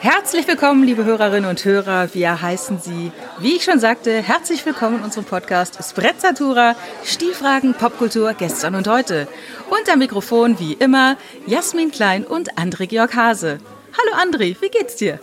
Herzlich 0.00 0.46
willkommen, 0.46 0.84
liebe 0.84 1.04
Hörerinnen 1.04 1.50
und 1.50 1.64
Hörer. 1.64 2.14
Wir 2.14 2.40
heißen 2.40 2.78
Sie, 2.78 3.10
wie 3.40 3.56
ich 3.56 3.64
schon 3.64 3.80
sagte, 3.80 4.22
herzlich 4.22 4.64
willkommen 4.64 4.98
in 4.98 5.04
unserem 5.04 5.24
Podcast 5.24 5.76
Sprezzatura, 5.82 6.76
Stilfragen, 7.04 7.74
Popkultur, 7.74 8.32
gestern 8.34 8.76
und 8.76 8.86
heute. 8.86 9.26
Und 9.70 9.92
am 9.92 9.98
Mikrofon, 9.98 10.60
wie 10.60 10.74
immer, 10.74 11.16
Jasmin 11.48 11.90
Klein 11.90 12.24
und 12.24 12.54
André 12.54 12.86
Georg 12.86 13.16
Hase. 13.16 13.58
Hallo 13.92 14.22
André, 14.22 14.54
wie 14.60 14.68
geht's 14.68 14.94
dir? 14.94 15.18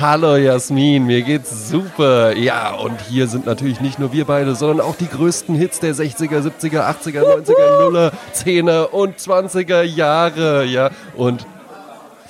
Hallo 0.00 0.36
Jasmin, 0.36 1.04
mir 1.04 1.20
geht's 1.20 1.68
super. 1.68 2.34
Ja, 2.36 2.74
und 2.74 2.98
hier 3.02 3.28
sind 3.28 3.44
natürlich 3.44 3.82
nicht 3.82 3.98
nur 3.98 4.14
wir 4.14 4.24
beide, 4.24 4.54
sondern 4.54 4.80
auch 4.80 4.96
die 4.96 5.08
größten 5.08 5.54
Hits 5.54 5.78
der 5.78 5.94
60er, 5.94 6.40
70er, 6.40 6.88
80er, 6.88 7.22
90er, 7.22 7.84
Nuller, 7.84 8.12
10er 8.34 8.86
und 8.86 9.18
20er 9.18 9.82
Jahre. 9.82 10.64
Ja, 10.64 10.88
und 11.16 11.46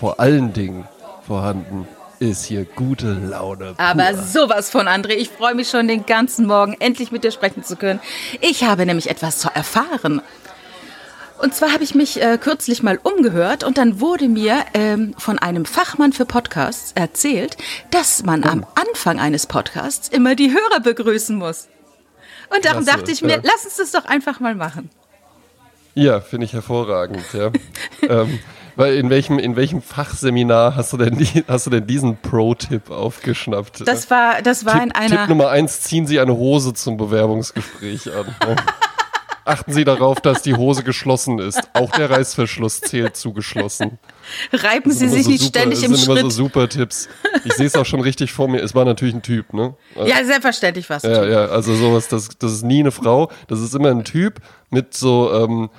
vor 0.00 0.18
allen 0.18 0.52
Dingen 0.52 0.88
vorhanden 1.28 1.86
ist 2.20 2.46
hier 2.46 2.64
gute 2.64 3.12
Laune. 3.12 3.74
Pur. 3.74 3.80
Aber 3.80 4.16
sowas 4.16 4.70
von, 4.70 4.88
André. 4.88 5.10
Ich 5.10 5.28
freue 5.28 5.54
mich 5.54 5.68
schon 5.68 5.86
den 5.86 6.04
ganzen 6.06 6.46
Morgen, 6.46 6.74
endlich 6.80 7.12
mit 7.12 7.22
dir 7.22 7.30
sprechen 7.30 7.62
zu 7.62 7.76
können. 7.76 8.00
Ich 8.40 8.64
habe 8.64 8.86
nämlich 8.86 9.08
etwas 9.08 9.38
zu 9.38 9.48
erfahren. 9.54 10.22
Und 11.38 11.54
zwar 11.54 11.72
habe 11.72 11.84
ich 11.84 11.94
mich 11.94 12.20
äh, 12.20 12.36
kürzlich 12.38 12.82
mal 12.82 12.98
umgehört 13.00 13.62
und 13.62 13.78
dann 13.78 14.00
wurde 14.00 14.26
mir 14.26 14.64
ähm, 14.74 15.14
von 15.18 15.38
einem 15.38 15.66
Fachmann 15.66 16.12
für 16.12 16.24
Podcasts 16.24 16.90
erzählt, 16.96 17.56
dass 17.92 18.24
man 18.24 18.42
oh. 18.42 18.48
am 18.48 18.66
Anfang 18.74 19.20
eines 19.20 19.46
Podcasts 19.46 20.08
immer 20.08 20.34
die 20.34 20.50
Hörer 20.50 20.80
begrüßen 20.80 21.36
muss. 21.36 21.68
Und 22.50 22.64
darum 22.64 22.82
Klasse, 22.82 22.98
dachte 22.98 23.12
ich 23.12 23.22
mir, 23.22 23.36
ja. 23.36 23.40
lass 23.42 23.64
uns 23.64 23.76
das 23.76 23.92
doch 23.92 24.06
einfach 24.06 24.40
mal 24.40 24.56
machen. 24.56 24.90
Ja, 25.94 26.20
finde 26.20 26.46
ich 26.46 26.54
hervorragend. 26.54 27.22
Ja. 27.32 27.52
ähm, 28.08 28.40
weil 28.78 28.94
in 28.94 29.10
welchem, 29.10 29.40
in 29.40 29.56
welchem 29.56 29.82
Fachseminar 29.82 30.76
hast 30.76 30.92
du 30.92 30.98
denn, 30.98 31.18
die, 31.18 31.44
hast 31.48 31.66
du 31.66 31.70
denn 31.70 31.86
diesen 31.88 32.16
Pro-Tipp 32.16 32.90
aufgeschnappt? 32.90 33.86
Das 33.86 34.08
war, 34.08 34.40
das 34.40 34.64
war 34.64 34.74
Tipp, 34.74 34.82
in 34.84 34.92
einer. 34.92 35.16
Tipp 35.16 35.28
Nummer 35.28 35.48
eins: 35.48 35.82
ziehen 35.82 36.06
Sie 36.06 36.20
eine 36.20 36.36
Hose 36.36 36.72
zum 36.74 36.96
Bewerbungsgespräch 36.96 38.08
an. 38.14 38.34
Achten 39.44 39.72
Sie 39.72 39.84
darauf, 39.84 40.20
dass 40.20 40.42
die 40.42 40.54
Hose 40.54 40.84
geschlossen 40.84 41.38
ist. 41.40 41.70
Auch 41.72 41.90
der 41.90 42.10
Reißverschluss 42.10 42.80
zählt 42.82 43.16
zugeschlossen. 43.16 43.98
Reiben 44.52 44.92
Sie 44.92 45.08
sich 45.08 45.24
so 45.24 45.30
nicht 45.30 45.42
super, 45.42 45.58
ständig 45.58 45.82
im 45.82 45.96
Schritt. 45.96 45.98
Das 45.98 46.04
sind 46.04 46.18
immer 46.18 46.30
so 46.30 46.36
super 46.36 46.68
Tipps. 46.68 47.08
Ich 47.46 47.54
sehe 47.54 47.66
es 47.66 47.74
auch 47.74 47.86
schon 47.86 48.00
richtig 48.00 48.30
vor 48.30 48.46
mir. 48.46 48.62
Es 48.62 48.74
war 48.74 48.84
natürlich 48.84 49.14
ein 49.14 49.22
Typ, 49.22 49.54
ne? 49.54 49.74
Also, 49.96 50.08
ja, 50.08 50.22
selbstverständlich 50.24 50.88
was. 50.88 51.02
Ja, 51.02 51.24
ja, 51.24 51.46
also 51.46 51.74
sowas, 51.74 52.06
das, 52.08 52.28
das 52.38 52.52
ist 52.52 52.62
nie 52.62 52.80
eine 52.80 52.92
Frau. 52.92 53.30
Das 53.48 53.60
ist 53.60 53.74
immer 53.74 53.90
ein 53.90 54.04
Typ 54.04 54.40
mit 54.70 54.94
so 54.94 55.32
ähm, 55.32 55.70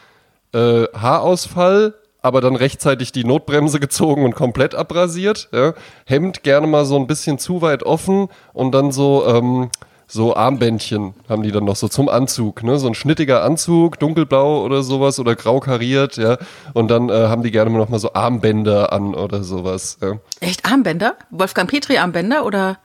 äh, 0.51 0.87
Haarausfall, 0.99 1.93
aber 2.21 2.41
dann 2.41 2.55
rechtzeitig 2.55 3.11
die 3.11 3.23
Notbremse 3.23 3.79
gezogen 3.79 4.25
und 4.25 4.35
komplett 4.35 4.75
abrasiert. 4.75 5.49
Ja. 5.53 5.73
Hemd 6.05 6.43
gerne 6.43 6.67
mal 6.67 6.85
so 6.85 6.97
ein 6.97 7.07
bisschen 7.07 7.39
zu 7.39 7.61
weit 7.61 7.83
offen 7.83 8.27
und 8.53 8.73
dann 8.73 8.91
so, 8.91 9.25
ähm, 9.27 9.69
so 10.07 10.35
Armbändchen 10.35 11.13
haben 11.29 11.43
die 11.43 11.51
dann 11.51 11.65
noch 11.65 11.75
so 11.75 11.87
zum 11.87 12.09
Anzug, 12.09 12.63
ne? 12.63 12.79
So 12.79 12.87
ein 12.87 12.95
schnittiger 12.95 13.43
Anzug, 13.43 13.99
dunkelblau 13.99 14.63
oder 14.63 14.81
sowas 14.81 15.19
oder 15.19 15.35
grau 15.35 15.59
kariert, 15.59 16.17
ja. 16.17 16.37
Und 16.73 16.89
dann 16.89 17.09
äh, 17.09 17.27
haben 17.27 17.43
die 17.43 17.51
gerne 17.51 17.69
noch 17.69 17.89
mal 17.89 17.99
so 17.99 18.13
Armbänder 18.13 18.91
an 18.91 19.13
oder 19.13 19.43
sowas. 19.43 19.99
Ja. 20.01 20.13
Echt 20.39 20.65
Armbänder? 20.65 21.15
Wolfgang 21.29 21.69
Petri 21.69 21.97
Armbänder 21.97 22.43
oder? 22.43 22.79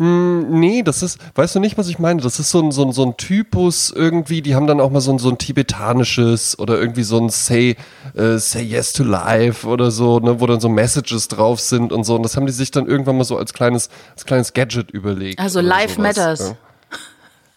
Mm, 0.00 0.58
nee, 0.58 0.82
das 0.82 1.02
ist, 1.02 1.18
weißt 1.34 1.56
du 1.56 1.60
nicht, 1.60 1.76
was 1.76 1.88
ich 1.88 1.98
meine? 1.98 2.22
Das 2.22 2.40
ist 2.40 2.50
so 2.50 2.62
ein, 2.62 2.72
so 2.72 2.86
ein, 2.86 2.92
so 2.92 3.04
ein 3.04 3.18
Typus 3.18 3.92
irgendwie, 3.94 4.40
die 4.40 4.54
haben 4.54 4.66
dann 4.66 4.80
auch 4.80 4.88
mal 4.88 5.02
so 5.02 5.12
ein, 5.12 5.18
so 5.18 5.28
ein 5.28 5.36
tibetanisches 5.36 6.58
oder 6.58 6.80
irgendwie 6.80 7.02
so 7.02 7.18
ein 7.18 7.28
Say, 7.28 7.76
äh, 8.14 8.38
Say 8.38 8.62
Yes 8.62 8.94
to 8.94 9.04
Life 9.04 9.68
oder 9.68 9.90
so, 9.90 10.18
ne, 10.18 10.40
wo 10.40 10.46
dann 10.46 10.58
so 10.58 10.70
Messages 10.70 11.28
drauf 11.28 11.60
sind 11.60 11.92
und 11.92 12.04
so. 12.04 12.14
Und 12.14 12.22
das 12.22 12.34
haben 12.34 12.46
die 12.46 12.52
sich 12.52 12.70
dann 12.70 12.86
irgendwann 12.86 13.18
mal 13.18 13.24
so 13.24 13.36
als 13.36 13.52
kleines, 13.52 13.90
als 14.12 14.24
kleines 14.24 14.54
Gadget 14.54 14.90
überlegt. 14.90 15.38
Also 15.38 15.60
Life 15.60 15.96
sowas, 15.96 16.16
Matters. 16.16 16.40
Ja. 16.48 16.56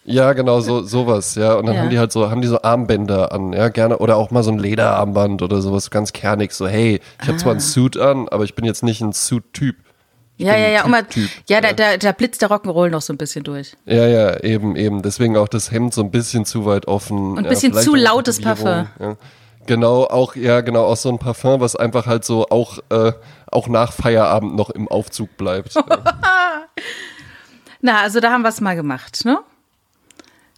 Ja, 0.05 0.33
genau, 0.33 0.59
so 0.59 0.81
sowas, 0.81 1.35
ja. 1.35 1.53
Und 1.53 1.65
dann 1.65 1.75
ja. 1.75 1.81
haben 1.81 1.89
die 1.89 1.97
halt 1.97 2.11
so, 2.11 2.29
haben 2.29 2.41
die 2.41 2.49
so 2.49 2.61
Armbänder 2.61 3.31
an, 3.31 3.53
ja, 3.53 3.69
gerne, 3.69 3.99
oder 3.99 4.17
auch 4.17 4.31
mal 4.31 4.43
so 4.43 4.51
ein 4.51 4.59
Lederarmband 4.59 5.41
oder 5.41 5.61
sowas 5.61 5.91
ganz 5.91 6.11
kernig, 6.11 6.51
so, 6.51 6.67
hey, 6.67 6.99
ich 7.21 7.27
habe 7.29 7.37
ah. 7.37 7.37
zwar 7.37 7.51
einen 7.51 7.61
Suit 7.61 7.95
an, 7.95 8.27
aber 8.27 8.43
ich 8.43 8.53
bin 8.53 8.65
jetzt 8.65 8.83
nicht 8.83 8.99
ein 8.99 9.13
Suit-Typ. 9.13 9.77
Ja, 10.37 10.55
ja, 10.55 10.69
ja, 10.69 10.87
mal, 10.87 11.05
ja, 11.47 11.61
da, 11.61 11.73
da, 11.73 11.97
da 11.97 12.11
blitzt 12.11 12.41
der 12.41 12.49
Rock'n'Roll 12.49 12.89
noch 12.89 13.01
so 13.01 13.13
ein 13.13 13.17
bisschen 13.17 13.43
durch. 13.43 13.73
Ja, 13.85 14.07
ja, 14.07 14.43
eben, 14.43 14.75
eben. 14.75 15.03
Deswegen 15.03 15.37
auch 15.37 15.47
das 15.47 15.71
Hemd 15.71 15.93
so 15.93 16.01
ein 16.01 16.09
bisschen 16.09 16.45
zu 16.45 16.65
weit 16.65 16.87
offen. 16.87 17.37
Und 17.37 17.39
ein 17.39 17.49
bisschen 17.49 17.73
ja, 17.73 17.81
zu 17.81 17.95
lautes 17.95 18.41
Parfum. 18.41 18.87
Ja. 18.99 19.15
Genau, 19.65 20.05
auch, 20.05 20.35
ja, 20.35 20.61
genau, 20.61 20.85
auch 20.85 20.97
so 20.97 21.09
ein 21.09 21.19
Parfum, 21.19 21.61
was 21.61 21.75
einfach 21.75 22.07
halt 22.07 22.25
so 22.25 22.47
auch, 22.49 22.79
äh, 22.89 23.13
auch 23.51 23.67
nach 23.67 23.93
Feierabend 23.93 24.55
noch 24.55 24.71
im 24.71 24.87
Aufzug 24.87 25.37
bleibt. 25.37 25.75
Na, 27.81 28.01
also 28.01 28.19
da 28.19 28.31
haben 28.31 28.41
wir 28.41 28.49
es 28.49 28.59
mal 28.59 28.75
gemacht, 28.75 29.23
ne? 29.25 29.39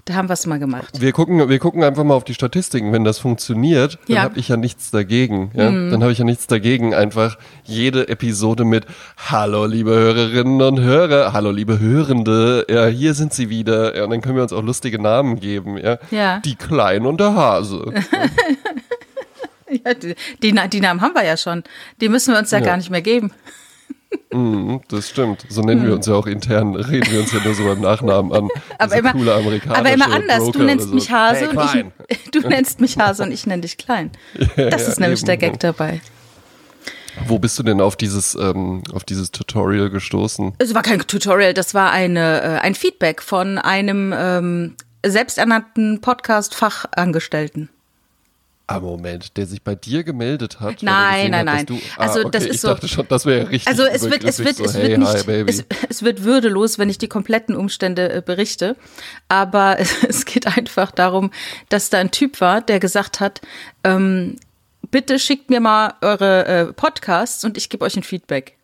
Da 0.05 0.13
haben 0.13 0.29
wir 0.29 0.33
es 0.33 0.45
mal 0.45 0.59
gemacht. 0.59 1.01
Wir 1.01 1.11
gucken, 1.13 1.49
wir 1.49 1.57
gucken 1.57 1.83
einfach 1.83 2.03
mal 2.03 2.13
auf 2.13 2.23
die 2.23 2.35
Statistiken. 2.35 2.93
Wenn 2.93 3.03
das 3.03 3.17
funktioniert, 3.17 3.97
dann 4.07 4.15
ja. 4.15 4.21
habe 4.21 4.37
ich 4.37 4.49
ja 4.49 4.55
nichts 4.55 4.91
dagegen. 4.91 5.49
Ja? 5.55 5.71
Mhm. 5.71 5.89
Dann 5.89 6.03
habe 6.03 6.11
ich 6.11 6.19
ja 6.19 6.25
nichts 6.25 6.45
dagegen, 6.45 6.93
einfach 6.93 7.39
jede 7.63 8.07
Episode 8.07 8.65
mit 8.65 8.85
Hallo, 9.17 9.65
liebe 9.65 9.89
Hörerinnen 9.89 10.61
und 10.61 10.79
Hörer, 10.79 11.33
hallo, 11.33 11.49
liebe 11.49 11.79
Hörende, 11.79 12.67
ja, 12.69 12.85
hier 12.85 13.15
sind 13.15 13.33
sie 13.33 13.49
wieder. 13.49 13.97
Ja, 13.97 14.03
und 14.03 14.11
dann 14.11 14.21
können 14.21 14.35
wir 14.35 14.43
uns 14.43 14.53
auch 14.53 14.61
lustige 14.61 15.01
Namen 15.01 15.39
geben. 15.39 15.75
Ja, 15.77 15.97
ja. 16.11 16.39
Die 16.39 16.55
Klein 16.55 17.07
und 17.07 17.19
der 17.19 17.33
Hase. 17.33 17.91
ja, 19.71 19.93
die, 19.95 20.13
die, 20.43 20.53
die, 20.69 20.81
Namen 20.81 21.01
haben 21.01 21.15
wir 21.15 21.25
ja 21.25 21.35
schon. 21.35 21.63
Die 21.99 22.09
müssen 22.09 22.31
wir 22.31 22.39
uns 22.39 22.51
ja, 22.51 22.59
ja. 22.59 22.65
gar 22.65 22.77
nicht 22.77 22.91
mehr 22.91 23.01
geben. 23.01 23.31
Mm, 24.31 24.77
das 24.89 25.09
stimmt. 25.09 25.45
So 25.49 25.61
nennen 25.61 25.83
mm. 25.83 25.87
wir 25.87 25.93
uns 25.95 26.05
ja 26.05 26.13
auch 26.13 26.27
intern, 26.27 26.75
reden 26.75 27.11
wir 27.11 27.19
uns 27.21 27.31
ja 27.31 27.39
nur 27.43 27.53
so 27.53 27.63
beim 27.63 27.81
Nachnamen 27.81 28.31
an. 28.31 28.49
Aber 28.77 28.95
immer, 28.97 29.13
coole 29.13 29.33
aber 29.33 29.93
immer 29.93 30.11
anders. 30.11 30.39
Broker 30.39 30.59
du 30.59 30.65
nennst 30.65 30.89
so. 30.89 30.95
mich 30.95 31.11
Hase 31.11 31.51
hey, 31.51 31.83
und 31.83 31.93
ich, 32.09 32.31
du 32.31 32.47
nennst 32.47 32.81
mich 32.81 32.97
Hase 32.97 33.23
und 33.23 33.31
ich 33.31 33.45
nenne 33.45 33.61
dich 33.61 33.77
Klein. 33.77 34.11
Ja, 34.55 34.69
das 34.69 34.87
ist 34.87 34.99
nämlich 34.99 35.23
der 35.23 35.37
Gag 35.37 35.59
dabei. 35.59 36.01
Wo 37.27 37.39
bist 37.39 37.57
du 37.57 37.63
denn 37.63 37.81
auf 37.81 37.95
dieses, 37.95 38.35
ähm, 38.35 38.83
auf 38.93 39.03
dieses 39.03 39.31
Tutorial 39.31 39.89
gestoßen? 39.89 40.53
Es 40.57 40.73
war 40.73 40.81
kein 40.81 40.99
Tutorial, 40.99 41.53
das 41.53 41.73
war 41.73 41.91
eine, 41.91 42.41
äh, 42.41 42.59
ein 42.59 42.75
Feedback 42.75 43.21
von 43.21 43.57
einem 43.57 44.13
ähm, 44.15 44.75
selbsternannten 45.05 46.01
Podcast-Fachangestellten. 46.01 47.69
Ah, 48.67 48.79
Moment, 48.79 49.37
der 49.37 49.45
sich 49.45 49.61
bei 49.61 49.75
dir 49.75 50.03
gemeldet 50.03 50.59
hat? 50.59 50.81
Nein, 50.81 51.29
nein, 51.29 51.45
nein. 51.45 51.67
Du, 51.67 51.79
ah, 51.97 52.01
also 52.01 52.27
das 52.27 52.41
okay, 52.41 52.49
ist 52.49 52.55
ich 52.55 52.61
so. 52.61 52.69
dachte 52.69 52.87
schon, 52.87 53.05
das 53.07 53.27
wäre 53.27 53.47
richtig. 53.49 53.67
Also 53.67 53.83
es 53.83 54.09
wird, 54.09 54.23
es 54.23 54.39
wird, 54.39 54.55
so, 54.55 54.63
es 54.63 54.73
hey, 54.73 54.89
wird 54.89 54.99
nicht, 54.99 55.27
hi, 55.27 55.43
es, 55.45 55.65
es, 55.87 56.01
wird 56.01 56.23
würdelos, 56.23 56.79
wenn 56.79 56.89
ich 56.89 56.97
die 56.97 57.07
kompletten 57.07 57.55
Umstände 57.55 58.11
äh, 58.11 58.21
berichte. 58.25 58.75
Aber 59.27 59.77
es, 59.79 60.03
es, 60.07 60.25
geht 60.25 60.47
einfach 60.47 60.89
darum, 60.89 61.29
dass 61.69 61.91
da 61.91 61.99
ein 61.99 62.09
Typ 62.09 62.41
war, 62.41 62.59
der 62.59 62.79
gesagt 62.79 63.19
hat, 63.19 63.39
ähm, 63.83 64.37
bitte 64.89 65.19
schickt 65.19 65.51
mir 65.51 65.59
mal 65.59 65.93
eure 66.01 66.45
äh, 66.45 66.65
Podcasts 66.73 67.43
und 67.45 67.57
ich 67.57 67.69
gebe 67.69 67.85
euch 67.85 67.95
ein 67.95 68.03
Feedback. 68.03 68.57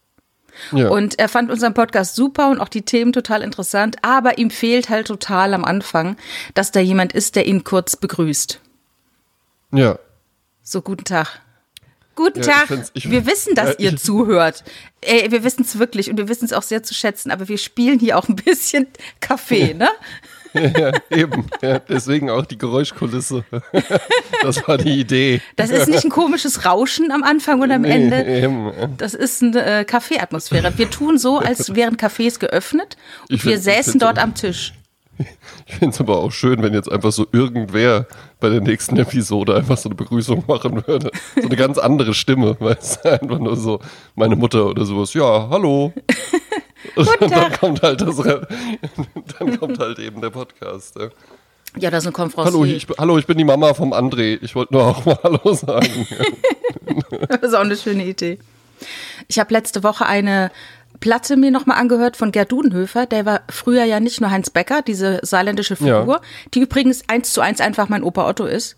Ja. 0.72 0.90
Und 0.90 1.20
er 1.20 1.30
fand 1.30 1.52
unseren 1.52 1.76
Podcast 1.76 2.16
super 2.16 2.50
und 2.50 2.60
auch 2.60 2.70
die 2.70 2.82
Themen 2.82 3.14
total 3.14 3.44
interessant, 3.44 3.98
aber 4.02 4.40
ihm 4.40 4.50
fehlt 4.50 4.90
halt 4.90 5.08
total 5.08 5.54
am 5.54 5.64
Anfang, 5.64 6.18
dass 6.56 6.72
da 6.72 6.80
jemand 6.80 7.14
ist, 7.14 7.36
der 7.36 7.46
ihn 7.46 7.64
kurz 7.64 7.96
begrüßt. 7.96 8.60
Ja. 9.74 10.00
So, 10.64 10.82
guten 10.82 11.06
Tag. 11.06 11.42
Guten 12.16 12.42
ja, 12.42 12.66
Tag. 12.66 12.92
Ich 12.94 13.10
wir 13.10 13.26
wissen, 13.26 13.56
dass 13.56 13.70
ja, 13.80 13.92
ihr 13.92 13.98
zuhört. 13.98 14.64
Ey, 15.02 15.32
wir 15.32 15.44
wissen 15.44 15.64
es 15.64 15.80
wirklich 15.80 16.10
und 16.10 16.18
wir 16.18 16.28
wissen 16.28 16.46
es 16.46 16.54
auch 16.54 16.62
sehr 16.62 16.84
zu 16.84 16.94
schätzen, 16.94 17.32
aber 17.32 17.48
wir 17.48 17.58
spielen 17.58 18.00
hier 18.00 18.18
auch 18.18 18.28
ein 18.28 18.36
bisschen 18.36 18.88
Kaffee, 19.20 19.74
ne? 19.74 19.90
ja, 20.54 20.92
eben. 21.10 21.46
Ja, 21.62 21.80
deswegen 21.80 22.30
auch 22.30 22.46
die 22.46 22.58
Geräuschkulisse. 22.58 23.46
Das 24.44 24.68
war 24.68 24.80
die 24.80 25.00
Idee. 25.00 25.40
Das 25.56 25.70
ist 25.70 25.88
nicht 25.88 26.04
ein 26.04 26.10
komisches 26.10 26.66
Rauschen 26.66 27.12
am 27.12 27.22
Anfang 27.22 27.62
und 27.62 27.72
am 27.72 27.84
nee, 27.84 27.92
Ende. 27.92 28.26
Eben. 28.26 28.72
Das 28.98 29.14
ist 29.14 29.44
eine 29.44 29.82
äh, 29.82 29.86
Kaffeeatmosphäre. 29.86 30.74
Wir 30.78 30.90
tun 30.90 31.20
so, 31.20 31.38
als 31.38 31.76
wären 31.76 31.96
Cafés 31.96 32.40
geöffnet 32.40 32.98
und 33.30 33.36
ich 33.36 33.46
wir 33.46 33.60
säßen 33.60 34.00
dort 34.00 34.18
am 34.18 34.34
Tisch. 34.34 34.74
Ich 35.68 35.76
finde 35.76 35.94
es 35.94 36.00
aber 36.00 36.18
auch 36.18 36.32
schön, 36.32 36.62
wenn 36.64 36.74
jetzt 36.74 36.92
einfach 36.92 37.12
so 37.12 37.28
irgendwer 37.32 38.08
bei 38.40 38.50
der 38.50 38.62
nächsten 38.62 38.98
Episode 38.98 39.56
einfach 39.56 39.78
so 39.78 39.90
eine 39.90 39.96
Begrüßung 39.96 40.44
machen 40.48 40.84
würde. 40.86 41.12
So 41.36 41.48
eine 41.48 41.56
ganz 41.56 41.78
andere 41.78 42.14
Stimme, 42.14 42.56
weil 42.60 42.78
es 42.80 43.04
einfach 43.06 43.40
nur 43.40 43.56
so 43.56 43.80
meine 44.16 44.36
Mutter 44.36 44.68
oder 44.68 44.86
sowas, 44.86 45.14
ja, 45.14 45.50
hallo. 45.50 45.94
Und 46.96 47.08
dann 47.32 47.54
kommt 47.54 47.82
halt 47.84 48.02
das, 48.02 48.18
dann 48.18 49.60
kommt 49.60 49.80
halt 49.80 50.00
eben 50.00 50.20
der 50.20 50.32
Podcast. 50.32 50.96
Ja. 50.98 51.10
Ja, 51.78 51.90
das 51.90 52.04
ist 52.04 52.08
eine 52.08 52.14
Konferenz. 52.14 52.48
Hallo 52.52 52.66
ich, 52.66 52.86
hallo, 52.98 53.18
ich 53.18 53.26
bin 53.26 53.38
die 53.38 53.46
Mama 53.46 53.74
vom 53.74 53.94
André. 53.94 54.40
Ich 54.42 54.56
wollte 54.56 54.74
nur 54.74 54.88
auch 54.88 55.06
mal 55.06 55.18
Hallo 55.24 55.54
sagen. 55.54 56.08
das 57.30 57.42
ist 57.44 57.54
auch 57.54 57.62
eine 57.62 57.78
schöne 57.78 58.04
Idee. 58.04 58.40
Ich 59.28 59.40
habe 59.40 59.54
letzte 59.54 59.84
Woche 59.84 60.06
eine 60.06 60.52
Platte 61.02 61.36
mir 61.36 61.52
nochmal 61.52 61.78
angehört 61.78 62.16
von 62.16 62.32
Gerd 62.32 62.52
Dudenhöfer. 62.52 63.06
Der 63.06 63.26
war 63.26 63.42
früher 63.50 63.84
ja 63.84 64.00
nicht 64.00 64.22
nur 64.22 64.32
Heinz 64.32 64.50
Becker, 64.50 64.82
diese 64.82 65.20
saarländische 65.24 65.76
Figur, 65.76 66.08
ja. 66.08 66.22
die 66.54 66.62
übrigens 66.62 67.04
eins 67.08 67.34
zu 67.34 67.42
eins 67.42 67.60
einfach 67.60 67.90
mein 67.90 68.04
Opa 68.04 68.30
Otto 68.30 68.46
ist. 68.46 68.78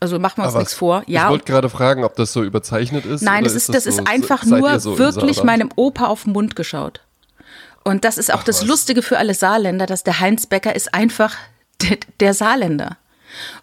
Also 0.00 0.18
machen 0.18 0.42
wir 0.42 0.46
uns 0.46 0.54
nichts 0.54 0.74
vor. 0.74 1.02
Ja. 1.06 1.24
Ich 1.24 1.30
wollte 1.30 1.44
gerade 1.44 1.68
fragen, 1.68 2.04
ob 2.04 2.16
das 2.16 2.32
so 2.32 2.42
überzeichnet 2.42 3.04
ist. 3.04 3.22
Nein, 3.22 3.44
das 3.44 3.54
ist, 3.54 3.68
das, 3.68 3.84
das 3.84 3.96
so, 3.96 4.02
ist 4.02 4.08
einfach 4.08 4.44
nur 4.44 4.78
so 4.78 4.98
wirklich 4.98 5.42
meinem 5.42 5.70
Opa 5.74 6.06
auf 6.06 6.24
den 6.24 6.32
Mund 6.32 6.56
geschaut. 6.56 7.00
Und 7.84 8.04
das 8.04 8.18
ist 8.18 8.32
auch 8.32 8.40
Ach, 8.40 8.44
das 8.44 8.62
was? 8.62 8.68
Lustige 8.68 9.02
für 9.02 9.18
alle 9.18 9.34
Saarländer, 9.34 9.86
dass 9.86 10.04
der 10.04 10.20
Heinz 10.20 10.46
Becker 10.46 10.74
ist 10.74 10.94
einfach 10.94 11.36
der, 11.82 11.98
der 12.20 12.34
Saarländer. 12.34 12.96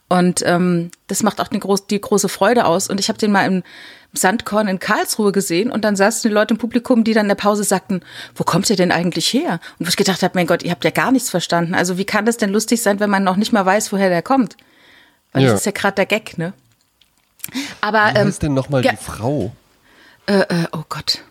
Und 0.09 0.43
ähm, 0.45 0.91
das 1.07 1.23
macht 1.23 1.39
auch 1.39 1.47
die, 1.47 1.59
groß, 1.59 1.87
die 1.87 1.99
große 1.99 2.29
Freude 2.29 2.65
aus. 2.65 2.89
Und 2.89 2.99
ich 2.99 3.09
habe 3.09 3.19
den 3.19 3.31
mal 3.31 3.45
im 3.45 3.63
Sandkorn 4.13 4.67
in 4.67 4.79
Karlsruhe 4.79 5.31
gesehen 5.31 5.71
und 5.71 5.83
dann 5.83 5.95
saßen 5.95 6.29
die 6.29 6.33
Leute 6.33 6.53
im 6.53 6.59
Publikum, 6.59 7.03
die 7.03 7.13
dann 7.13 7.25
in 7.25 7.29
der 7.29 7.35
Pause 7.35 7.63
sagten, 7.63 8.01
wo 8.35 8.43
kommt 8.43 8.69
ihr 8.69 8.75
denn 8.75 8.91
eigentlich 8.91 9.33
her? 9.33 9.59
Und 9.79 9.87
wo 9.87 9.89
ich 9.89 9.97
gedacht 9.97 10.21
habe, 10.21 10.33
mein 10.35 10.47
Gott, 10.47 10.63
ihr 10.63 10.71
habt 10.71 10.85
ja 10.85 10.91
gar 10.91 11.11
nichts 11.11 11.29
verstanden. 11.29 11.73
Also 11.73 11.97
wie 11.97 12.05
kann 12.05 12.25
das 12.25 12.37
denn 12.37 12.51
lustig 12.51 12.81
sein, 12.81 12.99
wenn 12.99 13.09
man 13.09 13.23
noch 13.23 13.35
nicht 13.35 13.51
mal 13.51 13.65
weiß, 13.65 13.91
woher 13.91 14.09
der 14.09 14.21
kommt? 14.21 14.55
Weil 15.31 15.43
ja. 15.43 15.51
das 15.51 15.61
ist 15.61 15.65
ja 15.65 15.71
gerade 15.71 15.95
der 15.95 16.05
Gag, 16.05 16.37
ne? 16.37 16.53
Aber 17.81 18.11
wie 18.13 18.19
ähm, 18.19 18.29
ist 18.29 18.43
denn 18.43 18.53
nochmal 18.53 18.83
die 18.83 18.95
Frau? 18.95 19.51
Äh, 20.27 20.41
äh, 20.41 20.67
oh 20.71 20.83
Gott. 20.87 21.23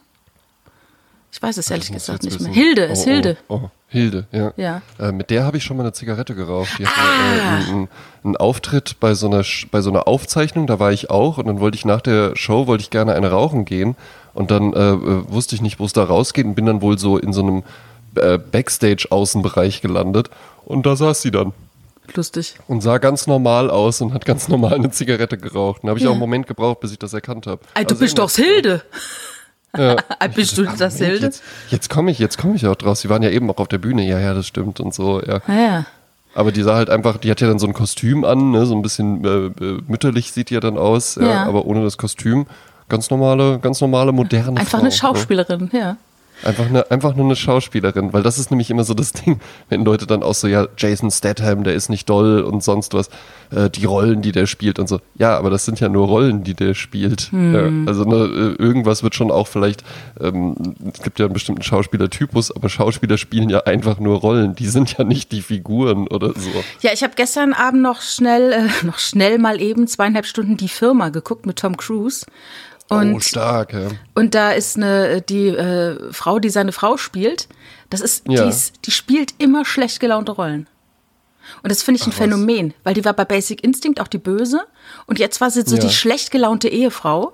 Ich 1.32 1.40
weiß 1.40 1.56
es 1.56 1.70
ehrlich 1.70 1.90
gesagt 1.90 2.23
nicht 2.25 2.40
mehr. 2.40 2.52
Hilde, 2.52 2.82
ist 2.84 3.02
oh, 3.02 3.11
Hilde. 3.11 3.37
Oh, 3.49 3.61
oh. 3.64 3.70
Hilde, 3.88 4.26
ja. 4.32 4.52
ja. 4.56 4.82
Äh, 4.99 5.12
mit 5.12 5.31
der 5.31 5.44
habe 5.44 5.56
ich 5.56 5.64
schon 5.64 5.79
mal 5.79 5.82
eine 5.82 5.93
Zigarette 5.93 6.34
geraucht. 6.34 6.79
Die 6.79 6.87
hatte 6.87 7.00
ah. 7.00 7.58
äh, 7.58 7.70
einen, 7.70 7.88
einen 8.23 8.37
Auftritt 8.37 9.00
bei 9.00 9.14
so, 9.14 9.29
einer, 9.29 9.43
bei 9.70 9.81
so 9.81 9.90
einer 9.90 10.06
Aufzeichnung, 10.06 10.67
da 10.67 10.79
war 10.79 10.93
ich 10.93 11.11
auch 11.11 11.38
und 11.38 11.46
dann 11.46 11.58
wollte 11.58 11.76
ich 11.76 11.87
nach 11.87 12.02
der 12.02 12.37
Show, 12.37 12.67
wollte 12.67 12.82
ich 12.82 12.90
gerne 12.90 13.14
eine 13.14 13.31
rauchen 13.31 13.64
gehen 13.64 13.96
und 14.34 14.50
dann 14.50 14.75
äh, 14.75 14.93
äh 14.93 15.31
wusste 15.31 15.55
ich 15.55 15.62
nicht, 15.62 15.81
wo 15.81 15.87
es 15.87 15.94
da 15.94 16.05
rausgeht 16.05 16.44
und 16.44 16.55
bin 16.55 16.67
dann 16.67 16.82
wohl 16.82 16.99
so 16.99 17.17
in 17.17 17.32
so 17.32 17.40
einem 17.40 17.62
äh, 18.17 18.38
Backstage-Außenbereich 18.38 19.81
gelandet 19.81 20.29
und 20.67 20.84
da 20.84 20.96
saß 20.96 21.23
sie 21.23 21.31
dann. 21.31 21.55
Lustig. 22.14 22.56
Und 22.69 22.82
sah 22.82 22.99
ganz 22.99 23.26
normal 23.26 23.70
aus 23.70 24.00
und 24.00 24.12
hat 24.12 24.25
ganz 24.26 24.49
normal 24.49 24.75
eine 24.75 24.90
Zigarette 24.90 25.38
geraucht. 25.38 25.82
Da 25.82 25.88
habe 25.88 25.99
ich 25.99 26.05
ja. 26.05 26.11
auch 26.11 26.14
einen 26.14 26.20
Moment 26.20 26.46
gebraucht, 26.46 26.81
bis 26.81 26.93
ich 26.93 26.99
das 26.99 27.14
erkannt 27.14 27.46
habe. 27.46 27.62
Ey, 27.75 27.84
du 27.84 27.94
also 27.94 28.00
bist 28.00 28.19
doch 28.19 28.31
Hilde. 28.31 28.82
Ja. 29.76 29.96
Bist 30.34 30.58
du 30.58 30.64
das 30.64 30.98
Hilde? 30.98 31.26
Jetzt, 31.26 31.42
jetzt 31.70 31.90
komme 31.90 32.10
ich, 32.10 32.19
jetzt 32.19 32.38
komme 32.38 32.56
ich 32.56 32.66
auch 32.66 32.76
draus. 32.76 33.00
Sie 33.00 33.08
waren 33.08 33.22
ja 33.22 33.30
eben 33.30 33.50
auch 33.50 33.58
auf 33.58 33.69
der 33.69 33.78
Bühne. 33.78 34.06
Ja, 34.06 34.19
ja, 34.19 34.34
das 34.34 34.46
stimmt 34.46 34.80
und 34.80 34.94
so. 34.94 35.22
Ja. 35.22 35.40
Ah, 35.46 35.52
ja. 35.54 35.86
Aber 36.34 36.52
die 36.52 36.62
sah 36.62 36.76
halt 36.76 36.90
einfach, 36.90 37.19
die 37.19 37.30
hat 37.30 37.40
ja 37.40 37.48
dann 37.48 37.58
so 37.58 37.66
ein 37.66 37.74
Kostüm 37.74 38.24
an, 38.24 38.52
ne? 38.52 38.64
so 38.64 38.74
ein 38.74 38.82
bisschen 38.82 39.24
äh, 39.24 39.64
äh 39.64 39.82
mütterlich 39.86 40.32
sieht 40.32 40.50
die 40.50 40.54
ja 40.54 40.60
dann 40.60 40.78
aus, 40.78 41.16
ja. 41.16 41.26
ja. 41.26 41.44
aber 41.44 41.66
ohne 41.66 41.82
das 41.82 41.98
Kostüm. 41.98 42.46
Ganz 42.88 43.10
normale, 43.10 43.58
ganz 43.60 43.80
normale, 43.80 44.12
moderne 44.12 44.58
Einfach 44.58 44.72
Frau, 44.72 44.80
eine 44.80 44.92
Schauspielerin, 44.92 45.70
ne? 45.72 45.78
ja. 45.78 45.96
Einfach, 46.44 46.66
eine, 46.66 46.90
einfach 46.90 47.14
nur 47.14 47.26
eine 47.26 47.36
Schauspielerin, 47.36 48.12
weil 48.12 48.22
das 48.22 48.38
ist 48.38 48.50
nämlich 48.50 48.70
immer 48.70 48.84
so 48.84 48.94
das 48.94 49.12
Ding, 49.12 49.40
wenn 49.68 49.84
Leute 49.84 50.06
dann 50.06 50.22
auch 50.22 50.34
so, 50.34 50.48
ja, 50.48 50.66
Jason 50.76 51.10
Statham, 51.10 51.64
der 51.64 51.74
ist 51.74 51.88
nicht 51.88 52.08
doll 52.08 52.40
und 52.40 52.62
sonst 52.62 52.94
was, 52.94 53.08
äh, 53.50 53.70
die 53.70 53.84
Rollen, 53.84 54.22
die 54.22 54.32
der 54.32 54.46
spielt 54.46 54.78
und 54.78 54.88
so. 54.88 55.00
Ja, 55.16 55.36
aber 55.36 55.50
das 55.50 55.64
sind 55.64 55.80
ja 55.80 55.88
nur 55.88 56.06
Rollen, 56.06 56.44
die 56.44 56.54
der 56.54 56.74
spielt. 56.74 57.30
Hm. 57.32 57.54
Ja, 57.54 57.90
also 57.90 58.04
ne, 58.04 58.56
äh, 58.58 58.62
irgendwas 58.62 59.02
wird 59.02 59.14
schon 59.14 59.30
auch 59.30 59.46
vielleicht, 59.46 59.84
ähm, 60.20 60.54
es 60.92 61.02
gibt 61.02 61.18
ja 61.18 61.26
einen 61.26 61.34
bestimmten 61.34 61.62
Schauspielertypus, 61.62 62.54
aber 62.54 62.68
Schauspieler 62.68 63.18
spielen 63.18 63.48
ja 63.48 63.60
einfach 63.60 63.98
nur 63.98 64.18
Rollen, 64.18 64.54
die 64.54 64.68
sind 64.68 64.96
ja 64.96 65.04
nicht 65.04 65.32
die 65.32 65.42
Figuren 65.42 66.08
oder 66.08 66.28
so. 66.28 66.50
Ja, 66.80 66.92
ich 66.92 67.02
habe 67.02 67.14
gestern 67.16 67.52
Abend 67.52 67.82
noch 67.82 68.00
schnell, 68.00 68.52
äh, 68.52 68.86
noch 68.86 68.98
schnell 68.98 69.38
mal 69.38 69.60
eben 69.60 69.86
zweieinhalb 69.86 70.26
Stunden 70.26 70.56
die 70.56 70.68
Firma 70.68 71.10
geguckt 71.10 71.46
mit 71.46 71.58
Tom 71.58 71.76
Cruise. 71.76 72.26
Oh, 72.92 72.98
und, 72.98 73.14
oh, 73.14 73.20
stark, 73.20 73.72
ja. 73.72 73.88
Und 74.14 74.34
da 74.34 74.50
ist 74.52 74.76
eine, 74.76 75.22
die 75.22 75.48
äh, 75.48 76.12
Frau, 76.12 76.38
die 76.38 76.50
seine 76.50 76.72
Frau 76.72 76.96
spielt, 76.96 77.48
das 77.90 78.00
ist, 78.00 78.28
ja. 78.28 78.42
die, 78.42 78.48
ist, 78.48 78.86
die 78.86 78.90
spielt 78.90 79.34
immer 79.38 79.64
schlecht 79.64 80.00
gelaunte 80.00 80.32
Rollen. 80.32 80.68
Und 81.62 81.70
das 81.70 81.82
finde 81.82 82.00
ich 82.00 82.06
ein 82.06 82.12
Ach, 82.12 82.18
Phänomen, 82.18 82.68
was? 82.68 82.76
weil 82.84 82.94
die 82.94 83.04
war 83.04 83.12
bei 83.14 83.24
Basic 83.24 83.62
Instinct 83.64 84.00
auch 84.00 84.08
die 84.08 84.18
Böse 84.18 84.62
und 85.06 85.18
jetzt 85.18 85.40
war 85.40 85.50
sie 85.50 85.62
so 85.62 85.76
ja. 85.76 85.82
die 85.82 85.90
schlecht 85.90 86.30
gelaunte 86.30 86.68
Ehefrau. 86.68 87.32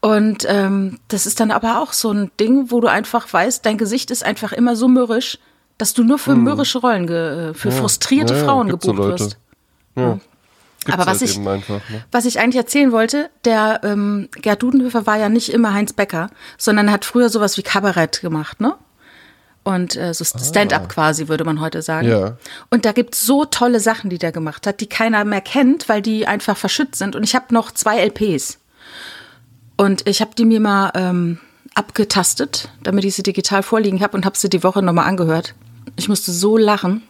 Und 0.00 0.46
ähm, 0.48 1.00
das 1.08 1.26
ist 1.26 1.40
dann 1.40 1.50
aber 1.50 1.80
auch 1.80 1.92
so 1.92 2.12
ein 2.12 2.30
Ding, 2.38 2.70
wo 2.70 2.80
du 2.80 2.88
einfach 2.88 3.32
weißt, 3.32 3.66
dein 3.66 3.78
Gesicht 3.78 4.10
ist 4.10 4.24
einfach 4.24 4.52
immer 4.52 4.76
so 4.76 4.86
mürrisch, 4.86 5.38
dass 5.76 5.92
du 5.94 6.04
nur 6.04 6.18
für 6.18 6.32
hm. 6.32 6.44
mürrische 6.44 6.78
Rollen, 6.78 7.08
äh, 7.08 7.54
für 7.54 7.70
ja. 7.70 7.74
frustrierte 7.74 8.34
Frauen 8.34 8.68
gebucht 8.68 8.96
so 8.96 8.98
wirst. 8.98 9.38
Ja. 9.96 10.18
Gibt's 10.84 10.92
Aber 10.92 11.10
was, 11.10 11.20
halt 11.20 11.30
ich, 11.30 11.38
einfach, 11.38 11.80
ne? 11.90 12.04
was 12.12 12.24
ich 12.24 12.38
eigentlich 12.38 12.56
erzählen 12.56 12.92
wollte, 12.92 13.30
der 13.44 13.80
ähm, 13.82 14.28
Gerd 14.32 14.62
Dudenhöfer 14.62 15.06
war 15.06 15.16
ja 15.16 15.28
nicht 15.28 15.52
immer 15.52 15.74
Heinz 15.74 15.92
Becker, 15.92 16.30
sondern 16.56 16.90
hat 16.90 17.04
früher 17.04 17.28
sowas 17.28 17.56
wie 17.56 17.62
Kabarett 17.62 18.20
gemacht, 18.20 18.60
ne? 18.60 18.74
Und 19.64 19.96
äh, 19.96 20.14
so 20.14 20.24
ah. 20.24 20.38
Stand-up 20.38 20.84
ah. 20.84 20.86
quasi, 20.86 21.28
würde 21.28 21.44
man 21.44 21.60
heute 21.60 21.82
sagen. 21.82 22.08
Ja. 22.08 22.38
Und 22.70 22.84
da 22.84 22.92
gibt's 22.92 23.26
so 23.26 23.44
tolle 23.44 23.80
Sachen, 23.80 24.08
die 24.08 24.18
der 24.18 24.32
gemacht 24.32 24.66
hat, 24.66 24.80
die 24.80 24.86
keiner 24.86 25.24
mehr 25.24 25.40
kennt, 25.40 25.88
weil 25.88 26.00
die 26.00 26.26
einfach 26.26 26.56
verschützt 26.56 26.96
sind. 26.96 27.16
Und 27.16 27.22
ich 27.22 27.34
habe 27.34 27.52
noch 27.52 27.72
zwei 27.72 27.98
LPs. 27.98 28.58
Und 29.76 30.08
ich 30.08 30.20
habe 30.20 30.30
die 30.38 30.44
mir 30.44 30.60
mal 30.60 30.92
ähm, 30.94 31.38
abgetastet, 31.74 32.68
damit 32.82 33.04
ich 33.04 33.14
sie 33.14 33.22
digital 33.22 33.62
vorliegen 33.62 34.00
habe 34.00 34.16
und 34.16 34.24
habe 34.24 34.38
sie 34.38 34.48
die 34.48 34.62
Woche 34.62 34.80
nochmal 34.80 35.06
angehört. 35.06 35.54
Ich 35.96 36.08
musste 36.08 36.32
so 36.32 36.56
lachen. 36.56 37.02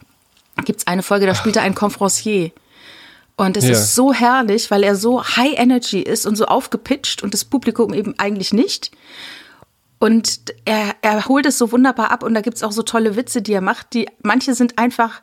Gibt's 0.65 0.87
eine 0.87 1.03
Folge, 1.03 1.27
da 1.27 1.35
spielt 1.35 1.57
er 1.57 1.63
einen 1.63 1.75
Conferencier. 1.75 2.51
Und 3.39 3.57
es 3.57 3.65
ja. 3.67 3.71
ist 3.71 3.95
so 3.95 4.13
herrlich, 4.13 4.69
weil 4.73 4.83
er 4.83 4.97
so 4.97 5.23
high 5.23 5.57
energy 5.57 6.01
ist 6.01 6.27
und 6.27 6.35
so 6.35 6.47
aufgepitcht 6.47 7.23
und 7.23 7.35
das 7.35 7.45
Publikum 7.45 7.95
eben 7.95 8.19
eigentlich 8.19 8.53
nicht. 8.53 8.91
Und 10.01 10.41
er, 10.65 10.97
er 11.03 11.29
holt 11.29 11.47
es 11.47 11.57
so 11.57 11.71
wunderbar 11.71 12.11
ab 12.11 12.25
und 12.25 12.35
da 12.35 12.41
gibt's 12.41 12.65
auch 12.65 12.73
so 12.73 12.83
tolle 12.83 13.15
Witze, 13.15 13.41
die 13.41 13.53
er 13.53 13.61
macht, 13.61 13.95
die 13.95 14.09
manche 14.25 14.55
sind 14.55 14.77
einfach, 14.77 15.23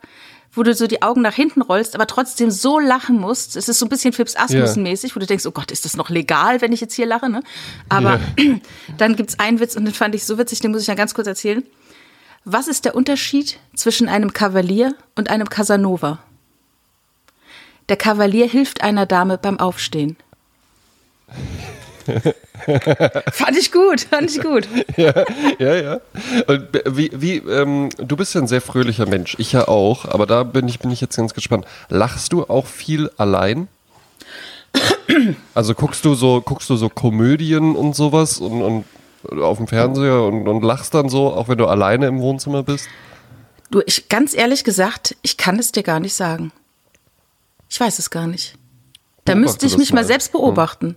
wo 0.50 0.62
du 0.62 0.74
so 0.74 0.86
die 0.86 1.02
Augen 1.02 1.20
nach 1.20 1.34
hinten 1.34 1.60
rollst, 1.60 1.94
aber 1.94 2.06
trotzdem 2.06 2.50
so 2.50 2.78
lachen 2.78 3.20
musst. 3.20 3.54
Es 3.54 3.68
ist 3.68 3.78
so 3.78 3.84
ein 3.84 3.90
bisschen 3.90 4.14
Fips 4.14 4.34
Asmussen-mäßig, 4.34 5.14
wo 5.14 5.20
du 5.20 5.26
denkst, 5.26 5.44
oh 5.44 5.50
Gott, 5.50 5.70
ist 5.70 5.84
das 5.84 5.98
noch 5.98 6.08
legal, 6.08 6.62
wenn 6.62 6.72
ich 6.72 6.80
jetzt 6.80 6.94
hier 6.94 7.06
lache? 7.06 7.28
Ne? 7.28 7.42
Aber 7.90 8.18
ja. 8.38 8.54
dann 8.96 9.16
gibt's 9.16 9.38
einen 9.38 9.60
Witz 9.60 9.76
und 9.76 9.84
den 9.84 9.92
fand 9.92 10.14
ich 10.14 10.24
so 10.24 10.38
witzig, 10.38 10.60
den 10.60 10.70
muss 10.70 10.80
ich 10.80 10.88
ja 10.88 10.94
ganz 10.94 11.12
kurz 11.12 11.26
erzählen. 11.26 11.62
Was 12.46 12.66
ist 12.66 12.86
der 12.86 12.94
Unterschied 12.94 13.58
zwischen 13.74 14.08
einem 14.08 14.32
Kavalier 14.32 14.94
und 15.16 15.28
einem 15.28 15.50
Casanova? 15.50 16.20
Der 17.88 17.96
Kavalier 17.96 18.48
hilft 18.48 18.82
einer 18.82 19.06
Dame 19.06 19.38
beim 19.38 19.60
Aufstehen. 19.60 20.16
fand 23.32 23.56
ich 23.58 23.72
gut, 23.72 24.00
fand 24.02 24.30
ich 24.30 24.40
gut. 24.40 24.68
ja, 24.96 25.12
ja, 25.58 25.74
ja. 25.74 26.00
Und 26.46 26.68
wie, 26.86 27.10
wie, 27.14 27.36
ähm, 27.38 27.90
du 27.98 28.16
bist 28.16 28.34
ja 28.34 28.40
ein 28.40 28.46
sehr 28.46 28.60
fröhlicher 28.60 29.06
Mensch, 29.06 29.36
ich 29.38 29.52
ja 29.52 29.68
auch, 29.68 30.04
aber 30.04 30.26
da 30.26 30.42
bin 30.42 30.68
ich, 30.68 30.78
bin 30.78 30.90
ich 30.90 31.00
jetzt 31.00 31.16
ganz 31.16 31.34
gespannt. 31.34 31.66
Lachst 31.88 32.32
du 32.32 32.44
auch 32.44 32.66
viel 32.66 33.10
allein? 33.16 33.68
Also 35.54 35.74
guckst 35.74 36.04
du 36.04 36.14
so, 36.14 36.40
guckst 36.40 36.68
du 36.70 36.76
so 36.76 36.88
Komödien 36.88 37.76
und 37.76 37.96
sowas 37.96 38.38
und, 38.38 38.62
und 38.62 38.84
auf 39.40 39.58
dem 39.58 39.66
Fernseher 39.66 40.22
und, 40.22 40.46
und 40.46 40.62
lachst 40.62 40.94
dann 40.94 41.08
so, 41.08 41.32
auch 41.32 41.48
wenn 41.48 41.58
du 41.58 41.66
alleine 41.66 42.06
im 42.06 42.20
Wohnzimmer 42.20 42.62
bist? 42.62 42.88
Du, 43.70 43.82
ich 43.86 44.08
ganz 44.08 44.34
ehrlich 44.34 44.64
gesagt, 44.64 45.16
ich 45.22 45.36
kann 45.36 45.58
es 45.58 45.72
dir 45.72 45.82
gar 45.82 46.00
nicht 46.00 46.14
sagen. 46.14 46.52
Ich 47.68 47.80
weiß 47.80 47.98
es 47.98 48.10
gar 48.10 48.26
nicht. 48.26 48.56
Da 49.24 49.34
Beobachte 49.34 49.40
müsste 49.40 49.66
ich 49.66 49.78
mich 49.78 49.92
mal, 49.92 50.04
selbst 50.04 50.32
beobachten. 50.32 50.96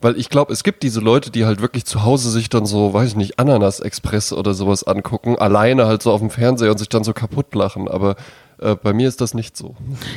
Weil 0.00 0.18
ich 0.18 0.28
glaube, 0.28 0.52
es 0.52 0.62
gibt 0.62 0.82
diese 0.82 1.00
Leute, 1.00 1.30
die 1.30 1.46
halt 1.46 1.60
wirklich 1.60 1.86
zu 1.86 2.04
Hause 2.04 2.30
sich 2.30 2.50
dann 2.50 2.66
so, 2.66 2.92
weiß 2.92 3.10
ich 3.10 3.16
nicht, 3.16 3.38
Ananas 3.38 3.80
Express 3.80 4.32
oder 4.32 4.52
sowas 4.52 4.84
angucken, 4.84 5.36
alleine 5.36 5.86
halt 5.86 6.02
so 6.02 6.12
auf 6.12 6.20
dem 6.20 6.30
Fernseher 6.30 6.70
und 6.70 6.78
sich 6.78 6.88
dann 6.88 7.02
so 7.02 7.14
kaputt 7.14 7.54
lachen. 7.54 7.88
Aber 7.88 8.16
äh, 8.58 8.74
bei 8.74 8.92
mir 8.92 9.08
ist 9.08 9.20
das 9.20 9.32
nicht 9.32 9.56
so. 9.56 9.74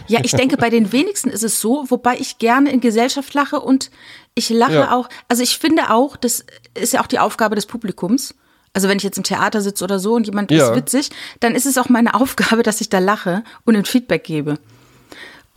Ja, 0.08 0.20
ich 0.24 0.32
denke, 0.32 0.58
bei 0.58 0.70
den 0.70 0.92
wenigsten 0.92 1.30
ist 1.30 1.44
es 1.44 1.62
so, 1.62 1.86
wobei 1.88 2.18
ich 2.18 2.38
gerne 2.40 2.72
in 2.72 2.82
Gesellschaft 2.82 3.34
lache 3.34 3.60
und 3.60 3.90
ich 4.36 4.50
lache 4.50 4.74
ja. 4.74 4.92
auch, 4.94 5.10
also 5.28 5.44
ich 5.44 5.58
finde 5.58 5.92
auch, 5.92 6.18
das 6.18 6.46
ist 6.74 6.94
ja 6.94 7.02
auch 7.02 7.08
die 7.08 7.20
Aufgabe 7.20 7.56
des 7.56 7.66
Publikums. 7.66 8.36
Also 8.74 8.88
wenn 8.88 8.98
ich 8.98 9.04
jetzt 9.04 9.18
im 9.18 9.24
Theater 9.24 9.62
sitze 9.62 9.84
oder 9.84 10.00
so 10.00 10.14
und 10.14 10.28
jemand 10.28 10.52
ja. 10.52 10.70
ist 10.70 10.76
witzig, 10.76 11.10
dann 11.40 11.56
ist 11.56 11.66
es 11.66 11.78
auch 11.78 11.90
meine 11.90 12.14
Aufgabe, 12.14 12.64
dass 12.64 12.82
ich 12.82 12.90
da 12.90 13.00
lache 13.00 13.44
und 13.66 13.76
ein 13.76 13.86
Feedback 13.86 14.24
gebe. 14.24 14.60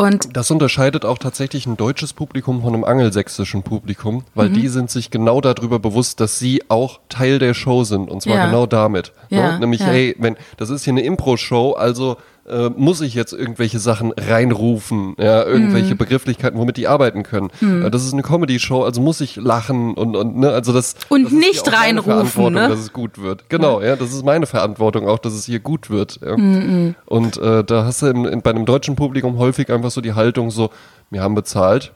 Und 0.02 0.36
das 0.36 0.50
unterscheidet 0.50 1.04
auch 1.04 1.18
tatsächlich 1.18 1.64
ein 1.66 1.76
deutsches 1.76 2.12
Publikum 2.12 2.62
von 2.62 2.74
einem 2.74 2.82
angelsächsischen 2.82 3.62
Publikum, 3.62 4.24
weil 4.34 4.48
mhm. 4.48 4.54
die 4.54 4.66
sind 4.66 4.90
sich 4.90 5.12
genau 5.12 5.40
darüber 5.40 5.78
bewusst, 5.78 6.18
dass 6.18 6.40
sie 6.40 6.64
auch 6.68 6.98
Teil 7.08 7.38
der 7.38 7.54
Show 7.54 7.84
sind 7.84 8.10
und 8.10 8.20
zwar 8.20 8.34
ja. 8.34 8.46
genau 8.46 8.66
damit. 8.66 9.12
Ne? 9.30 9.38
Ja, 9.38 9.52
ne? 9.52 9.60
Nämlich, 9.60 9.80
ja. 9.80 9.86
hey, 9.86 10.16
wenn 10.18 10.36
das 10.56 10.70
ist 10.70 10.82
hier 10.82 10.92
eine 10.92 11.02
Impro-Show, 11.02 11.74
also 11.74 12.16
äh, 12.48 12.70
muss 12.70 13.00
ich 13.00 13.14
jetzt 13.14 13.32
irgendwelche 13.32 13.78
Sachen 13.78 14.12
reinrufen, 14.12 15.14
ja, 15.18 15.44
irgendwelche 15.44 15.94
mhm. 15.94 15.98
Begrifflichkeiten, 15.98 16.58
womit 16.58 16.76
die 16.76 16.88
arbeiten 16.88 17.22
können. 17.22 17.50
Mhm. 17.60 17.86
Äh, 17.86 17.90
das 17.90 18.04
ist 18.04 18.12
eine 18.12 18.22
Comedy-Show, 18.22 18.82
also 18.82 19.00
muss 19.00 19.20
ich 19.20 19.36
lachen 19.36 19.94
und, 19.94 20.16
und 20.16 20.36
ne, 20.36 20.50
also 20.50 20.72
das 20.72 20.96
und 21.08 21.24
das 21.24 21.32
nicht 21.32 21.66
ja 21.66 21.72
reinrufen, 21.72 22.54
ne? 22.54 22.68
dass 22.68 22.80
es 22.80 22.92
gut 22.92 23.22
wird. 23.22 23.48
Genau, 23.48 23.80
ja. 23.80 23.88
ja. 23.88 23.96
das 23.96 24.12
ist 24.12 24.24
meine 24.24 24.46
Verantwortung 24.46 25.08
auch, 25.08 25.18
dass 25.18 25.34
es 25.34 25.44
hier 25.44 25.60
gut 25.60 25.88
wird. 25.88 26.18
Ja. 26.20 26.36
Mhm. 26.36 26.96
Und 27.06 27.36
äh, 27.38 27.62
da 27.62 27.84
hast 27.84 28.02
du 28.02 28.06
in, 28.06 28.24
in, 28.24 28.42
bei 28.42 28.50
einem 28.50 28.66
deutschen 28.66 28.96
Publikum 28.96 29.38
häufig 29.38 29.70
einfach 29.70 29.90
so 29.90 30.00
die 30.00 30.14
Haltung 30.14 30.50
so, 30.50 30.70
wir 31.10 31.22
haben 31.22 31.34
bezahlt, 31.34 31.92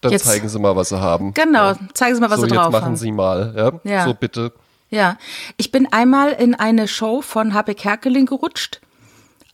dann 0.00 0.12
jetzt, 0.12 0.24
zeigen 0.24 0.48
Sie 0.48 0.58
mal, 0.58 0.76
was 0.76 0.90
Sie 0.90 1.00
haben. 1.00 1.34
Genau, 1.34 1.70
ja. 1.70 1.78
zeigen 1.94 2.14
Sie 2.14 2.20
mal, 2.20 2.30
was 2.30 2.40
so, 2.40 2.46
Sie 2.46 2.52
drauf 2.52 2.72
jetzt 2.72 2.80
machen 2.80 2.96
Sie 2.96 3.10
mal, 3.10 3.54
ja? 3.56 3.90
ja. 3.90 4.04
So 4.04 4.14
bitte. 4.14 4.52
Ja, 4.90 5.16
ich 5.56 5.72
bin 5.72 5.88
einmal 5.90 6.30
in 6.30 6.54
eine 6.54 6.86
Show 6.86 7.22
von 7.22 7.54
Habe 7.54 7.74
Kerkeling 7.74 8.26
gerutscht 8.26 8.80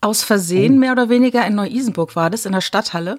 aus 0.01 0.23
Versehen, 0.23 0.75
oh. 0.75 0.79
mehr 0.79 0.93
oder 0.93 1.09
weniger 1.09 1.47
in 1.47 1.55
Neu-Isenburg 1.55 2.17
war 2.17 2.31
das, 2.31 2.47
in 2.47 2.53
der 2.53 2.61
Stadthalle. 2.61 3.19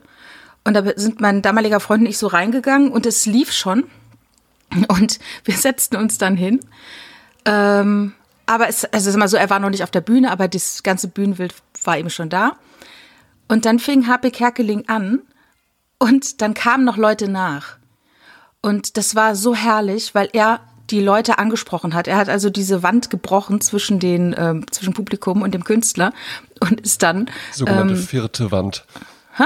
Und 0.64 0.76
da 0.76 0.84
sind 0.96 1.22
mein 1.22 1.42
damaliger 1.42 1.80
Freund 1.80 2.02
und 2.02 2.10
ich 2.10 2.18
so 2.18 2.28
reingegangen 2.28 2.92
und 2.92 3.06
es 3.06 3.26
lief 3.26 3.52
schon. 3.52 3.86
Und 4.88 5.20
wir 5.44 5.56
setzten 5.56 5.98
uns 5.98 6.18
dann 6.18 6.38
hin. 6.38 6.62
Ähm, 7.44 8.14
aber 8.46 8.70
es, 8.70 8.86
also 8.86 9.04
es 9.04 9.08
ist 9.08 9.16
immer 9.16 9.28
so, 9.28 9.38
er 9.38 9.50
war 9.50 9.60
noch 9.60 9.70
nicht 9.70 9.84
auf 9.84 9.92
der 9.92 10.02
Bühne, 10.02 10.32
aber 10.32 10.48
das 10.48 10.84
ganze 10.84 11.08
Bühnenbild 11.08 11.54
war 11.84 11.98
eben 11.98 12.10
schon 12.10 12.30
da. 12.30 12.58
Und 13.48 13.66
dann 13.66 13.80
fing 13.80 14.08
HP 14.08 14.32
Kerkeling 14.32 14.88
an 14.88 15.22
und 16.00 16.42
dann 16.42 16.54
kamen 16.54 16.86
noch 16.86 16.98
Leute 16.98 17.28
nach. 17.28 17.78
Und 18.62 18.96
das 18.98 19.16
war 19.16 19.36
so 19.36 19.56
herrlich, 19.56 20.16
weil 20.16 20.30
er 20.34 20.62
die 20.92 21.00
Leute 21.00 21.38
angesprochen 21.38 21.94
hat. 21.94 22.08
Er 22.08 22.18
hat 22.18 22.30
also 22.30 22.50
diese 22.50 22.84
Wand 22.84 23.10
gebrochen 23.10 23.62
zwischen 23.62 24.00
den 24.00 24.36
ähm, 24.38 24.66
zwischen 24.72 24.94
Publikum 24.94 25.42
und 25.42 25.54
dem 25.54 25.64
Künstler 25.64 26.14
und 26.60 26.82
ist 26.82 27.02
dann 27.02 27.30
sogenannte 27.54 27.94
ähm, 27.96 28.00
vierte 28.00 28.52
Wand. 28.52 28.86
Hä? 29.36 29.46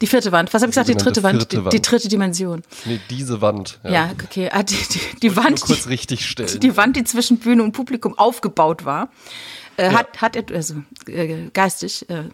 Die 0.00 0.06
vierte 0.06 0.32
Wand. 0.32 0.52
Was 0.54 0.62
habe 0.62 0.70
ich 0.70 0.74
gesagt? 0.74 0.88
Die 0.88 0.94
dritte 0.94 1.22
Wand. 1.22 1.52
Die, 1.52 1.62
die, 1.70 1.82
dritte 1.82 2.08
Dimension. 2.08 2.62
Nee, 2.86 3.00
diese 3.10 3.40
Wand. 3.40 3.78
Ja, 3.84 3.90
ja 3.90 4.10
okay. 4.12 4.48
Ah, 4.50 4.62
die, 4.62 4.74
die, 4.74 5.20
die 5.20 5.36
Wand. 5.36 5.60
kurz 5.60 5.88
richtig 5.88 6.26
stellen. 6.26 6.58
Die 6.60 6.76
Wand, 6.76 6.96
die 6.96 7.04
zwischen 7.04 7.38
Bühne 7.38 7.62
und 7.62 7.72
Publikum 7.72 8.18
aufgebaut 8.18 8.84
war, 8.84 9.10
äh, 9.76 9.92
ja. 9.92 9.98
hat, 9.98 10.22
hat 10.22 10.36
er, 10.36 10.44
also 10.54 10.76
äh, 11.06 11.50
geistig, 11.52 12.08
äh, 12.08 12.24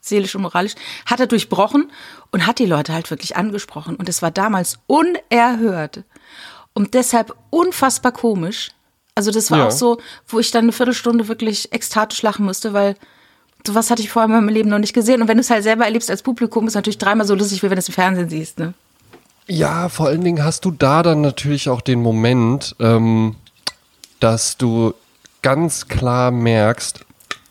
seelisch 0.00 0.36
und 0.36 0.42
moralisch, 0.42 0.74
hat 1.04 1.18
er 1.18 1.26
durchbrochen 1.26 1.90
und 2.30 2.46
hat 2.46 2.60
die 2.60 2.66
Leute 2.66 2.92
halt 2.92 3.10
wirklich 3.10 3.36
angesprochen. 3.36 3.96
Und 3.96 4.08
es 4.08 4.22
war 4.22 4.30
damals 4.30 4.78
unerhört 4.86 6.04
und 6.76 6.92
deshalb 6.92 7.34
unfassbar 7.48 8.12
komisch. 8.12 8.70
Also 9.14 9.30
das 9.30 9.50
war 9.50 9.60
ja. 9.60 9.66
auch 9.66 9.70
so, 9.70 9.98
wo 10.28 10.38
ich 10.38 10.50
dann 10.50 10.66
eine 10.66 10.72
Viertelstunde 10.72 11.26
wirklich 11.26 11.72
ekstatisch 11.72 12.20
lachen 12.20 12.44
musste, 12.44 12.74
weil 12.74 12.96
sowas 13.66 13.90
hatte 13.90 14.02
ich 14.02 14.10
vorher 14.10 14.26
in 14.26 14.32
meinem 14.32 14.50
Leben 14.50 14.68
noch 14.68 14.78
nicht 14.78 14.92
gesehen. 14.92 15.22
Und 15.22 15.28
wenn 15.28 15.38
du 15.38 15.40
es 15.40 15.48
halt 15.48 15.62
selber 15.62 15.86
erlebst 15.86 16.10
als 16.10 16.22
Publikum, 16.22 16.66
ist 16.66 16.72
es 16.72 16.74
natürlich 16.74 16.98
dreimal 16.98 17.26
so 17.26 17.34
lustig, 17.34 17.62
wie 17.62 17.70
wenn 17.70 17.76
du 17.76 17.80
es 17.80 17.88
im 17.88 17.94
Fernsehen 17.94 18.28
siehst. 18.28 18.58
Ne? 18.58 18.74
Ja, 19.46 19.88
vor 19.88 20.08
allen 20.08 20.22
Dingen 20.22 20.44
hast 20.44 20.66
du 20.66 20.70
da 20.70 21.02
dann 21.02 21.22
natürlich 21.22 21.70
auch 21.70 21.80
den 21.80 22.02
Moment, 22.02 22.76
ähm, 22.78 23.36
dass 24.20 24.58
du 24.58 24.92
ganz 25.40 25.88
klar 25.88 26.30
merkst, 26.30 27.06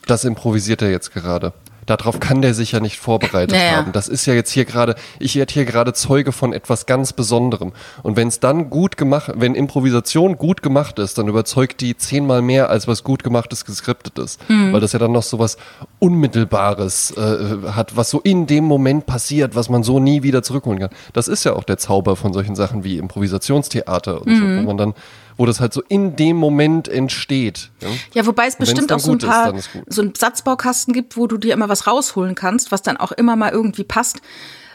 das 0.05 0.24
improvisiert 0.24 0.84
er 0.84 0.91
jetzt 0.91 1.15
gerade. 1.15 1.51
Darauf 1.86 2.20
kann 2.20 2.42
der 2.42 2.54
sich 2.54 2.72
ja 2.72 2.80
nicht 2.80 2.98
vorbereitet 2.98 3.51
naja. 3.51 3.77
haben. 3.77 3.92
Das 3.92 4.08
ist 4.08 4.25
ja 4.25 4.34
jetzt 4.34 4.51
hier 4.51 4.65
gerade, 4.65 4.96
ich 5.20 5.36
werde 5.36 5.54
hier 5.54 5.65
gerade 5.65 5.94
Zeuge 5.94 6.32
von 6.32 6.51
etwas 6.51 6.86
ganz 6.88 7.13
Besonderem. 7.13 7.74
Und 8.01 8.18
wenn 8.18 8.27
es 8.27 8.39
dann 8.39 8.70
gut 8.70 8.98
gemacht, 8.98 9.32
wenn 9.36 9.54
Improvisation 9.54 10.38
gut 10.38 10.63
gemacht 10.63 10.98
ist, 10.98 11.18
dann 11.18 11.27
überzeugt 11.27 11.82
die 11.82 11.96
zehnmal 11.96 12.42
mehr, 12.42 12.70
als 12.70 12.88
was 12.88 13.04
gut 13.04 13.24
gemachtes 13.24 13.65
geskriptet 13.65 14.18
ist. 14.18 14.39
Mhm. 14.50 14.74
Weil 14.74 14.82
das 14.82 14.94
ja 14.94 15.00
dann 15.00 15.12
noch 15.12 15.24
so 15.24 15.38
was 15.38 15.58
Unmittelbares 16.00 17.12
äh, 17.12 17.72
hat, 17.72 17.96
was 17.96 18.10
so 18.10 18.20
in 18.20 18.48
dem 18.48 18.63
Moment 18.63 19.06
passiert, 19.06 19.56
was 19.56 19.70
man 19.70 19.84
so 19.84 20.00
nie 20.00 20.24
wieder 20.24 20.42
zurückholen 20.42 20.80
kann. 20.80 20.89
Das 21.13 21.27
ist 21.27 21.44
ja 21.44 21.54
auch 21.54 21.63
der 21.63 21.77
Zauber 21.77 22.15
von 22.15 22.34
solchen 22.34 22.56
Sachen 22.56 22.84
wie 22.84 22.98
Improvisationstheater 22.98 24.22
und 24.22 24.27
mhm. 24.27 24.36
so, 24.36 24.62
wo 24.62 24.68
man 24.68 24.77
dann 24.77 24.94
wo 25.38 25.46
das 25.46 25.60
halt 25.60 25.74
so 25.74 25.82
in 25.88 26.15
dem 26.15 26.38
Moment 26.38 26.88
entsteht. 26.88 27.72
Ja, 27.82 27.89
ja 28.13 28.25
wobei 28.25 28.48
es 28.48 28.56
bestimmt 28.56 28.92
auch 28.92 29.00
so 29.00 29.12
ein 29.12 29.20
paar, 29.20 29.54
ist, 29.54 29.70
so 29.88 30.01
einen 30.01 30.15
Satzbaukasten 30.15 30.94
gibt, 30.94 31.18
wo 31.18 31.27
du 31.27 31.38
dir 31.38 31.54
immer 31.54 31.70
was 31.70 31.88
rausholen 31.88 32.36
kannst, 32.36 32.72
was 32.72 32.82
dann 32.82 32.98
auch 32.98 33.12
immer 33.12 33.36
mal 33.36 33.51
irgendwie 33.51 33.84
passt. 33.84 34.22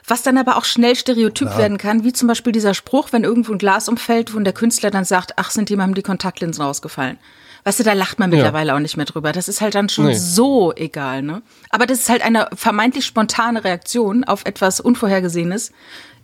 Was 0.07 0.23
dann 0.23 0.39
aber 0.39 0.57
auch 0.57 0.65
schnell 0.65 0.97
stereotyp 0.97 1.49
Klar. 1.49 1.59
werden 1.59 1.79
kann, 1.79 2.05
wie 2.05 2.13
zum 2.13 2.27
Beispiel 2.27 2.53
dieser 2.53 2.75
Spruch, 2.75 3.13
wenn 3.13 3.23
irgendwo 3.23 3.53
ein 3.53 3.59
Glas 3.59 3.89
umfällt, 3.89 4.35
wo 4.35 4.41
der 4.41 4.53
Künstler 4.53 4.91
dann 4.91 5.05
sagt, 5.05 5.35
ach, 5.37 5.51
sind 5.51 5.71
jemandem 5.71 5.95
die 5.95 6.03
Kontaktlinsen 6.03 6.65
rausgefallen. 6.65 7.19
Weißt 7.65 7.79
du, 7.79 7.85
da 7.85 7.93
lacht 7.93 8.19
man 8.19 8.31
mittlerweile 8.31 8.69
ja. 8.69 8.75
auch 8.75 8.81
nicht 8.81 8.97
mehr 8.97 9.07
drüber. 9.07 9.33
Das 9.33 9.47
ist 9.47 9.61
halt 9.61 9.75
dann 9.75 9.89
schon 9.89 10.07
nee. 10.07 10.15
so 10.15 10.73
egal, 10.75 11.23
ne? 11.23 11.43
Aber 11.69 11.87
das 11.87 12.01
ist 12.01 12.09
halt 12.09 12.23
eine 12.23 12.49
vermeintlich 12.55 13.05
spontane 13.05 13.63
Reaktion 13.63 14.25
auf 14.25 14.47
etwas 14.47 14.81
Unvorhergesehenes, 14.81 15.73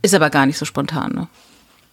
ist 0.02 0.14
aber 0.14 0.30
gar 0.30 0.46
nicht 0.46 0.58
so 0.58 0.64
spontan, 0.64 1.12
ne? 1.12 1.28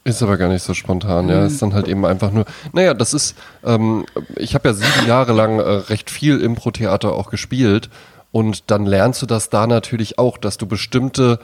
Ist 0.06 0.22
aber 0.22 0.38
gar 0.38 0.50
nicht 0.50 0.64
so 0.64 0.74
spontan, 0.74 1.30
ja. 1.30 1.46
Ist 1.46 1.62
dann 1.62 1.74
halt 1.74 1.88
eben 1.88 2.06
einfach 2.06 2.32
nur. 2.32 2.46
Naja, 2.74 2.94
das 2.94 3.14
ist. 3.14 3.36
Ähm, 3.64 4.06
ich 4.36 4.54
habe 4.54 4.68
ja 4.68 4.74
sieben 4.74 5.08
Jahre 5.08 5.32
lang 5.32 5.60
äh, 5.60 5.62
recht 5.62 6.10
viel 6.10 6.42
Impro-Theater 6.42 7.14
auch 7.14 7.30
gespielt 7.30 7.90
und 8.32 8.70
dann 8.72 8.86
lernst 8.86 9.22
du 9.22 9.26
das 9.26 9.50
da 9.50 9.66
natürlich 9.66 10.20
auch, 10.20 10.38
dass 10.38 10.58
du 10.58 10.66
bestimmte. 10.66 11.40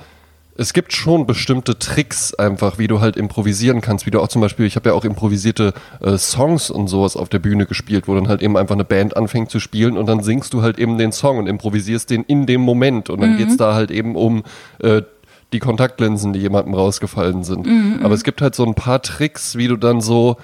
Es 0.57 0.73
gibt 0.73 0.91
schon 0.91 1.25
bestimmte 1.25 1.79
Tricks 1.79 2.33
einfach, 2.33 2.77
wie 2.77 2.87
du 2.87 2.99
halt 2.99 3.15
improvisieren 3.15 3.79
kannst, 3.79 4.05
wie 4.05 4.11
du 4.11 4.19
auch 4.19 4.27
zum 4.27 4.41
Beispiel, 4.41 4.65
ich 4.65 4.75
habe 4.75 4.89
ja 4.89 4.95
auch 4.95 5.05
improvisierte 5.05 5.73
äh, 6.01 6.17
Songs 6.17 6.69
und 6.69 6.89
sowas 6.89 7.15
auf 7.15 7.29
der 7.29 7.39
Bühne 7.39 7.65
gespielt, 7.65 8.09
wo 8.09 8.15
dann 8.15 8.27
halt 8.27 8.41
eben 8.41 8.57
einfach 8.57 8.75
eine 8.75 8.83
Band 8.83 9.15
anfängt 9.15 9.51
zu 9.51 9.61
spielen 9.61 9.97
und 9.97 10.05
dann 10.07 10.21
singst 10.21 10.53
du 10.53 10.61
halt 10.61 10.77
eben 10.77 10.97
den 10.97 11.13
Song 11.13 11.37
und 11.37 11.47
improvisierst 11.47 12.09
den 12.09 12.23
in 12.25 12.45
dem 12.45 12.59
Moment 12.59 13.09
und 13.09 13.21
dann 13.21 13.35
mhm. 13.35 13.37
geht's 13.37 13.55
da 13.55 13.73
halt 13.73 13.89
eben 13.89 14.17
um 14.17 14.43
äh, 14.79 15.03
die 15.53 15.59
Kontaktlinsen, 15.59 16.33
die 16.33 16.39
jemandem 16.39 16.73
rausgefallen 16.73 17.43
sind. 17.43 17.65
Mhm, 17.65 17.99
Aber 18.03 18.13
es 18.13 18.23
gibt 18.23 18.41
halt 18.41 18.55
so 18.55 18.65
ein 18.65 18.75
paar 18.75 19.01
Tricks, 19.01 19.55
wie 19.55 19.67
du 19.67 19.77
dann 19.77 20.01
so, 20.01 20.37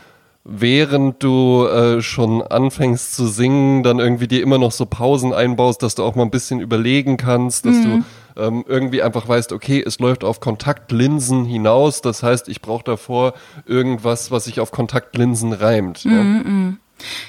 während 0.43 1.23
du 1.23 1.65
äh, 1.65 2.01
schon 2.01 2.41
anfängst 2.41 3.15
zu 3.15 3.27
singen, 3.27 3.83
dann 3.83 3.99
irgendwie 3.99 4.27
dir 4.27 4.41
immer 4.41 4.57
noch 4.57 4.71
so 4.71 4.85
Pausen 4.85 5.33
einbaust, 5.33 5.83
dass 5.83 5.95
du 5.95 6.03
auch 6.03 6.15
mal 6.15 6.23
ein 6.23 6.31
bisschen 6.31 6.59
überlegen 6.59 7.17
kannst, 7.17 7.65
dass 7.65 7.75
mhm. 7.75 8.03
du 8.35 8.41
ähm, 8.41 8.65
irgendwie 8.67 9.01
einfach 9.01 9.27
weißt, 9.27 9.51
okay, 9.53 9.83
es 9.85 9.99
läuft 9.99 10.23
auf 10.23 10.39
Kontaktlinsen 10.39 11.45
hinaus. 11.45 12.01
Das 12.01 12.21
heißt, 12.21 12.47
ich 12.47 12.61
brauche 12.61 12.83
davor 12.83 13.33
irgendwas, 13.65 14.31
was 14.31 14.45
sich 14.45 14.59
auf 14.59 14.71
Kontaktlinsen 14.71 15.53
reimt. 15.53 16.05
Mhm, 16.05 16.11
ja? 16.11 16.23
Mhm. 16.23 16.77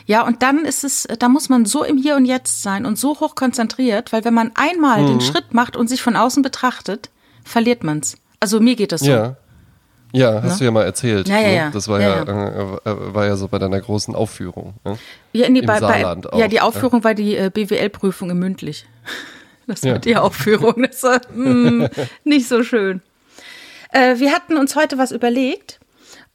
Ja, 0.07 0.23
und 0.25 0.43
dann 0.43 0.65
ist 0.65 0.85
es, 0.85 1.09
da 1.19 1.29
muss 1.29 1.49
man 1.49 1.65
so 1.65 1.83
im 1.85 1.97
Hier 1.97 2.17
und 2.17 2.25
Jetzt 2.25 2.63
sein 2.63 2.87
und 2.87 2.99
so 2.99 3.19
hoch 3.19 3.35
konzentriert, 3.35 4.13
weil 4.13 4.25
wenn 4.25 4.35
man 4.35 4.53
einmal 4.55 5.05
den 5.05 5.17
mhm. 5.17 5.21
Schritt 5.21 5.55
macht 5.55 5.77
und 5.77 5.89
sich 5.89 6.03
von 6.03 6.17
außen 6.17 6.43
betrachtet, 6.43 7.11
verliert 7.47 7.85
man 7.85 8.01
es. 8.01 8.17
Also 8.41 8.61
mir 8.61 8.77
geht 8.77 8.93
das 8.93 9.01
so. 9.01 9.11
Ja. 9.11 9.37
Ja, 10.13 10.43
hast 10.43 10.53
ne? 10.53 10.59
du 10.59 10.65
ja 10.65 10.71
mal 10.71 10.85
erzählt. 10.85 11.29
Ja, 11.29 11.39
ja, 11.39 11.49
ne? 11.49 11.55
ja. 11.57 11.71
Das 11.71 11.89
war 11.89 12.01
ja, 12.01 12.25
ja. 12.25 12.49
Äh, 12.49 12.91
äh, 12.91 13.15
war 13.15 13.27
ja 13.27 13.37
so 13.37 13.49
bei 13.49 13.59
deiner 13.59 13.81
großen 13.81 14.15
Aufführung. 14.15 14.75
Ne? 14.85 14.99
Ja, 15.33 15.49
nee, 15.49 15.59
Im 15.59 15.67
bei, 15.67 15.79
Saarland 15.79 16.31
bei, 16.31 16.39
ja, 16.39 16.49
die 16.49 16.61
Aufführung 16.61 17.05
war 17.05 17.15
die 17.15 17.37
äh, 17.37 17.51
BWL-Prüfung 17.53 18.31
im 18.31 18.39
Mündlich. 18.39 18.87
Das 19.69 19.83
war 19.83 19.99
die 19.99 20.17
Aufführung. 20.17 20.87
Das 20.89 21.03
war 21.03 21.21
mh, 21.35 21.45
hm, 21.45 21.89
nicht 22.25 22.47
so 22.47 22.63
schön. 22.63 23.03
Äh, 23.91 24.21
wir 24.21 24.31
hatten 24.31 24.57
uns 24.57 24.77
heute 24.77 24.97
was 24.97 25.11
überlegt. 25.11 25.81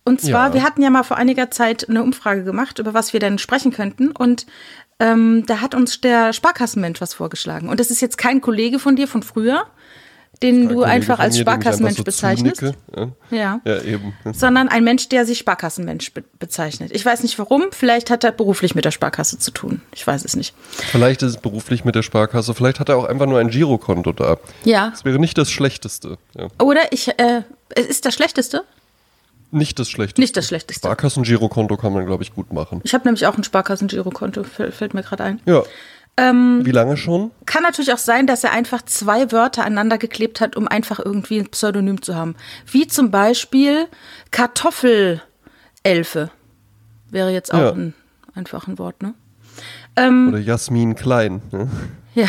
Und 0.03 0.19
zwar, 0.19 0.53
wir 0.53 0.63
hatten 0.63 0.81
ja 0.81 0.89
mal 0.89 1.03
vor 1.03 1.15
einiger 1.15 1.49
Zeit 1.49 1.87
eine 1.87 2.03
Umfrage 2.03 2.43
gemacht, 2.43 2.79
über 2.79 2.93
was 2.93 3.13
wir 3.13 3.21
denn 3.21 3.37
sprechen 3.37 3.71
könnten. 3.71 4.11
Und 4.11 4.47
ähm, 4.99 5.45
da 5.47 5.61
hat 5.61 5.75
uns 5.75 6.01
der 6.01 6.33
Sparkassenmensch 6.33 6.99
was 6.99 7.13
vorgeschlagen. 7.13 7.69
Und 7.69 7.79
das 7.79 7.89
ist 7.89 8.01
jetzt 8.01 8.17
kein 8.17 8.41
Kollege 8.41 8.79
von 8.79 8.95
dir 8.95 9.07
von 9.07 9.23
früher, 9.23 9.65
den 10.41 10.69
du 10.69 10.83
einfach 10.83 11.19
als 11.19 11.37
Sparkassenmensch 11.37 11.97
so 11.97 12.03
bezeichnest. 12.03 12.61
Ja. 12.61 13.07
ja. 13.29 13.61
ja. 13.63 13.81
eben. 13.83 14.13
Sondern 14.33 14.67
ein 14.69 14.83
Mensch, 14.83 15.09
der 15.09 15.25
sich 15.25 15.39
Sparkassenmensch 15.39 16.13
be 16.13 16.23
bezeichnet. 16.39 16.91
Ich 16.93 17.05
weiß 17.05 17.21
nicht 17.23 17.37
warum, 17.37 17.65
vielleicht 17.71 18.09
hat 18.09 18.23
er 18.23 18.31
beruflich 18.31 18.73
mit 18.73 18.85
der 18.85 18.91
Sparkasse 18.91 19.37
zu 19.37 19.51
tun. 19.51 19.81
Ich 19.93 20.05
weiß 20.05 20.25
es 20.25 20.35
nicht. 20.35 20.55
Vielleicht 20.91 21.21
ist 21.21 21.35
es 21.35 21.37
beruflich 21.37 21.85
mit 21.85 21.95
der 21.95 22.01
Sparkasse, 22.01 22.53
vielleicht 22.53 22.79
hat 22.79 22.89
er 22.89 22.97
auch 22.97 23.05
einfach 23.05 23.27
nur 23.27 23.39
ein 23.39 23.49
Girokonto 23.49 24.11
da. 24.11 24.37
Ja. 24.63 24.89
Das 24.89 25.05
wäre 25.05 25.19
nicht 25.19 25.37
das 25.37 25.51
Schlechteste. 25.51 26.17
Ja. 26.35 26.47
Oder 26.59 26.91
ich, 26.91 27.09
äh, 27.19 27.43
ist 27.75 28.05
das 28.05 28.15
Schlechteste? 28.15 28.63
Nicht 29.51 29.79
das 29.79 29.89
Schlechteste. 29.89 30.21
Nicht 30.21 30.37
das 30.37 30.47
Schlechteste. 30.47 30.79
Sparkassen-Girokonto 30.79 31.75
kann 31.75 31.91
man, 31.93 32.05
glaube 32.05 32.23
ich, 32.23 32.33
gut 32.33 32.53
machen. 32.53 32.79
Ich 32.83 32.93
habe 32.93 33.03
nämlich 33.03 33.27
auch 33.27 33.37
ein 33.37 33.43
Sparkassen-Girokonto, 33.43 34.43
fällt 34.43 34.93
mir 34.93 35.03
gerade 35.03 35.23
ein. 35.25 35.41
Ja. 35.45 35.63
Ähm, 36.17 36.61
Wie 36.63 36.71
lange 36.71 36.97
schon? 36.97 37.31
Kann 37.45 37.63
natürlich 37.63 37.93
auch 37.93 37.97
sein, 37.97 38.27
dass 38.27 38.43
er 38.43 38.51
einfach 38.51 38.81
zwei 38.83 39.31
Wörter 39.31 39.63
aneinander 39.63 39.97
geklebt 39.97 40.41
hat, 40.41 40.55
um 40.55 40.67
einfach 40.67 40.99
irgendwie 40.99 41.39
ein 41.39 41.49
Pseudonym 41.49 42.01
zu 42.01 42.15
haben. 42.15 42.35
Wie 42.69 42.87
zum 42.87 43.11
Beispiel 43.11 43.87
Kartoffelelfe. 44.31 45.21
Wäre 47.09 47.31
jetzt 47.31 47.53
auch 47.53 47.59
ja. 47.59 47.71
ein, 47.71 47.93
einfach 48.35 48.67
ein 48.67 48.77
Wort, 48.77 49.01
ne? 49.01 49.13
Ähm, 49.95 50.29
Oder 50.29 50.39
Jasmin 50.39 50.95
Klein. 50.95 51.41
Ne? 51.51 51.69
Ja. 52.15 52.27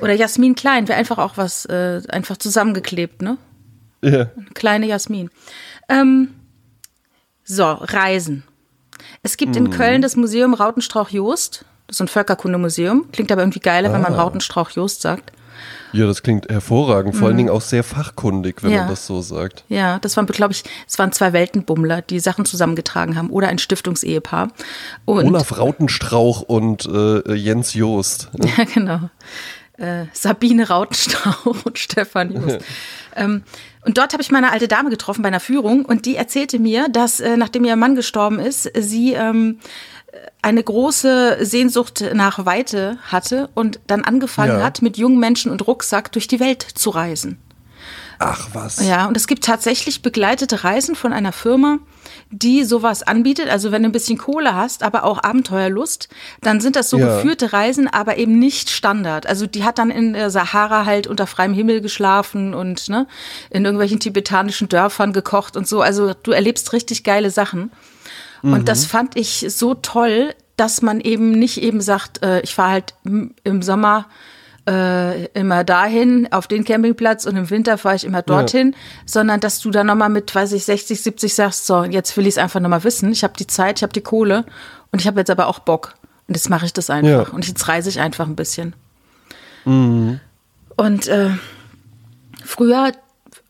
Oder 0.00 0.14
Jasmin 0.14 0.54
Klein 0.54 0.88
wäre 0.88 0.98
einfach 0.98 1.18
auch 1.18 1.36
was, 1.36 1.66
äh, 1.66 2.02
einfach 2.08 2.36
zusammengeklebt, 2.36 3.22
ne? 3.22 3.38
Ja. 4.02 4.30
Kleine 4.54 4.86
Jasmin. 4.86 5.30
Ähm, 5.88 6.34
so, 7.44 7.64
Reisen. 7.64 8.42
Es 9.22 9.36
gibt 9.36 9.54
mhm. 9.58 9.66
in 9.66 9.70
Köln 9.70 10.02
das 10.02 10.16
Museum 10.16 10.54
Rautenstrauch 10.54 11.10
Jost. 11.10 11.64
Das 11.86 11.96
ist 11.96 12.00
ein 12.00 12.08
Völkerkundemuseum. 12.08 13.06
Klingt 13.12 13.30
aber 13.30 13.42
irgendwie 13.42 13.60
geiler, 13.60 13.90
ah. 13.90 13.92
wenn 13.92 14.02
man 14.02 14.14
ah. 14.14 14.22
Rautenstrauch 14.22 14.70
Jost 14.70 15.02
sagt. 15.02 15.32
Ja, 15.92 16.06
das 16.06 16.22
klingt 16.24 16.48
hervorragend. 16.50 17.14
Vor 17.14 17.20
mhm. 17.22 17.26
allen 17.26 17.36
Dingen 17.36 17.50
auch 17.50 17.60
sehr 17.60 17.84
fachkundig, 17.84 18.62
wenn 18.62 18.72
ja. 18.72 18.80
man 18.80 18.88
das 18.88 19.06
so 19.06 19.22
sagt. 19.22 19.64
Ja, 19.68 20.00
das 20.00 20.16
waren, 20.16 20.26
glaube 20.26 20.52
ich, 20.52 20.64
es 20.88 20.98
waren 20.98 21.12
zwei 21.12 21.32
Weltenbummler, 21.32 22.02
die 22.02 22.18
Sachen 22.18 22.44
zusammengetragen 22.44 23.16
haben 23.16 23.30
oder 23.30 23.48
ein 23.48 23.58
Stiftungsehepaar. 23.58 24.48
Und 25.04 25.26
Olaf 25.26 25.56
Rautenstrauch 25.56 26.42
und 26.42 26.86
äh, 26.86 27.34
Jens 27.34 27.74
Joost. 27.74 28.30
Ja, 28.56 28.64
genau. 28.64 29.10
Äh, 29.76 30.06
Sabine 30.12 30.68
Rautenstrauch 30.68 31.64
und 31.64 31.78
Stefan 31.78 32.32
Joost. 32.32 32.58
ähm, 33.16 33.42
und 33.84 33.98
dort 33.98 34.12
habe 34.12 34.22
ich 34.22 34.30
meine 34.30 34.50
alte 34.50 34.68
Dame 34.68 34.90
getroffen 34.90 35.22
bei 35.22 35.28
einer 35.28 35.40
Führung 35.40 35.84
und 35.84 36.06
die 36.06 36.16
erzählte 36.16 36.58
mir, 36.58 36.88
dass 36.88 37.20
äh, 37.20 37.36
nachdem 37.36 37.64
ihr 37.64 37.76
Mann 37.76 37.94
gestorben 37.94 38.38
ist, 38.38 38.70
sie 38.76 39.12
ähm, 39.12 39.60
eine 40.42 40.62
große 40.62 41.38
Sehnsucht 41.40 42.04
nach 42.12 42.44
Weite 42.44 42.98
hatte 43.04 43.48
und 43.54 43.80
dann 43.86 44.04
angefangen 44.04 44.58
ja. 44.58 44.64
hat, 44.64 44.82
mit 44.82 44.96
jungen 44.96 45.18
Menschen 45.18 45.50
und 45.50 45.66
Rucksack 45.66 46.12
durch 46.12 46.28
die 46.28 46.40
Welt 46.40 46.62
zu 46.62 46.90
reisen. 46.90 47.38
Ach 48.18 48.48
was. 48.52 48.86
Ja, 48.86 49.06
und 49.06 49.16
es 49.16 49.26
gibt 49.26 49.44
tatsächlich 49.44 50.02
begleitete 50.02 50.64
Reisen 50.64 50.94
von 50.94 51.12
einer 51.12 51.32
Firma, 51.32 51.78
die 52.30 52.64
sowas 52.64 53.02
anbietet. 53.02 53.48
Also 53.48 53.72
wenn 53.72 53.82
du 53.82 53.88
ein 53.88 53.92
bisschen 53.92 54.18
Kohle 54.18 54.54
hast, 54.54 54.82
aber 54.82 55.04
auch 55.04 55.22
Abenteuerlust, 55.22 56.08
dann 56.40 56.60
sind 56.60 56.76
das 56.76 56.90
so 56.90 56.98
ja. 56.98 57.16
geführte 57.16 57.52
Reisen, 57.52 57.88
aber 57.88 58.16
eben 58.16 58.38
nicht 58.38 58.70
Standard. 58.70 59.26
Also 59.26 59.46
die 59.46 59.64
hat 59.64 59.78
dann 59.78 59.90
in 59.90 60.12
der 60.12 60.30
Sahara 60.30 60.86
halt 60.86 61.06
unter 61.06 61.26
freiem 61.26 61.54
Himmel 61.54 61.80
geschlafen 61.80 62.54
und 62.54 62.88
ne, 62.88 63.06
in 63.50 63.64
irgendwelchen 63.64 64.00
tibetanischen 64.00 64.68
Dörfern 64.68 65.12
gekocht 65.12 65.56
und 65.56 65.66
so. 65.66 65.82
Also 65.82 66.14
du 66.14 66.30
erlebst 66.30 66.72
richtig 66.72 67.04
geile 67.04 67.30
Sachen. 67.30 67.72
Und 68.44 68.60
mhm. 68.60 68.64
das 68.66 68.84
fand 68.84 69.16
ich 69.16 69.46
so 69.48 69.74
toll, 69.74 70.34
dass 70.56 70.82
man 70.82 71.00
eben 71.00 71.30
nicht 71.30 71.62
eben 71.62 71.80
sagt, 71.80 72.22
äh, 72.22 72.40
ich 72.40 72.54
fahre 72.54 72.70
halt 72.70 72.94
im 73.04 73.62
Sommer 73.62 74.06
äh, 74.68 75.26
immer 75.28 75.64
dahin, 75.64 76.28
auf 76.30 76.46
den 76.46 76.64
Campingplatz 76.64 77.24
und 77.24 77.36
im 77.36 77.48
Winter 77.50 77.78
fahre 77.78 77.96
ich 77.96 78.04
immer 78.04 78.22
dorthin, 78.22 78.72
ja. 78.72 78.78
sondern 79.06 79.40
dass 79.40 79.60
du 79.60 79.70
dann 79.70 79.86
nochmal 79.86 80.08
mit, 80.10 80.34
weiß 80.34 80.52
ich, 80.52 80.64
60, 80.64 81.02
70 81.02 81.34
sagst, 81.34 81.66
so, 81.66 81.84
jetzt 81.84 82.16
will 82.16 82.26
ich 82.26 82.34
es 82.34 82.38
einfach 82.38 82.60
nochmal 82.60 82.84
wissen. 82.84 83.12
Ich 83.12 83.24
habe 83.24 83.34
die 83.38 83.46
Zeit, 83.46 83.78
ich 83.78 83.82
habe 83.82 83.92
die 83.92 84.02
Kohle 84.02 84.44
und 84.92 85.00
ich 85.00 85.06
habe 85.06 85.20
jetzt 85.20 85.30
aber 85.30 85.48
auch 85.48 85.58
Bock. 85.58 85.94
Und 86.28 86.36
jetzt 86.36 86.48
mache 86.48 86.66
ich 86.66 86.72
das 86.72 86.90
einfach. 86.90 87.28
Ja. 87.28 87.34
Und 87.34 87.46
jetzt 87.46 87.66
reise 87.68 87.88
ich 87.88 88.00
einfach 88.00 88.26
ein 88.26 88.36
bisschen. 88.36 88.74
Mhm. 89.64 90.20
Und 90.76 91.08
äh, 91.08 91.30
früher 92.44 92.92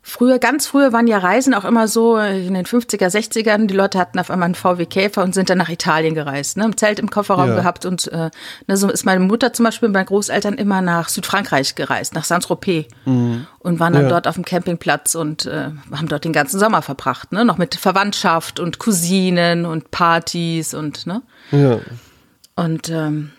Früher, 0.07 0.39
ganz 0.39 0.67
früher 0.67 0.93
waren 0.93 1.07
ja 1.07 1.17
Reisen 1.17 1.55
auch 1.55 1.65
immer 1.65 1.89
so, 1.89 2.19
in 2.19 2.53
den 2.53 2.67
50er, 2.67 3.09
60ern, 3.09 3.67
die 3.67 3.75
Leute 3.75 3.99
hatten 3.99 4.19
auf 4.19 4.31
einmal 4.31 4.45
einen 4.45 4.55
VW 4.55 4.85
Käfer 4.85 5.23
und 5.23 5.35
sind 5.35 5.49
dann 5.49 5.57
nach 5.57 5.71
Italien 5.71 6.15
gereist, 6.15 6.59
ne, 6.59 6.67
im 6.67 6.77
Zelt 6.77 6.99
im 6.99 7.09
Kofferraum 7.09 7.49
ja. 7.49 7.55
gehabt 7.55 7.87
und 7.87 8.09
äh, 8.09 8.29
ne, 8.67 8.77
so 8.77 8.91
ist 8.91 9.07
meine 9.07 9.21
Mutter 9.21 9.55
zum 9.55 9.65
Beispiel 9.65 9.89
mit 9.89 9.95
meinen 9.95 10.05
Großeltern 10.07 10.55
immer 10.55 10.83
nach 10.83 11.09
Südfrankreich 11.09 11.75
gereist, 11.75 12.15
nach 12.15 12.25
Saint-Tropez 12.25 12.85
mhm. 13.07 13.47
und 13.61 13.81
waren 13.81 13.95
dann 13.95 14.03
ja. 14.03 14.09
dort 14.11 14.29
auf 14.29 14.35
dem 14.35 14.45
Campingplatz 14.45 15.15
und 15.15 15.47
äh, 15.47 15.71
haben 15.91 16.09
dort 16.09 16.27
den 16.27 16.35
ganzen 16.35 16.61
Sommer 16.61 16.83
verbracht, 16.83 17.33
ne, 17.33 17.47
noch 17.47 17.57
mit 17.57 17.75
Verwandtschaft 17.75 18.61
und 18.61 18.79
Cousinen 18.79 19.65
und 19.65 19.91
Partys 19.91 20.75
und, 20.75 21.07
ne. 21.07 21.23
Ja. 21.51 21.79
Und, 22.57 22.91
ähm, 22.91 23.33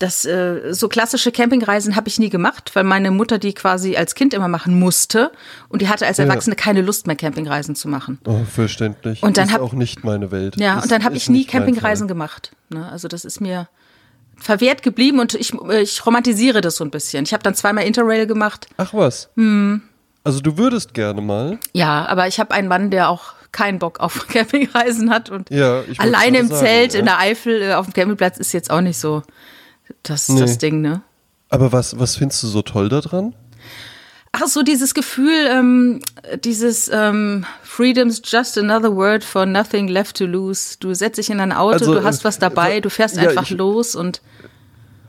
das 0.00 0.24
äh, 0.24 0.72
so 0.72 0.88
klassische 0.88 1.30
Campingreisen 1.30 1.94
habe 1.94 2.08
ich 2.08 2.18
nie 2.18 2.30
gemacht, 2.30 2.70
weil 2.74 2.84
meine 2.84 3.10
Mutter 3.10 3.38
die 3.38 3.52
quasi 3.52 3.96
als 3.96 4.14
Kind 4.14 4.32
immer 4.32 4.48
machen 4.48 4.78
musste 4.78 5.30
und 5.68 5.82
die 5.82 5.88
hatte 5.88 6.06
als 6.06 6.18
Erwachsene 6.18 6.56
ja. 6.56 6.62
keine 6.62 6.80
Lust 6.80 7.06
mehr 7.06 7.16
Campingreisen 7.16 7.74
zu 7.76 7.86
machen. 7.86 8.18
Oh, 8.24 8.40
verständlich. 8.50 9.22
Und 9.22 9.36
dann 9.36 9.48
ist 9.48 9.54
hab, 9.54 9.60
auch 9.60 9.74
nicht 9.74 10.02
meine 10.02 10.30
Welt. 10.32 10.56
Ja, 10.56 10.78
ist, 10.78 10.84
und 10.84 10.92
dann 10.92 11.04
habe 11.04 11.16
ich 11.16 11.28
nie 11.28 11.44
Campingreisen 11.44 12.08
gemacht. 12.08 12.52
Ne? 12.70 12.90
Also 12.90 13.08
das 13.08 13.26
ist 13.26 13.40
mir 13.40 13.68
verwehrt 14.36 14.82
geblieben 14.82 15.20
und 15.20 15.34
ich, 15.34 15.52
ich 15.52 16.06
romantisiere 16.06 16.62
das 16.62 16.76
so 16.76 16.84
ein 16.84 16.90
bisschen. 16.90 17.24
Ich 17.24 17.34
habe 17.34 17.42
dann 17.42 17.54
zweimal 17.54 17.84
Interrail 17.84 18.26
gemacht. 18.26 18.68
Ach 18.78 18.94
was. 18.94 19.28
Hm. 19.36 19.82
Also 20.24 20.40
du 20.40 20.56
würdest 20.56 20.94
gerne 20.94 21.20
mal. 21.20 21.58
Ja, 21.74 22.06
aber 22.06 22.26
ich 22.26 22.40
habe 22.40 22.54
einen 22.54 22.68
Mann, 22.68 22.90
der 22.90 23.10
auch 23.10 23.34
keinen 23.52 23.78
Bock 23.78 24.00
auf 24.00 24.28
Campingreisen 24.32 25.10
hat 25.10 25.28
und 25.28 25.50
ja, 25.50 25.82
alleine 25.98 26.38
im 26.38 26.48
sagen, 26.48 26.64
Zelt 26.64 26.94
ja. 26.94 27.00
in 27.00 27.04
der 27.04 27.18
Eifel 27.18 27.60
äh, 27.60 27.74
auf 27.74 27.84
dem 27.84 27.92
Campingplatz 27.92 28.38
ist 28.38 28.52
jetzt 28.52 28.70
auch 28.70 28.80
nicht 28.80 28.98
so 28.98 29.22
das 30.02 30.28
ist 30.28 30.34
nee. 30.34 30.40
das 30.40 30.58
Ding, 30.58 30.80
ne? 30.80 31.02
Aber 31.48 31.72
was, 31.72 31.98
was 31.98 32.16
findest 32.16 32.42
du 32.42 32.46
so 32.46 32.62
toll 32.62 32.88
daran? 32.88 33.34
Ach 34.32 34.46
so, 34.46 34.62
dieses 34.62 34.94
Gefühl, 34.94 35.48
ähm, 35.50 36.00
dieses 36.44 36.88
ähm, 36.92 37.44
Freedom's 37.62 38.22
just 38.24 38.56
another 38.56 38.94
word 38.94 39.24
for 39.24 39.44
nothing 39.44 39.88
left 39.88 40.16
to 40.18 40.24
lose. 40.24 40.76
Du 40.78 40.94
setzt 40.94 41.18
dich 41.18 41.30
in 41.30 41.40
ein 41.40 41.52
Auto, 41.52 41.72
also, 41.72 41.94
du 41.94 42.04
hast 42.04 42.24
was 42.24 42.38
dabei, 42.38 42.80
du 42.80 42.90
fährst 42.90 43.16
ja, 43.16 43.28
einfach 43.28 43.50
ich, 43.50 43.50
los 43.50 43.96
und. 43.96 44.22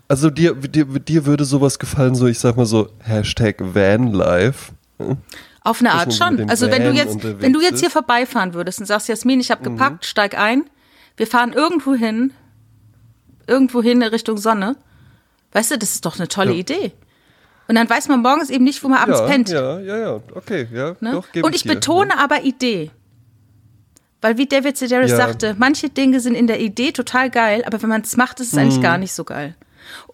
Also 0.07 0.29
dir, 0.29 0.55
dir, 0.55 0.85
dir 0.85 1.25
würde 1.25 1.45
sowas 1.45 1.77
gefallen, 1.77 2.15
so 2.15 2.27
ich 2.27 2.39
sag 2.39 2.57
mal 2.57 2.65
so 2.65 2.89
Hashtag 2.99 3.57
Vanlife. 3.59 4.73
Hm? 4.97 5.17
Auf 5.63 5.79
eine 5.79 5.93
Art 5.93 6.13
schon. 6.13 6.49
Also 6.49 6.71
wenn 6.71 6.83
du 6.83 6.91
jetzt, 6.91 7.19
wenn 7.23 7.53
du 7.53 7.61
jetzt 7.61 7.79
hier 7.79 7.91
vorbeifahren 7.91 8.55
würdest 8.55 8.79
und 8.79 8.87
sagst, 8.87 9.07
Jasmin, 9.07 9.39
ich 9.39 9.51
habe 9.51 9.61
mhm. 9.61 9.75
gepackt, 9.75 10.05
steig 10.05 10.37
ein, 10.37 10.63
wir 11.15 11.27
fahren 11.27 11.53
irgendwo 11.53 11.93
hin, 11.93 12.33
irgendwo 13.47 13.81
hin 13.81 14.01
Richtung 14.03 14.37
Sonne. 14.37 14.75
Weißt 15.51 15.71
du, 15.71 15.77
das 15.77 15.91
ist 15.91 16.05
doch 16.05 16.17
eine 16.17 16.27
tolle 16.27 16.53
ja. 16.53 16.59
Idee. 16.59 16.91
Und 17.67 17.75
dann 17.75 17.89
weiß 17.89 18.07
man 18.09 18.21
morgens 18.21 18.49
eben 18.49 18.63
nicht, 18.63 18.83
wo 18.83 18.89
man 18.89 18.99
abends 18.99 19.19
ja, 19.19 19.25
pennt. 19.27 19.49
Ja, 19.49 19.79
ja, 19.79 19.97
ja, 19.97 20.19
okay, 20.35 20.67
ja. 20.73 20.95
Ne? 20.99 21.11
Doch, 21.11 21.27
Und 21.41 21.55
ich, 21.55 21.65
ich 21.65 21.71
betone 21.71 22.09
ja. 22.09 22.17
aber 22.17 22.43
Idee. 22.43 22.91
Weil 24.19 24.37
wie 24.37 24.45
David 24.45 24.77
Sedaris 24.77 25.11
ja. 25.11 25.17
sagte, 25.17 25.55
manche 25.57 25.89
Dinge 25.89 26.19
sind 26.19 26.35
in 26.35 26.47
der 26.47 26.59
Idee 26.59 26.91
total 26.91 27.29
geil, 27.29 27.63
aber 27.65 27.81
wenn 27.81 27.89
man 27.89 28.01
es 28.01 28.17
macht, 28.17 28.39
ist 28.39 28.47
es 28.47 28.53
mhm. 28.53 28.59
eigentlich 28.59 28.81
gar 28.81 28.97
nicht 28.97 29.13
so 29.13 29.23
geil. 29.23 29.55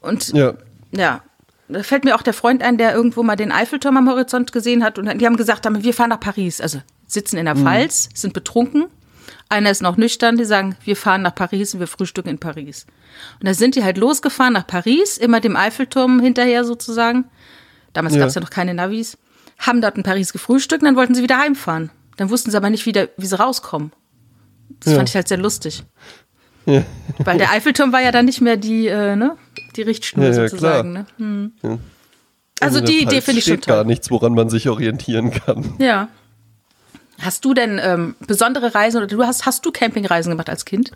Und 0.01 0.33
ja. 0.33 0.53
ja, 0.91 1.21
da 1.67 1.83
fällt 1.83 2.05
mir 2.05 2.15
auch 2.15 2.21
der 2.21 2.33
Freund 2.33 2.63
ein, 2.63 2.77
der 2.77 2.93
irgendwo 2.93 3.23
mal 3.23 3.35
den 3.35 3.51
Eiffelturm 3.51 3.97
am 3.97 4.09
Horizont 4.09 4.51
gesehen 4.51 4.83
hat 4.83 4.97
und 4.97 5.19
die 5.19 5.25
haben 5.25 5.35
gesagt, 5.35 5.67
wir 5.67 5.93
fahren 5.93 6.09
nach 6.09 6.19
Paris. 6.19 6.61
Also 6.61 6.79
sitzen 7.05 7.37
in 7.37 7.45
der 7.45 7.55
mhm. 7.55 7.63
Pfalz, 7.63 8.09
sind 8.13 8.33
betrunken 8.33 8.85
einer 9.49 9.71
ist 9.71 9.81
noch 9.81 9.97
nüchtern, 9.97 10.37
die 10.37 10.45
sagen, 10.45 10.75
wir 10.83 10.95
fahren 10.95 11.21
nach 11.21 11.35
Paris 11.35 11.73
und 11.73 11.79
wir 11.79 11.87
frühstücken 11.87 12.29
in 12.29 12.39
Paris. 12.39 12.85
Und 13.39 13.47
da 13.47 13.53
sind 13.53 13.75
die 13.75 13.83
halt 13.83 13.97
losgefahren 13.97 14.53
nach 14.53 14.67
Paris, 14.67 15.17
immer 15.17 15.39
dem 15.39 15.55
Eiffelturm 15.55 16.19
hinterher 16.19 16.65
sozusagen. 16.65 17.25
Damals 17.93 18.15
ja. 18.15 18.19
gab 18.19 18.29
es 18.29 18.35
ja 18.35 18.41
noch 18.41 18.49
keine 18.49 18.73
Navis. 18.73 19.17
Haben 19.57 19.81
dort 19.81 19.97
in 19.97 20.03
Paris 20.03 20.33
gefrühstückt 20.33 20.81
und 20.81 20.85
dann 20.85 20.95
wollten 20.95 21.15
sie 21.15 21.23
wieder 21.23 21.39
heimfahren. 21.39 21.89
Dann 22.17 22.29
wussten 22.29 22.51
sie 22.51 22.57
aber 22.57 22.69
nicht 22.69 22.85
wieder, 22.85 23.09
wie 23.17 23.25
sie 23.25 23.39
rauskommen. 23.39 23.91
Das 24.81 24.91
ja. 24.91 24.97
fand 24.97 25.09
ich 25.09 25.15
halt 25.15 25.27
sehr 25.27 25.37
lustig. 25.37 25.83
Ja. 26.65 26.83
Weil 27.19 27.37
der 27.37 27.51
Eiffelturm 27.51 27.93
war 27.93 28.01
ja 28.01 28.11
dann 28.11 28.25
nicht 28.25 28.41
mehr 28.41 28.57
die, 28.57 28.87
äh, 28.87 29.15
ne? 29.15 29.37
die 29.75 29.83
Richtschnur 29.83 30.25
ja, 30.25 30.33
sozusagen. 30.33 30.91
Ne? 30.91 31.05
Hm. 31.17 31.51
Also, 31.61 31.79
also 32.59 32.81
die 32.81 33.01
Idee 33.01 33.21
finde 33.21 33.39
ich 33.39 33.45
schon 33.45 33.61
toll. 33.61 33.75
gar 33.75 33.83
nichts, 33.83 34.11
woran 34.11 34.33
man 34.33 34.49
sich 34.49 34.67
orientieren 34.67 35.31
kann. 35.31 35.75
Ja. 35.79 36.09
Hast 37.19 37.45
du 37.45 37.53
denn 37.53 37.79
ähm, 37.81 38.15
besondere 38.25 38.75
Reisen 38.75 38.97
oder 38.97 39.07
du 39.07 39.23
hast, 39.23 39.45
hast 39.45 39.65
du 39.65 39.71
Campingreisen 39.71 40.31
gemacht 40.31 40.49
als 40.49 40.65
Kind? 40.65 40.91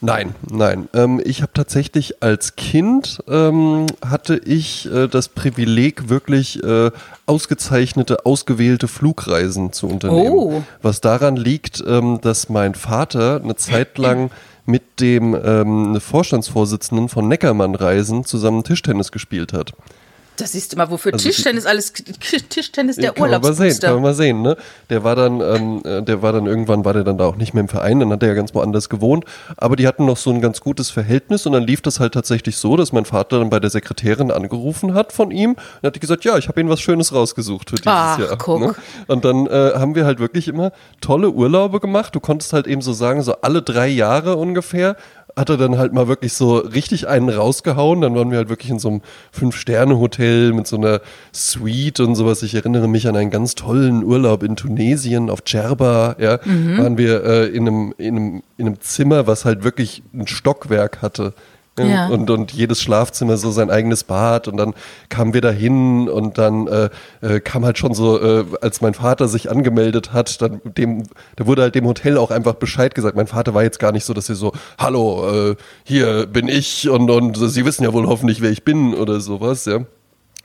Nein, 0.00 0.34
nein. 0.50 0.88
Ähm, 0.94 1.20
ich 1.24 1.42
habe 1.42 1.52
tatsächlich 1.54 2.22
als 2.22 2.56
Kind 2.56 3.22
ähm, 3.28 3.86
hatte 4.04 4.36
ich 4.36 4.90
äh, 4.92 5.06
das 5.06 5.28
Privileg, 5.28 6.08
wirklich 6.08 6.62
äh, 6.62 6.90
ausgezeichnete, 7.26 8.26
ausgewählte 8.26 8.88
Flugreisen 8.88 9.72
zu 9.72 9.86
unternehmen. 9.86 10.30
Oh. 10.30 10.62
Was 10.82 11.00
daran 11.00 11.36
liegt, 11.36 11.82
ähm, 11.86 12.20
dass 12.20 12.48
mein 12.48 12.74
Vater 12.74 13.40
eine 13.42 13.56
Zeit 13.56 13.96
lang 13.98 14.30
mit 14.66 15.00
dem 15.00 15.34
ähm, 15.34 16.00
Vorstandsvorsitzenden 16.00 17.08
von 17.08 17.28
Neckermann 17.28 17.74
Reisen 17.74 18.24
zusammen 18.24 18.64
Tischtennis 18.64 19.12
gespielt 19.12 19.52
hat. 19.52 19.72
Das 20.36 20.52
siehst 20.52 20.72
du 20.72 20.76
mal, 20.76 20.90
wofür 20.90 21.12
also 21.12 21.28
Tischtennis 21.28 21.64
die, 21.64 21.70
alles 21.70 21.92
Tischtennis 22.48 22.96
der 22.96 23.14
ja, 23.16 23.20
Urlaubsbooster. 23.20 23.88
Kann 23.88 23.94
man 23.96 24.02
mal 24.02 24.14
sehen, 24.14 24.42
ne? 24.42 24.56
Der 24.90 25.04
war 25.04 25.16
dann, 25.16 25.40
ähm, 25.40 25.82
äh, 25.84 26.02
der 26.02 26.22
war 26.22 26.32
dann 26.32 26.46
irgendwann 26.46 26.84
war 26.84 26.92
der 26.92 27.04
dann 27.04 27.18
da 27.18 27.26
auch 27.26 27.36
nicht 27.36 27.54
mehr 27.54 27.62
im 27.62 27.68
Verein, 27.68 28.00
dann 28.00 28.12
hat 28.12 28.22
er 28.22 28.28
ja 28.28 28.34
ganz 28.34 28.54
woanders 28.54 28.88
gewohnt. 28.88 29.24
Aber 29.56 29.76
die 29.76 29.86
hatten 29.86 30.04
noch 30.04 30.16
so 30.16 30.30
ein 30.30 30.40
ganz 30.40 30.60
gutes 30.60 30.90
Verhältnis 30.90 31.46
und 31.46 31.52
dann 31.52 31.62
lief 31.62 31.80
das 31.80 32.00
halt 32.00 32.14
tatsächlich 32.14 32.56
so, 32.56 32.76
dass 32.76 32.92
mein 32.92 33.04
Vater 33.04 33.38
dann 33.38 33.50
bei 33.50 33.60
der 33.60 33.70
Sekretärin 33.70 34.30
angerufen 34.30 34.94
hat 34.94 35.12
von 35.12 35.30
ihm 35.30 35.52
und 35.52 35.86
hat 35.86 35.94
die 35.94 36.00
gesagt, 36.00 36.24
ja, 36.24 36.36
ich 36.36 36.48
habe 36.48 36.60
ihnen 36.60 36.70
was 36.70 36.80
Schönes 36.80 37.12
rausgesucht 37.12 37.70
für 37.70 37.76
dieses 37.76 37.86
Ach, 37.92 38.18
Jahr. 38.18 38.36
Guck. 38.36 38.60
Ne? 38.60 38.74
Und 39.06 39.24
dann 39.24 39.46
äh, 39.46 39.72
haben 39.74 39.94
wir 39.94 40.04
halt 40.04 40.18
wirklich 40.18 40.48
immer 40.48 40.72
tolle 41.00 41.30
Urlaube 41.30 41.80
gemacht. 41.80 42.14
Du 42.14 42.20
konntest 42.20 42.52
halt 42.52 42.66
eben 42.66 42.82
so 42.82 42.92
sagen, 42.92 43.22
so 43.22 43.34
alle 43.40 43.62
drei 43.62 43.88
Jahre 43.88 44.36
ungefähr 44.36 44.96
hat 45.36 45.50
er 45.50 45.58
dann 45.58 45.76
halt 45.76 45.92
mal 45.92 46.08
wirklich 46.08 46.32
so 46.32 46.56
richtig 46.56 47.08
einen 47.08 47.28
rausgehauen. 47.28 48.00
Dann 48.00 48.14
waren 48.14 48.30
wir 48.30 48.38
halt 48.38 48.48
wirklich 48.48 48.70
in 48.70 48.78
so 48.78 48.88
einem 48.88 49.02
Fünf-Sterne-Hotel 49.32 50.54
mit 50.54 50.66
so 50.66 50.76
einer 50.76 51.02
Suite 51.32 52.00
und 52.00 52.14
sowas. 52.14 52.42
Ich 52.42 52.54
erinnere 52.54 52.88
mich 52.88 53.06
an 53.06 53.16
einen 53.16 53.30
ganz 53.30 53.54
tollen 53.54 54.02
Urlaub 54.02 54.42
in 54.42 54.56
Tunesien 54.56 55.28
auf 55.28 55.42
Djerba. 55.42 56.16
Ja, 56.18 56.40
mhm. 56.42 56.78
waren 56.78 56.98
wir 56.98 57.22
äh, 57.24 57.46
in, 57.48 57.68
einem, 57.68 57.94
in, 57.98 58.16
einem, 58.16 58.42
in 58.56 58.66
einem 58.66 58.80
Zimmer, 58.80 59.26
was 59.26 59.44
halt 59.44 59.62
wirklich 59.62 60.02
ein 60.14 60.26
Stockwerk 60.26 61.02
hatte. 61.02 61.34
Ja. 61.78 62.08
Und, 62.08 62.30
und 62.30 62.52
jedes 62.52 62.80
Schlafzimmer 62.80 63.36
so 63.36 63.50
sein 63.50 63.70
eigenes 63.70 64.04
Bad 64.04 64.48
und 64.48 64.56
dann 64.56 64.74
kamen 65.08 65.34
wir 65.34 65.40
da 65.42 65.50
hin 65.50 66.08
und 66.08 66.38
dann 66.38 66.66
äh, 66.68 66.88
äh, 67.20 67.40
kam 67.40 67.64
halt 67.64 67.76
schon 67.76 67.92
so, 67.92 68.20
äh, 68.20 68.44
als 68.62 68.80
mein 68.80 68.94
Vater 68.94 69.28
sich 69.28 69.50
angemeldet 69.50 70.12
hat, 70.12 70.40
dann 70.40 70.60
dem, 70.64 71.02
da 71.36 71.46
wurde 71.46 71.62
halt 71.62 71.74
dem 71.74 71.86
Hotel 71.86 72.16
auch 72.16 72.30
einfach 72.30 72.54
Bescheid 72.54 72.94
gesagt. 72.94 73.16
Mein 73.16 73.26
Vater 73.26 73.52
war 73.52 73.62
jetzt 73.62 73.78
gar 73.78 73.92
nicht 73.92 74.04
so, 74.04 74.14
dass 74.14 74.28
er 74.28 74.36
so, 74.36 74.52
hallo, 74.78 75.50
äh, 75.50 75.56
hier 75.84 76.26
bin 76.26 76.48
ich 76.48 76.88
und, 76.88 77.10
und 77.10 77.36
Sie 77.36 77.64
wissen 77.64 77.84
ja 77.84 77.92
wohl 77.92 78.06
hoffentlich, 78.06 78.40
wer 78.40 78.50
ich 78.50 78.64
bin 78.64 78.94
oder 78.94 79.20
sowas, 79.20 79.66
ja. 79.66 79.80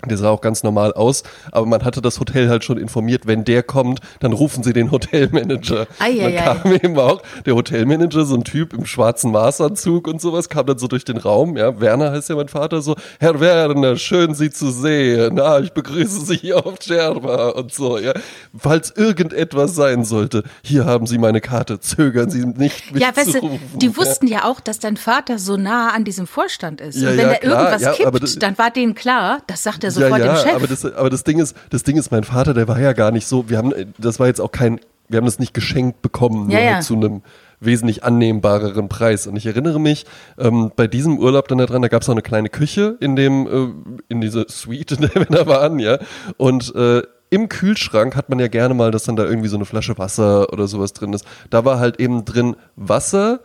Der 0.09 0.17
sah 0.17 0.29
auch 0.29 0.41
ganz 0.41 0.63
normal 0.63 0.93
aus, 0.93 1.23
aber 1.51 1.65
man 1.65 1.83
hatte 1.83 2.01
das 2.01 2.19
Hotel 2.19 2.49
halt 2.49 2.63
schon 2.63 2.77
informiert, 2.77 3.27
wenn 3.27 3.43
der 3.43 3.63
kommt, 3.63 3.99
dann 4.19 4.33
rufen 4.33 4.63
sie 4.63 4.73
den 4.73 4.91
Hotelmanager. 4.91 5.87
Ei, 5.99 6.17
dann 6.17 6.25
ei, 6.25 6.35
kam 6.35 6.71
ei. 6.71 6.75
eben 6.83 6.99
auch 6.99 7.21
der 7.45 7.55
Hotelmanager, 7.55 8.25
so 8.25 8.35
ein 8.35 8.43
Typ 8.43 8.73
im 8.73 8.85
schwarzen 8.85 9.31
Maßanzug 9.31 10.07
und 10.07 10.19
sowas, 10.19 10.49
kam 10.49 10.65
dann 10.65 10.79
so 10.79 10.87
durch 10.87 11.05
den 11.05 11.17
Raum. 11.17 11.57
Ja, 11.57 11.79
Werner 11.79 12.11
heißt 12.11 12.29
ja 12.29 12.35
mein 12.35 12.47
Vater 12.47 12.81
so, 12.81 12.95
Herr 13.19 13.39
Werner, 13.39 13.95
schön 13.95 14.33
Sie 14.33 14.49
zu 14.49 14.71
sehen. 14.71 15.35
Na, 15.35 15.59
ich 15.59 15.71
begrüße 15.71 16.25
Sie 16.25 16.37
hier 16.37 16.65
auf 16.65 16.75
Scherba 16.81 17.49
und 17.49 17.73
so. 17.73 17.97
Ja, 17.97 18.13
falls 18.57 18.91
irgendetwas 18.91 19.75
sein 19.75 20.03
sollte, 20.03 20.43
hier 20.63 20.85
haben 20.85 21.05
Sie 21.05 21.17
meine 21.17 21.41
Karte. 21.41 21.79
Zögern 21.79 22.29
Sie 22.29 22.45
nicht 22.45 22.91
mich 22.91 23.01
Ja, 23.01 23.15
weißt 23.15 23.35
du, 23.35 23.59
die 23.75 23.95
wussten 23.97 24.27
ja. 24.27 24.45
auch, 24.45 24.59
dass 24.59 24.79
dein 24.79 24.97
Vater 24.97 25.37
so 25.39 25.57
nah 25.57 25.89
an 25.89 26.03
diesem 26.03 26.27
Vorstand 26.27 26.81
ist. 26.81 26.97
Ja, 26.97 27.11
und 27.11 27.17
wenn 27.17 27.27
ja, 27.27 27.33
da 27.33 27.47
irgendwas 27.47 27.97
kippt, 27.97 28.43
dann 28.43 28.57
war 28.57 28.71
denen 28.71 28.95
klar, 28.95 29.41
das 29.47 29.63
sagt 29.63 29.83
er 29.83 29.90
sofort 29.91 30.19
ja, 30.19 30.25
ja, 30.25 30.33
dem 30.33 30.43
Chef. 30.43 30.55
Aber 30.55 30.67
das, 30.67 30.85
aber 30.85 31.09
das 31.09 31.23
Ding 31.23 31.39
ist, 31.39 31.55
das 31.69 31.83
Ding 31.83 31.97
ist, 31.97 32.11
mein 32.11 32.23
Vater, 32.23 32.53
der 32.53 32.67
war 32.67 32.79
ja 32.79 32.93
gar 32.93 33.11
nicht 33.11 33.27
so, 33.27 33.49
wir 33.49 33.57
haben, 33.57 33.73
das 33.97 34.19
war 34.19 34.27
jetzt 34.27 34.41
auch 34.41 34.51
kein, 34.51 34.79
wir 35.07 35.17
haben 35.17 35.25
das 35.25 35.39
nicht 35.39 35.53
geschenkt 35.53 36.01
bekommen, 36.01 36.49
ja, 36.49 36.59
ja. 36.59 36.79
zu 36.81 36.95
einem 36.95 37.21
wesentlich 37.59 38.03
annehmbareren 38.03 38.89
Preis. 38.89 39.27
Und 39.27 39.35
ich 39.35 39.45
erinnere 39.45 39.79
mich, 39.79 40.05
ähm, 40.37 40.71
bei 40.75 40.87
diesem 40.87 41.19
Urlaub 41.19 41.47
dann 41.47 41.59
da 41.59 41.65
dran, 41.65 41.81
da 41.81 41.87
gab 41.87 42.01
es 42.01 42.09
auch 42.09 42.13
eine 42.13 42.21
kleine 42.21 42.49
Küche 42.49 42.97
in 42.99 43.15
dem, 43.15 43.47
äh, 43.47 43.93
in 44.09 44.19
dieser 44.21 44.45
Suite, 44.49 44.93
in 44.93 45.01
der 45.01 45.15
wir 45.15 45.25
da 45.25 45.45
waren, 45.45 45.79
ja. 45.79 45.99
Und 46.37 46.73
äh, 46.75 47.03
im 47.29 47.47
Kühlschrank 47.47 48.15
hat 48.15 48.29
man 48.29 48.39
ja 48.39 48.47
gerne 48.47 48.73
mal, 48.73 48.91
dass 48.91 49.03
dann 49.03 49.15
da 49.15 49.23
irgendwie 49.23 49.47
so 49.47 49.55
eine 49.55 49.65
Flasche 49.65 49.97
Wasser 49.97 50.51
oder 50.51 50.67
sowas 50.67 50.91
drin 50.91 51.13
ist. 51.13 51.25
Da 51.49 51.63
war 51.63 51.79
halt 51.79 51.99
eben 51.99 52.25
drin 52.25 52.57
Wasser, 52.75 53.39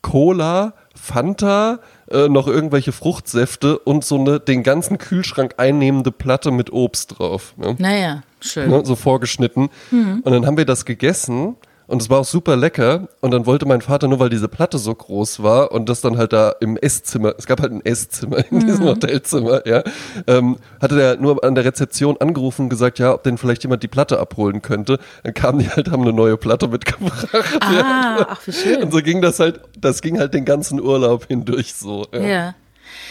Cola, 0.00 0.74
Fanta, 0.94 1.80
äh, 2.12 2.28
noch 2.28 2.46
irgendwelche 2.46 2.92
Fruchtsäfte 2.92 3.78
und 3.78 4.04
so 4.04 4.18
eine 4.18 4.40
den 4.40 4.62
ganzen 4.62 4.98
Kühlschrank 4.98 5.54
einnehmende 5.56 6.12
Platte 6.12 6.50
mit 6.50 6.72
Obst 6.72 7.18
drauf. 7.18 7.54
Ne? 7.56 7.76
Naja, 7.78 8.22
schön. 8.40 8.70
Ne, 8.70 8.84
so 8.84 8.96
vorgeschnitten. 8.96 9.70
Mhm. 9.90 10.20
Und 10.24 10.32
dann 10.32 10.46
haben 10.46 10.56
wir 10.56 10.66
das 10.66 10.84
gegessen 10.84 11.56
und 11.92 12.00
es 12.00 12.08
war 12.08 12.20
auch 12.20 12.24
super 12.24 12.56
lecker. 12.56 13.06
Und 13.20 13.32
dann 13.32 13.44
wollte 13.44 13.66
mein 13.66 13.82
Vater, 13.82 14.08
nur 14.08 14.18
weil 14.18 14.30
diese 14.30 14.48
Platte 14.48 14.78
so 14.78 14.94
groß 14.94 15.42
war 15.42 15.72
und 15.72 15.90
das 15.90 16.00
dann 16.00 16.16
halt 16.16 16.32
da 16.32 16.54
im 16.58 16.78
Esszimmer, 16.78 17.34
es 17.36 17.46
gab 17.46 17.60
halt 17.60 17.70
ein 17.70 17.84
Esszimmer 17.84 18.38
in 18.50 18.60
mhm. 18.60 18.66
diesem 18.66 18.84
Hotelzimmer, 18.86 19.66
ja, 19.66 19.82
ähm, 20.26 20.56
hatte 20.80 20.96
der 20.96 21.16
nur 21.18 21.44
an 21.44 21.54
der 21.54 21.66
Rezeption 21.66 22.16
angerufen 22.16 22.62
und 22.62 22.68
gesagt, 22.70 22.98
ja, 22.98 23.12
ob 23.12 23.24
denn 23.24 23.36
vielleicht 23.36 23.62
jemand 23.62 23.82
die 23.82 23.88
Platte 23.88 24.18
abholen 24.18 24.62
könnte. 24.62 24.98
Dann 25.22 25.34
kamen 25.34 25.58
die 25.58 25.68
halt, 25.68 25.90
haben 25.90 26.00
eine 26.00 26.14
neue 26.14 26.38
Platte 26.38 26.66
mitgebracht. 26.66 27.28
Ah, 27.60 27.72
ja. 27.74 28.26
ach, 28.30 28.46
wie 28.46 28.52
schön. 28.52 28.82
Und 28.82 28.92
so 28.92 29.02
ging 29.02 29.20
das 29.20 29.38
halt, 29.38 29.60
das 29.78 30.00
ging 30.00 30.18
halt 30.18 30.32
den 30.32 30.46
ganzen 30.46 30.80
Urlaub 30.80 31.26
hindurch 31.26 31.74
so. 31.74 32.06
Ja. 32.14 32.20
ja. 32.20 32.54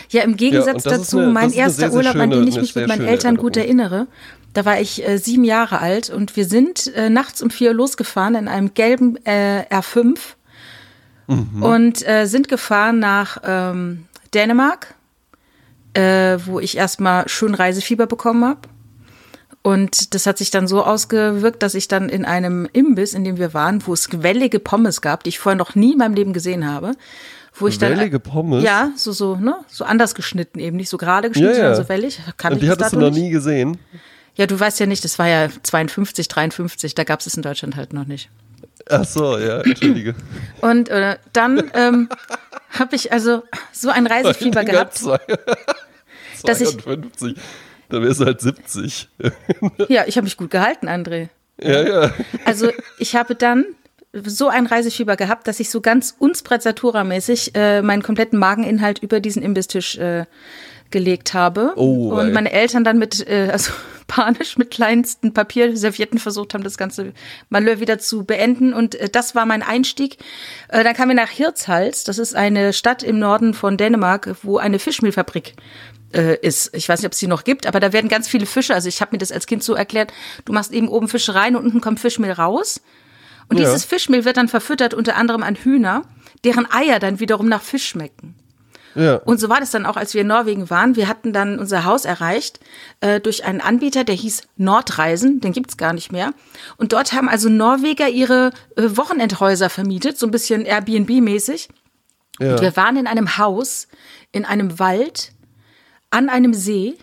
Ja, 0.10 0.24
im 0.24 0.36
Gegensatz 0.36 0.86
ja, 0.86 0.92
dazu, 0.92 1.20
eine, 1.20 1.28
mein 1.28 1.54
erster 1.54 1.82
sehr, 1.82 1.90
sehr 1.92 1.98
Urlaub, 1.98 2.14
schöne, 2.14 2.24
an 2.24 2.30
den 2.32 2.48
ich 2.48 2.60
mich 2.60 2.76
mit 2.76 2.88
meinen 2.88 3.06
Eltern 3.06 3.38
gut 3.38 3.58
erinnere, 3.58 4.08
da 4.54 4.66
war 4.66 4.80
ich 4.80 5.08
äh, 5.08 5.18
sieben 5.18 5.44
Jahre 5.44 5.80
alt 5.80 6.10
und 6.10 6.36
wir 6.36 6.46
sind 6.46 6.94
äh, 6.96 7.10
nachts 7.10 7.42
um 7.42 7.50
vier 7.50 7.74
losgefahren 7.74 8.36
in 8.36 8.48
einem 8.48 8.74
gelben 8.74 9.18
äh, 9.26 9.64
R5 9.70 10.18
mhm. 11.28 11.64
und 11.64 12.08
äh, 12.08 12.26
sind 12.26 12.50
gefahren 12.50 13.00
nach 13.00 13.38
ähm, 13.46 14.06
Dänemark, 14.34 14.96
äh, 15.94 16.38
wo 16.46 16.60
ich 16.60 16.78
erstmal 16.78 17.28
schön 17.30 17.56
Reisefieber 17.56 18.08
bekommen 18.08 18.46
habe. 18.46 18.62
Und 19.64 20.16
das 20.16 20.26
hat 20.26 20.40
sich 20.40 20.50
dann 20.50 20.68
so 20.68 20.84
ausgewirkt, 20.84 21.62
dass 21.62 21.76
ich 21.76 21.88
dann 21.88 22.10
in 22.10 22.26
einem 22.26 22.68
Imbiss, 22.74 23.14
in 23.14 23.24
dem 23.24 23.38
wir 23.38 23.54
waren, 23.54 23.86
wo 23.86 23.94
es 23.94 24.10
wellige 24.12 24.60
Pommes 24.60 25.02
gab, 25.02 25.24
die 25.24 25.30
ich 25.30 25.40
vorher 25.40 25.58
noch 25.58 25.76
nie 25.76 25.92
in 25.92 26.00
meinem 26.00 26.16
Leben 26.16 26.34
gesehen 26.34 26.68
habe, 26.68 26.94
wo 27.54 27.68
ich 27.68 27.78
dann 27.78 27.96
wellige 27.96 28.20
Pommes. 28.20 28.64
Ja, 28.64 28.92
so 28.96 29.12
so 29.12 29.36
ne, 29.36 29.56
so 29.68 29.86
anders 29.86 30.16
geschnitten 30.16 30.60
eben, 30.60 30.78
nicht 30.78 30.90
so 30.90 30.98
gerade 30.98 31.30
geschnitten, 31.30 31.52
ja, 31.52 31.58
ja. 31.58 31.76
sondern 31.76 31.84
so 31.84 31.90
wellig. 31.90 32.20
Kann 32.38 32.54
Und 32.54 32.64
die 32.64 32.72
hattest 32.72 32.94
du 32.94 33.00
noch 33.00 33.12
nie 33.12 33.30
gesehen? 33.30 33.78
Ja, 34.36 34.48
du 34.48 34.60
weißt 34.60 34.80
ja 34.80 34.86
nicht, 34.86 35.04
das 35.04 35.20
war 35.20 35.28
ja 35.28 35.50
52, 35.64 36.28
53, 36.28 36.96
da 36.96 37.04
gab 37.04 37.20
es 37.20 37.28
es 37.28 37.36
in 37.36 37.42
Deutschland 37.42 37.76
halt 37.76 37.94
noch 37.94 38.06
nicht. 38.06 38.30
Ach 38.90 39.06
so, 39.06 39.38
ja, 39.38 39.62
entschuldige. 39.62 40.16
Und 40.62 40.90
äh, 40.90 41.18
dann 41.34 41.72
ähm, 41.74 42.10
habe 42.72 42.96
ich 42.96 43.12
also 43.12 43.44
so 43.72 43.90
ein 43.90 44.08
Reisefieber 44.08 44.64
gehabt. 44.64 44.98
52, 44.98 46.44
dass 46.44 46.62
ich, 46.62 46.78
dann 47.90 48.04
wärst 48.04 48.22
du 48.22 48.26
halt 48.26 48.42
70. 48.42 49.10
ja, 49.90 50.06
ich 50.08 50.18
habe 50.18 50.24
mich 50.24 50.38
gut 50.38 50.50
gehalten, 50.50 50.88
André. 50.88 51.30
Ja, 51.62 51.84
ja. 51.84 52.14
Also 52.46 52.72
ich 52.98 53.16
habe 53.16 53.36
dann 53.36 53.66
so 54.14 54.50
ein 54.50 54.66
Reisefieber 54.66 55.16
gehabt, 55.16 55.48
dass 55.48 55.60
ich 55.60 55.70
so 55.70 55.80
ganz 55.80 56.16
unsprezzatura-mäßig 56.20 57.52
äh, 57.56 57.82
meinen 57.82 58.02
kompletten 58.02 58.40
Mageninhalt 58.40 59.00
über 59.00 59.20
diesen 59.20 59.42
Imbistisch 59.42 59.98
äh, 59.98 60.26
gelegt 60.92 61.34
habe. 61.34 61.74
Oh, 61.76 62.14
und 62.14 62.34
meine 62.34 62.52
Eltern 62.52 62.84
dann 62.84 62.98
mit, 62.98 63.28
äh, 63.28 63.50
also 63.52 63.72
panisch 64.08 64.58
mit 64.58 64.72
kleinsten 64.72 65.34
Papierservietten 65.34 66.20
versucht 66.20 66.54
haben, 66.54 66.64
das 66.64 66.78
ganze 66.78 67.14
Malheur 67.50 67.80
wieder 67.80 68.00
zu 68.00 68.24
beenden. 68.24 68.74
Und 68.74 68.96
äh, 68.96 69.10
das 69.10 69.36
war 69.36 69.46
mein 69.46 69.64
Einstieg. 69.64 70.18
Äh, 70.68 70.84
dann 70.84 70.96
kamen 70.96 71.10
wir 71.10 71.16
nach 71.16 71.30
Hirtshals. 71.30 72.04
Das 72.04 72.18
ist 72.18 72.36
eine 72.36 72.74
Stadt 72.74 73.04
im 73.04 73.20
Norden 73.20 73.54
von 73.54 73.78
Dänemark, 73.78 74.36
wo 74.44 74.58
eine 74.58 74.80
Fischmehlfabrik 74.80 75.54
äh, 76.14 76.38
ist. 76.42 76.76
Ich 76.76 76.90
weiß 76.90 77.00
nicht, 77.00 77.08
ob 77.08 77.14
es 77.14 77.20
die 77.20 77.28
noch 77.28 77.44
gibt, 77.44 77.66
aber 77.66 77.80
da 77.80 77.94
werden 77.94 78.10
ganz 78.10 78.28
viele 78.28 78.46
Fische. 78.46 78.74
Also 78.74 78.90
ich 78.90 79.02
habe 79.02 79.14
mir 79.14 79.20
das 79.20 79.32
als 79.32 79.48
Kind 79.48 79.64
so 79.64 79.74
erklärt, 79.74 80.14
du 80.46 80.54
machst 80.54 80.72
eben 80.72 80.90
oben 80.90 81.08
Fische 81.08 81.36
rein 81.36 81.56
und 81.56 81.66
unten 81.66 81.82
kommt 81.82 82.00
Fischmehl 82.00 82.32
raus. 82.32 82.82
Und 83.50 83.58
ja. 83.58 83.66
dieses 83.66 83.86
Fischmehl 83.86 84.26
wird 84.26 84.38
dann 84.38 84.48
verfüttert 84.48 84.94
unter 84.94 85.16
anderem 85.16 85.44
an 85.44 85.56
Hühner, 85.56 86.04
deren 86.44 86.72
Eier 86.72 87.00
dann 87.00 87.20
wiederum 87.20 87.50
nach 87.50 87.62
Fisch 87.62 87.86
schmecken. 87.86 88.36
Ja. 88.96 89.16
Und 89.18 89.40
so 89.40 89.50
war 89.50 89.60
das 89.60 89.72
dann 89.72 89.86
auch, 89.86 89.96
als 89.96 90.14
wir 90.14 90.22
in 90.22 90.28
Norwegen 90.28 90.70
waren. 90.70 90.96
Wir 90.96 91.08
hatten 91.08 91.34
dann 91.34 91.60
unser 91.60 91.86
Haus 91.86 92.06
erreicht 92.06 92.60
äh, 93.00 93.20
durch 93.20 93.46
einen 93.46 93.62
Anbieter, 93.62 94.04
der 94.04 94.16
hieß 94.16 94.44
Nordreisen, 94.58 95.40
den 95.40 95.54
gibt's 95.54 95.78
gar 95.78 95.94
nicht 95.94 96.12
mehr. 96.12 96.34
Und 96.78 96.94
dort 96.94 97.14
haben 97.14 97.30
also 97.30 97.50
Norweger 97.50 98.10
ihre 98.10 98.52
äh, 98.76 98.84
Wochenendhäuser 98.96 99.70
vermietet, 99.70 100.18
so 100.18 100.28
ein 100.28 100.32
bisschen 100.32 100.66
Airbnb-mäßig. 100.66 101.70
Ja. 102.40 102.54
Und 102.54 102.62
wir 102.62 102.76
waren 102.76 102.98
in 102.98 103.08
einem 103.08 103.38
Haus, 103.38 103.88
in 104.32 104.46
einem 104.46 104.80
Wald, 104.80 105.32
an 106.10 106.30
einem 106.30 106.54
See, 106.54 106.96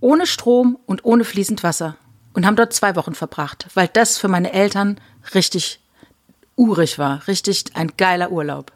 ohne 0.00 0.26
Strom 0.26 0.78
und 0.86 1.04
ohne 1.04 1.24
fließend 1.24 1.62
Wasser. 1.62 1.96
Und 2.34 2.46
haben 2.46 2.56
dort 2.56 2.72
zwei 2.72 2.96
Wochen 2.96 3.14
verbracht, 3.14 3.66
weil 3.74 3.88
das 3.88 4.16
für 4.16 4.28
meine 4.28 4.52
Eltern 4.52 4.98
richtig 5.34 5.80
urig 6.56 6.98
war. 6.98 7.26
Richtig 7.26 7.64
ein 7.74 7.92
geiler 7.96 8.30
Urlaub. 8.30 8.72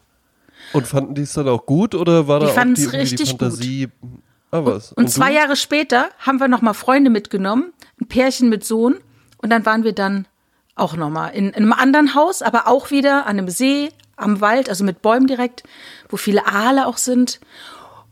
Und 0.72 0.86
fanden 0.86 1.14
die 1.14 1.22
es 1.22 1.32
dann 1.32 1.48
auch 1.48 1.66
gut 1.66 1.94
oder 1.94 2.28
war 2.28 2.40
die 2.40 2.46
da 2.46 2.52
auch 2.52 2.74
die, 2.74 2.84
richtig 2.84 3.20
die 3.20 3.26
Fantasie? 3.26 3.88
Gut. 4.00 4.10
Ah, 4.50 4.64
was? 4.64 4.92
Und, 4.92 5.04
und 5.04 5.10
zwei 5.10 5.30
du? 5.30 5.36
Jahre 5.36 5.56
später 5.56 6.08
haben 6.18 6.40
wir 6.40 6.48
nochmal 6.48 6.74
Freunde 6.74 7.10
mitgenommen, 7.10 7.72
ein 8.00 8.06
Pärchen 8.06 8.48
mit 8.48 8.64
Sohn. 8.64 8.96
Und 9.38 9.50
dann 9.50 9.66
waren 9.66 9.84
wir 9.84 9.92
dann 9.92 10.26
auch 10.74 10.96
nochmal 10.96 11.34
in, 11.34 11.48
in 11.48 11.54
einem 11.54 11.72
anderen 11.72 12.14
Haus, 12.14 12.42
aber 12.42 12.68
auch 12.68 12.90
wieder 12.90 13.26
an 13.26 13.38
einem 13.38 13.48
See, 13.48 13.90
am 14.16 14.40
Wald, 14.40 14.68
also 14.68 14.84
mit 14.84 15.02
Bäumen 15.02 15.26
direkt, 15.26 15.62
wo 16.08 16.16
viele 16.16 16.46
Aale 16.46 16.86
auch 16.86 16.96
sind. 16.96 17.40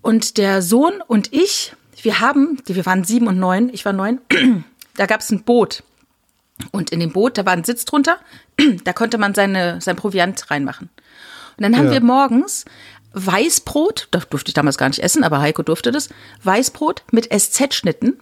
Und 0.03 0.37
der 0.37 0.61
Sohn 0.61 1.03
und 1.07 1.33
ich, 1.33 1.75
wir 2.03 2.21
haben, 2.21 2.59
wir 2.67 2.85
waren 2.85 3.05
sieben 3.05 3.27
und 3.27 3.39
neun, 3.39 3.71
ich 3.73 3.85
war 3.85 3.93
neun, 3.93 4.21
da 4.97 5.07
gab 5.07 5.21
es 5.21 5.31
ein 5.31 5.45
Boot. 5.45 5.83
Und 6.71 6.91
in 6.91 7.01
dem 7.01 7.13
Boot, 7.13 7.39
da 7.39 7.47
war 7.47 7.53
ein 7.53 7.65
Sitz 7.65 7.85
drunter, 7.85 8.19
da 8.85 8.93
konnte 8.93 9.19
man 9.19 9.35
seine, 9.35 9.81
sein 9.81 9.97
Proviant 9.97 10.51
reinmachen. 10.51 10.91
Und 11.57 11.63
dann 11.63 11.77
haben 11.77 11.87
ja. 11.87 11.93
wir 11.93 12.01
morgens 12.03 12.65
Weißbrot, 13.15 14.09
das 14.11 14.29
durfte 14.29 14.51
ich 14.51 14.55
damals 14.55 14.77
gar 14.77 14.89
nicht 14.89 14.99
essen, 14.99 15.25
aber 15.25 15.41
Heiko 15.41 15.63
durfte 15.63 15.93
das, 15.93 16.09
Weißbrot 16.43 17.05
mit 17.13 17.33
SZ-Schnitten 17.33 18.19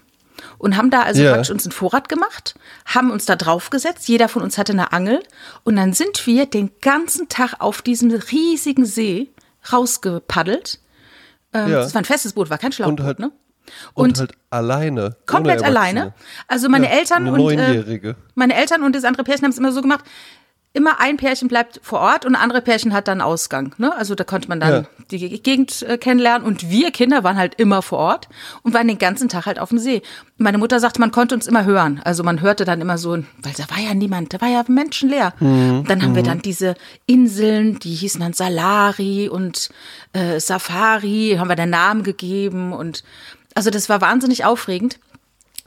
und 0.59 0.77
haben 0.77 0.91
da 0.91 1.03
also 1.03 1.23
ja. 1.23 1.33
praktisch 1.33 1.51
uns 1.51 1.65
einen 1.65 1.73
Vorrat 1.73 2.09
gemacht, 2.09 2.55
haben 2.87 3.11
uns 3.11 3.25
da 3.25 3.37
draufgesetzt, 3.37 4.09
jeder 4.09 4.29
von 4.29 4.43
uns 4.43 4.59
hatte 4.59 4.73
eine 4.73 4.93
Angel 4.93 5.23
und 5.65 5.77
dann 5.77 5.93
sind 5.93 6.27
wir 6.27 6.47
den 6.47 6.71
ganzen 6.81 7.29
Tag 7.29 7.55
auf 7.59 7.83
diesem 7.83 8.11
riesigen 8.11 8.85
See 8.85 9.31
rausgepaddelt. 9.73 10.81
Ähm, 11.55 11.71
ja. 11.71 11.81
Das 11.81 11.95
war 11.95 12.03
ein 12.03 12.07
festes 12.07 12.35
Boot, 12.35 12.51
war 12.51 12.59
kein 12.59 12.73
Schlauchboot, 12.73 13.01
und 13.01 13.07
halt, 13.07 13.19
ne? 13.19 13.33
Und, 13.95 14.09
und, 14.09 14.19
halt 14.19 14.33
alleine. 14.51 15.17
Komplett 15.25 15.63
alleine. 15.63 16.15
Also 16.49 16.69
meine 16.69 16.87
ja, 16.87 16.93
Eltern 16.99 17.29
und 17.29 17.53
äh, 17.53 18.15
meine 18.35 18.55
Eltern 18.55 18.83
und 18.83 18.95
das 18.95 19.05
andere 19.05 19.23
Pärchen 19.23 19.45
haben 19.45 19.53
es 19.53 19.59
immer 19.59 19.73
so 19.73 19.81
gemacht 19.81 20.05
immer 20.75 21.01
ein 21.01 21.19
Pärchen 21.19 21.49
bleibt 21.49 21.81
vor 21.83 22.01
Ort 22.01 22.25
und 22.25 22.35
ein 22.35 22.43
andere 22.43 22.63
Pärchen 22.63 22.95
hat 22.95 23.07
dann 23.07 23.21
Ausgang. 23.21 23.75
Ne? 23.77 23.95
Also 23.95 24.15
da 24.15 24.25
konnte 24.25 24.49
man 24.49 24.59
dann 24.59 24.73
ja. 24.73 24.89
die 25.11 25.43
Gegend 25.43 25.83
äh, 25.83 25.99
kennenlernen 25.99 26.47
und 26.47 26.71
wir 26.71 26.91
Kinder 26.91 27.25
waren 27.25 27.37
halt 27.37 27.57
immer 27.57 27.83
vor 27.83 27.99
Ort 27.99 28.29
und 28.63 28.73
waren 28.73 28.89
den 28.89 28.99
ganzen 28.99 29.29
Tag 29.29 29.47
halt 29.47 29.59
auf 29.59 29.69
dem 29.69 29.79
See. 29.79 30.03
Meine 30.39 30.59
Mutter 30.59 30.81
sagte, 30.81 31.01
man 31.01 31.11
konnte 31.11 31.35
uns 31.35 31.47
immer 31.47 31.65
hören. 31.65 32.01
Also 32.05 32.23
man 32.23 32.41
hörte 32.41 32.65
dann 32.65 32.81
immer 32.81 32.97
so, 32.97 33.11
weil 33.11 33.53
da 33.57 33.69
war 33.69 33.79
ja 33.79 33.93
niemand, 33.95 34.33
da 34.33 34.41
war 34.41 34.49
ja 34.49 34.65
menschenleer. 34.67 35.35
Mhm. 35.41 35.85
Dann 35.87 36.03
haben 36.03 36.13
mhm. 36.13 36.17
wir 36.17 36.23
dann 36.23 36.41
diese 36.41 36.75
Inseln, 37.07 37.79
die 37.79 37.95
hießen 37.95 38.21
dann 38.21 38.33
Salari 38.33 39.29
und 39.29 39.69
äh, 40.15 40.41
Safari, 40.41 41.37
haben 41.39 41.49
wir 41.49 41.57
den 41.57 41.71
Namen 41.71 42.03
gegeben 42.03 42.73
und 42.73 43.05
also 43.55 43.69
das 43.69 43.91
war 43.91 44.01
wahnsinnig 44.01 44.47
aufregend, 44.47 44.99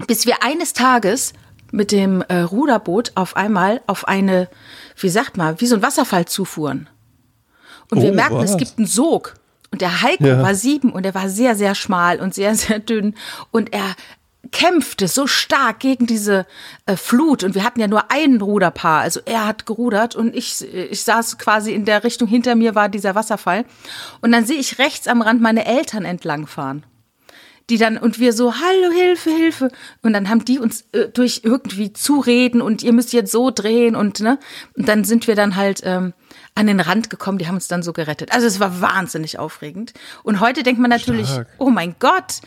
bis 0.07 0.25
wir 0.25 0.41
eines 0.41 0.73
Tages 0.73 1.33
mit 1.71 1.91
dem 1.91 2.21
äh, 2.21 2.39
Ruderboot 2.39 3.11
auf 3.15 3.35
einmal 3.35 3.81
auf 3.87 4.07
eine 4.07 4.47
wie 4.97 5.09
sagt 5.09 5.37
man, 5.37 5.59
wie 5.59 5.65
so 5.65 5.75
ein 5.75 5.81
Wasserfall 5.81 6.25
zufuhren. 6.25 6.89
Und 7.91 8.01
wir 8.01 8.11
oh, 8.11 8.15
merkten, 8.15 8.39
was? 8.39 8.51
es 8.51 8.57
gibt 8.57 8.77
einen 8.77 8.87
Sog. 8.87 9.35
Und 9.71 9.81
der 9.81 10.01
Heiko 10.01 10.25
ja. 10.25 10.41
war 10.41 10.55
sieben 10.55 10.91
und 10.91 11.05
er 11.05 11.13
war 11.13 11.29
sehr, 11.29 11.55
sehr 11.55 11.75
schmal 11.75 12.19
und 12.19 12.33
sehr, 12.33 12.55
sehr 12.55 12.79
dünn. 12.79 13.15
Und 13.51 13.73
er 13.73 13.95
kämpfte 14.51 15.07
so 15.07 15.27
stark 15.27 15.79
gegen 15.79 16.05
diese 16.05 16.45
äh, 16.85 16.95
Flut 16.95 17.43
und 17.43 17.55
wir 17.55 17.63
hatten 17.63 17.79
ja 17.79 17.87
nur 17.87 18.11
ein 18.11 18.39
Ruderpaar. 18.39 19.01
Also 19.01 19.19
er 19.25 19.45
hat 19.45 19.65
gerudert 19.65 20.15
und 20.15 20.35
ich, 20.35 20.63
ich 20.73 21.03
saß 21.03 21.37
quasi 21.37 21.73
in 21.73 21.85
der 21.85 22.03
Richtung 22.03 22.27
hinter 22.27 22.55
mir 22.55 22.75
war 22.75 22.87
dieser 22.87 23.15
Wasserfall. 23.15 23.65
Und 24.21 24.31
dann 24.31 24.45
sehe 24.45 24.57
ich 24.57 24.77
rechts 24.77 25.07
am 25.07 25.21
Rand 25.21 25.41
meine 25.41 25.65
Eltern 25.65 26.05
entlangfahren 26.05 26.85
die 27.69 27.77
dann 27.77 27.97
und 27.97 28.19
wir 28.19 28.33
so 28.33 28.53
hallo 28.55 28.91
Hilfe 28.91 29.29
Hilfe 29.29 29.69
und 30.01 30.13
dann 30.13 30.29
haben 30.29 30.45
die 30.45 30.59
uns 30.59 30.85
äh, 30.91 31.07
durch 31.09 31.41
irgendwie 31.43 31.93
zureden 31.93 32.61
und 32.61 32.83
ihr 32.83 32.93
müsst 32.93 33.13
jetzt 33.13 33.31
so 33.31 33.51
drehen 33.51 33.95
und 33.95 34.19
ne 34.19 34.39
und 34.75 34.87
dann 34.87 35.03
sind 35.03 35.27
wir 35.27 35.35
dann 35.35 35.55
halt 35.55 35.81
ähm, 35.83 36.13
an 36.53 36.67
den 36.67 36.79
Rand 36.79 37.09
gekommen, 37.09 37.37
die 37.37 37.47
haben 37.47 37.55
uns 37.55 37.67
dann 37.67 37.83
so 37.83 37.91
gerettet. 37.91 38.31
Also 38.31 38.47
es 38.47 38.59
war 38.59 38.81
wahnsinnig 38.81 39.39
aufregend 39.39 39.93
und 40.23 40.39
heute 40.39 40.63
denkt 40.63 40.79
man 40.79 40.89
natürlich, 40.89 41.27
Stark. 41.27 41.47
oh 41.57 41.69
mein 41.69 41.95
Gott, 41.99 42.41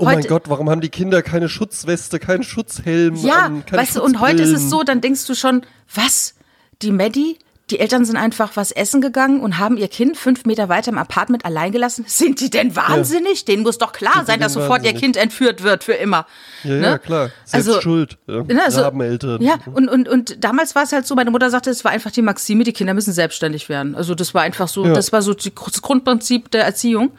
Oh 0.00 0.04
mein 0.04 0.22
Gott, 0.22 0.44
warum 0.48 0.70
haben 0.70 0.80
die 0.80 0.88
Kinder 0.88 1.20
keine 1.20 1.50
Schutzweste, 1.50 2.18
keinen 2.18 2.42
Schutzhelm? 2.42 3.16
Ja, 3.16 3.46
an, 3.46 3.64
weißt 3.70 3.96
du, 3.96 4.02
und 4.02 4.18
heute 4.18 4.42
ist 4.42 4.52
es 4.52 4.70
so, 4.70 4.82
dann 4.82 5.02
denkst 5.02 5.26
du 5.26 5.34
schon, 5.34 5.60
was? 5.94 6.36
Die 6.80 6.90
Maddie, 6.90 7.38
die 7.70 7.78
Eltern 7.78 8.04
sind 8.04 8.16
einfach 8.16 8.56
was 8.56 8.72
essen 8.72 9.00
gegangen 9.00 9.40
und 9.40 9.58
haben 9.58 9.76
ihr 9.76 9.88
Kind 9.88 10.16
fünf 10.16 10.44
Meter 10.44 10.68
weiter 10.68 10.90
im 10.90 10.98
Apartment 10.98 11.44
allein 11.44 11.72
gelassen. 11.72 12.04
Sind 12.08 12.40
die 12.40 12.50
denn 12.50 12.76
wahnsinnig? 12.76 13.40
Ja. 13.40 13.44
Denen 13.46 13.62
muss 13.62 13.78
doch 13.78 13.92
klar 13.92 14.14
sind 14.16 14.26
sein, 14.26 14.40
dass 14.40 14.52
sofort 14.52 14.70
wahnsinnig? 14.70 14.94
ihr 14.94 15.00
Kind 15.00 15.16
entführt 15.16 15.62
wird 15.62 15.84
für 15.84 15.92
immer. 15.92 16.26
Ja, 16.64 16.70
ne? 16.70 16.82
ja 16.82 16.98
klar. 16.98 17.30
Selbst 17.44 17.68
also, 17.68 17.80
schuld. 17.80 18.18
Ja. 18.26 18.42
Ne, 18.42 18.62
also, 18.64 18.82
Eltern. 18.82 19.42
Ja, 19.42 19.58
und, 19.72 19.88
und, 19.88 20.08
und 20.08 20.44
damals 20.44 20.74
war 20.74 20.82
es 20.82 20.92
halt 20.92 21.06
so, 21.06 21.14
meine 21.14 21.30
Mutter 21.30 21.50
sagte, 21.50 21.70
es 21.70 21.84
war 21.84 21.92
einfach 21.92 22.10
die 22.10 22.22
Maxime, 22.22 22.64
die 22.64 22.72
Kinder 22.72 22.94
müssen 22.94 23.12
selbstständig 23.12 23.68
werden. 23.68 23.94
Also 23.94 24.14
das 24.14 24.34
war 24.34 24.42
einfach 24.42 24.68
so, 24.68 24.84
ja. 24.84 24.92
das 24.92 25.12
war 25.12 25.22
so 25.22 25.34
das 25.34 25.82
Grundprinzip 25.82 26.50
der 26.50 26.64
Erziehung. 26.64 27.12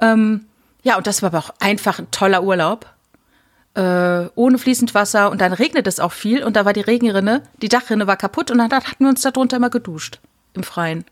Ähm, 0.00 0.46
ja, 0.82 0.96
und 0.96 1.06
das 1.06 1.22
war 1.22 1.28
aber 1.28 1.38
auch 1.38 1.50
einfach 1.60 1.98
ein 1.98 2.10
toller 2.10 2.42
Urlaub 2.42 2.86
äh, 3.76 4.30
ohne 4.34 4.56
fließend 4.56 4.94
Wasser 4.94 5.30
und 5.30 5.40
dann 5.40 5.52
regnet 5.52 5.86
es 5.86 6.00
auch 6.00 6.12
viel 6.12 6.42
und 6.42 6.56
da 6.56 6.64
war 6.64 6.72
die 6.72 6.80
Regenrinne, 6.80 7.42
die 7.60 7.68
Dachrinne 7.68 8.06
war 8.06 8.16
kaputt 8.16 8.50
und 8.50 8.58
dann 8.58 8.72
hatten 8.72 9.04
wir 9.04 9.08
uns 9.08 9.20
darunter 9.20 9.58
immer 9.58 9.70
geduscht 9.70 10.18
im 10.54 10.62
Freien. 10.62 11.04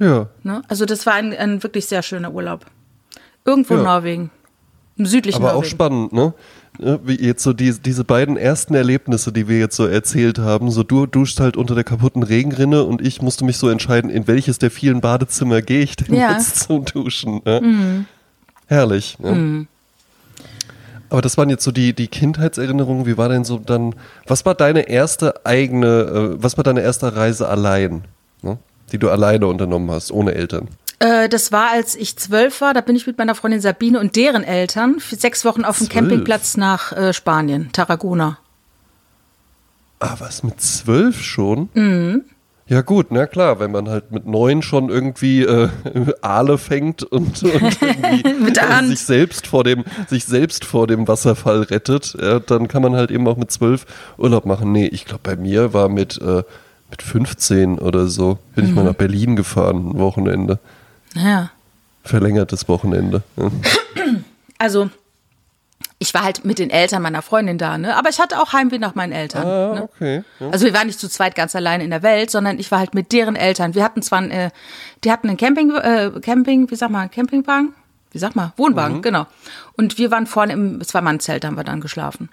Ja. 0.00 0.26
Ne? 0.42 0.62
Also 0.68 0.84
das 0.86 1.06
war 1.06 1.14
ein, 1.14 1.32
ein, 1.32 1.62
wirklich 1.62 1.86
sehr 1.86 2.02
schöner 2.02 2.32
Urlaub. 2.32 2.66
Irgendwo 3.44 3.74
ja. 3.74 3.80
in 3.80 3.86
Norwegen. 3.86 4.30
Im 4.96 5.06
südlichen 5.06 5.36
Aber 5.36 5.52
Norwegen. 5.52 5.64
auch 5.64 5.70
spannend, 5.70 6.12
ne? 6.12 6.34
Wie 6.78 7.22
jetzt 7.22 7.42
so 7.42 7.52
die, 7.52 7.72
diese 7.78 8.02
beiden 8.02 8.36
ersten 8.36 8.74
Erlebnisse, 8.74 9.30
die 9.30 9.46
wir 9.46 9.58
jetzt 9.58 9.76
so 9.76 9.86
erzählt 9.86 10.38
haben, 10.38 10.70
so 10.70 10.82
du 10.82 11.06
duschst 11.06 11.38
halt 11.38 11.56
unter 11.56 11.74
der 11.74 11.84
kaputten 11.84 12.22
Regenrinne 12.22 12.84
und 12.84 13.02
ich 13.02 13.20
musste 13.20 13.44
mich 13.44 13.58
so 13.58 13.68
entscheiden, 13.68 14.10
in 14.10 14.26
welches 14.26 14.58
der 14.58 14.70
vielen 14.70 15.02
Badezimmer 15.02 15.60
gehe 15.60 15.82
ich 15.82 15.96
denn 15.96 16.14
ja. 16.14 16.32
jetzt 16.32 16.60
zum 16.66 16.86
Duschen. 16.86 17.42
Ne? 17.44 17.60
Mhm. 17.60 18.06
Herrlich. 18.66 19.18
Ne? 19.18 19.32
Mhm. 19.32 19.68
Aber 21.12 21.20
das 21.20 21.36
waren 21.36 21.50
jetzt 21.50 21.62
so 21.62 21.72
die, 21.72 21.92
die 21.92 22.08
Kindheitserinnerungen. 22.08 23.04
Wie 23.04 23.18
war 23.18 23.28
denn 23.28 23.44
so 23.44 23.58
dann, 23.58 23.94
was 24.26 24.46
war 24.46 24.54
deine 24.54 24.88
erste 24.88 25.44
eigene, 25.44 25.86
äh, 25.86 26.42
was 26.42 26.56
war 26.56 26.64
deine 26.64 26.80
erste 26.80 27.14
Reise 27.14 27.48
allein, 27.48 28.04
ne? 28.40 28.56
die 28.92 28.98
du 28.98 29.10
alleine 29.10 29.46
unternommen 29.46 29.90
hast, 29.90 30.10
ohne 30.10 30.34
Eltern? 30.34 30.68
Äh, 31.00 31.28
das 31.28 31.52
war, 31.52 31.70
als 31.70 31.96
ich 31.96 32.16
zwölf 32.16 32.62
war. 32.62 32.72
Da 32.72 32.80
bin 32.80 32.96
ich 32.96 33.06
mit 33.06 33.18
meiner 33.18 33.34
Freundin 33.34 33.60
Sabine 33.60 34.00
und 34.00 34.16
deren 34.16 34.42
Eltern 34.42 35.00
für 35.00 35.16
sechs 35.16 35.44
Wochen 35.44 35.64
auf 35.64 35.76
dem 35.76 35.90
Campingplatz 35.90 36.56
nach 36.56 36.92
äh, 36.92 37.12
Spanien, 37.12 37.68
Tarragona. 37.72 38.38
Ah, 40.00 40.16
was 40.18 40.42
mit 40.42 40.62
zwölf 40.62 41.20
schon? 41.20 41.68
Mhm. 41.74 42.24
Ja 42.66 42.80
gut, 42.80 43.08
na 43.10 43.26
klar, 43.26 43.58
wenn 43.60 43.72
man 43.72 43.88
halt 43.88 44.12
mit 44.12 44.26
neun 44.26 44.62
schon 44.62 44.88
irgendwie 44.88 45.42
äh, 45.42 45.68
Aale 46.22 46.58
fängt 46.58 47.02
und, 47.02 47.42
und 47.42 47.82
irgendwie 47.82 48.22
äh, 48.24 48.86
sich 48.86 49.00
selbst 49.00 49.46
vor 49.46 49.64
dem 49.64 49.84
sich 50.08 50.24
selbst 50.24 50.64
vor 50.64 50.86
dem 50.86 51.08
Wasserfall 51.08 51.62
rettet, 51.62 52.16
ja, 52.20 52.38
dann 52.38 52.68
kann 52.68 52.82
man 52.82 52.94
halt 52.94 53.10
eben 53.10 53.26
auch 53.26 53.36
mit 53.36 53.50
zwölf 53.50 53.84
Urlaub 54.16 54.46
machen. 54.46 54.72
Nee, 54.72 54.86
ich 54.86 55.04
glaube 55.04 55.20
bei 55.24 55.36
mir 55.36 55.74
war 55.74 55.88
mit 55.88 56.20
äh, 56.22 56.44
mit 56.90 57.02
15 57.02 57.78
oder 57.78 58.06
so 58.06 58.38
bin 58.54 58.64
mhm. 58.64 58.70
ich 58.70 58.76
mal 58.76 58.82
mhm. 58.82 58.88
nach 58.88 58.96
Berlin 58.96 59.36
gefahren, 59.36 59.90
ein 59.90 59.98
Wochenende. 59.98 60.58
Ja. 61.14 61.50
Verlängertes 62.04 62.68
Wochenende. 62.68 63.22
Ja. 63.36 63.50
Also 64.58 64.90
ich 66.02 66.14
war 66.14 66.24
halt 66.24 66.44
mit 66.44 66.58
den 66.58 66.68
Eltern 66.68 67.00
meiner 67.00 67.22
Freundin 67.22 67.58
da, 67.58 67.78
ne? 67.78 67.96
Aber 67.96 68.10
ich 68.10 68.18
hatte 68.18 68.40
auch 68.40 68.52
Heimweh 68.52 68.78
nach 68.78 68.96
meinen 68.96 69.12
Eltern. 69.12 69.46
Ah, 69.46 69.74
ne? 69.74 69.82
okay. 69.82 70.24
Ja. 70.40 70.50
Also 70.50 70.66
wir 70.66 70.74
waren 70.74 70.88
nicht 70.88 70.98
zu 70.98 71.08
zweit 71.08 71.36
ganz 71.36 71.54
allein 71.54 71.80
in 71.80 71.90
der 71.90 72.02
Welt, 72.02 72.30
sondern 72.30 72.58
ich 72.58 72.72
war 72.72 72.80
halt 72.80 72.92
mit 72.92 73.12
deren 73.12 73.36
Eltern. 73.36 73.76
Wir 73.76 73.84
hatten 73.84 74.02
zwar, 74.02 74.22
äh, 74.24 74.50
die 75.04 75.12
hatten 75.12 75.28
einen 75.28 75.36
Camping, 75.36 75.70
äh, 75.70 76.10
Camping, 76.20 76.68
wie 76.70 76.74
sag 76.74 76.90
mal, 76.90 77.08
Campingwagen, 77.08 77.72
wie 78.10 78.18
sag 78.18 78.34
mal, 78.34 78.52
Wohnwagen, 78.56 78.96
mhm. 78.96 79.02
genau. 79.02 79.26
Und 79.76 79.96
wir 79.96 80.10
waren 80.10 80.26
vorne 80.26 80.52
im 80.54 80.84
Zwei-Mann-Zelt, 80.84 81.44
haben 81.44 81.56
wir 81.56 81.64
dann 81.64 81.80
geschlafen. 81.80 82.28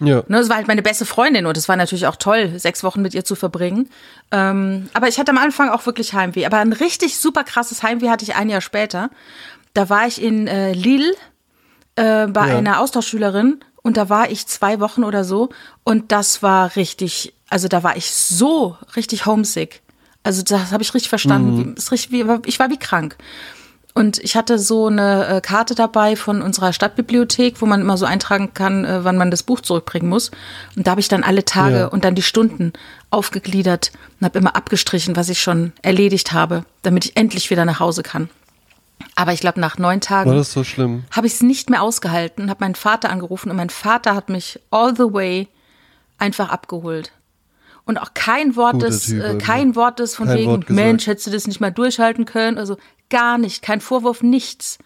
Ja. 0.00 0.24
Ne, 0.26 0.38
das 0.38 0.48
war 0.48 0.56
halt 0.56 0.66
meine 0.66 0.82
beste 0.82 1.06
Freundin 1.06 1.46
und 1.46 1.56
es 1.56 1.68
war 1.68 1.76
natürlich 1.76 2.08
auch 2.08 2.16
toll, 2.16 2.58
sechs 2.58 2.82
Wochen 2.82 3.02
mit 3.02 3.14
ihr 3.14 3.24
zu 3.24 3.36
verbringen. 3.36 3.88
Ähm, 4.32 4.88
aber 4.94 5.06
ich 5.06 5.20
hatte 5.20 5.30
am 5.30 5.38
Anfang 5.38 5.68
auch 5.68 5.86
wirklich 5.86 6.12
Heimweh. 6.14 6.44
Aber 6.46 6.58
ein 6.58 6.72
richtig 6.72 7.18
super 7.18 7.44
krasses 7.44 7.84
Heimweh 7.84 8.08
hatte 8.08 8.24
ich 8.24 8.34
ein 8.34 8.48
Jahr 8.48 8.62
später. 8.62 9.10
Da 9.74 9.88
war 9.88 10.08
ich 10.08 10.20
in 10.20 10.48
äh, 10.48 10.72
Lille 10.72 11.14
äh, 12.00 12.26
bei 12.26 12.48
ja. 12.48 12.58
einer 12.58 12.80
Austauschschülerin 12.80 13.60
und 13.82 13.96
da 13.96 14.08
war 14.08 14.30
ich 14.30 14.46
zwei 14.46 14.80
Wochen 14.80 15.04
oder 15.04 15.24
so 15.24 15.50
und 15.84 16.12
das 16.12 16.42
war 16.42 16.76
richtig, 16.76 17.34
also 17.48 17.68
da 17.68 17.82
war 17.82 17.96
ich 17.96 18.10
so 18.10 18.76
richtig 18.96 19.26
homesick. 19.26 19.82
Also 20.22 20.42
das 20.42 20.70
habe 20.72 20.82
ich 20.82 20.92
richtig 20.92 21.08
verstanden. 21.08 21.56
Mhm. 21.56 21.74
Wie, 21.76 21.88
richtig, 21.90 22.12
wie, 22.12 22.24
ich 22.46 22.58
war 22.58 22.70
wie 22.70 22.78
krank. 22.78 23.16
Und 23.92 24.18
ich 24.18 24.36
hatte 24.36 24.58
so 24.58 24.86
eine 24.86 25.26
äh, 25.26 25.40
Karte 25.40 25.74
dabei 25.74 26.14
von 26.14 26.42
unserer 26.42 26.72
Stadtbibliothek, 26.72 27.60
wo 27.60 27.66
man 27.66 27.80
immer 27.80 27.96
so 27.96 28.06
eintragen 28.06 28.54
kann, 28.54 28.84
äh, 28.84 29.04
wann 29.04 29.16
man 29.16 29.30
das 29.30 29.42
Buch 29.42 29.60
zurückbringen 29.60 30.08
muss. 30.08 30.30
Und 30.76 30.86
da 30.86 30.92
habe 30.92 31.00
ich 31.00 31.08
dann 31.08 31.24
alle 31.24 31.44
Tage 31.44 31.76
ja. 31.76 31.86
und 31.86 32.04
dann 32.04 32.14
die 32.14 32.22
Stunden 32.22 32.72
aufgegliedert 33.10 33.90
und 34.20 34.26
habe 34.26 34.38
immer 34.38 34.54
abgestrichen, 34.54 35.16
was 35.16 35.28
ich 35.28 35.40
schon 35.40 35.72
erledigt 35.82 36.32
habe, 36.32 36.64
damit 36.82 37.04
ich 37.04 37.16
endlich 37.16 37.50
wieder 37.50 37.64
nach 37.64 37.80
Hause 37.80 38.02
kann. 38.02 38.30
Aber 39.14 39.32
ich 39.32 39.40
glaube, 39.40 39.60
nach 39.60 39.78
neun 39.78 40.00
Tagen 40.00 40.30
war 40.30 40.36
so. 40.44 40.60
Habe 41.10 41.26
ich 41.26 41.34
es 41.34 41.42
nicht 41.42 41.70
mehr 41.70 41.82
ausgehalten, 41.82 42.50
habe 42.50 42.64
meinen 42.64 42.74
Vater 42.74 43.10
angerufen 43.10 43.50
und 43.50 43.56
mein 43.56 43.70
Vater 43.70 44.14
hat 44.14 44.28
mich 44.28 44.60
all 44.70 44.94
the 44.96 45.12
way 45.12 45.48
einfach 46.18 46.48
abgeholt. 46.50 47.12
Und 47.84 47.98
auch 47.98 48.14
kein 48.14 48.56
Wort 48.56 48.82
des, 48.82 49.06
typ, 49.06 49.22
äh, 49.24 49.38
kein 49.38 49.74
Wort 49.74 49.98
des 49.98 50.14
von 50.14 50.28
wegen, 50.28 50.64
Mensch, 50.68 51.06
hättest 51.06 51.26
du 51.26 51.30
das 51.30 51.46
nicht 51.46 51.60
mal 51.60 51.72
durchhalten 51.72 52.24
können? 52.24 52.56
Also 52.56 52.76
gar 53.08 53.36
nicht, 53.38 53.62
kein 53.62 53.80
Vorwurf, 53.80 54.22
nichts. 54.22 54.78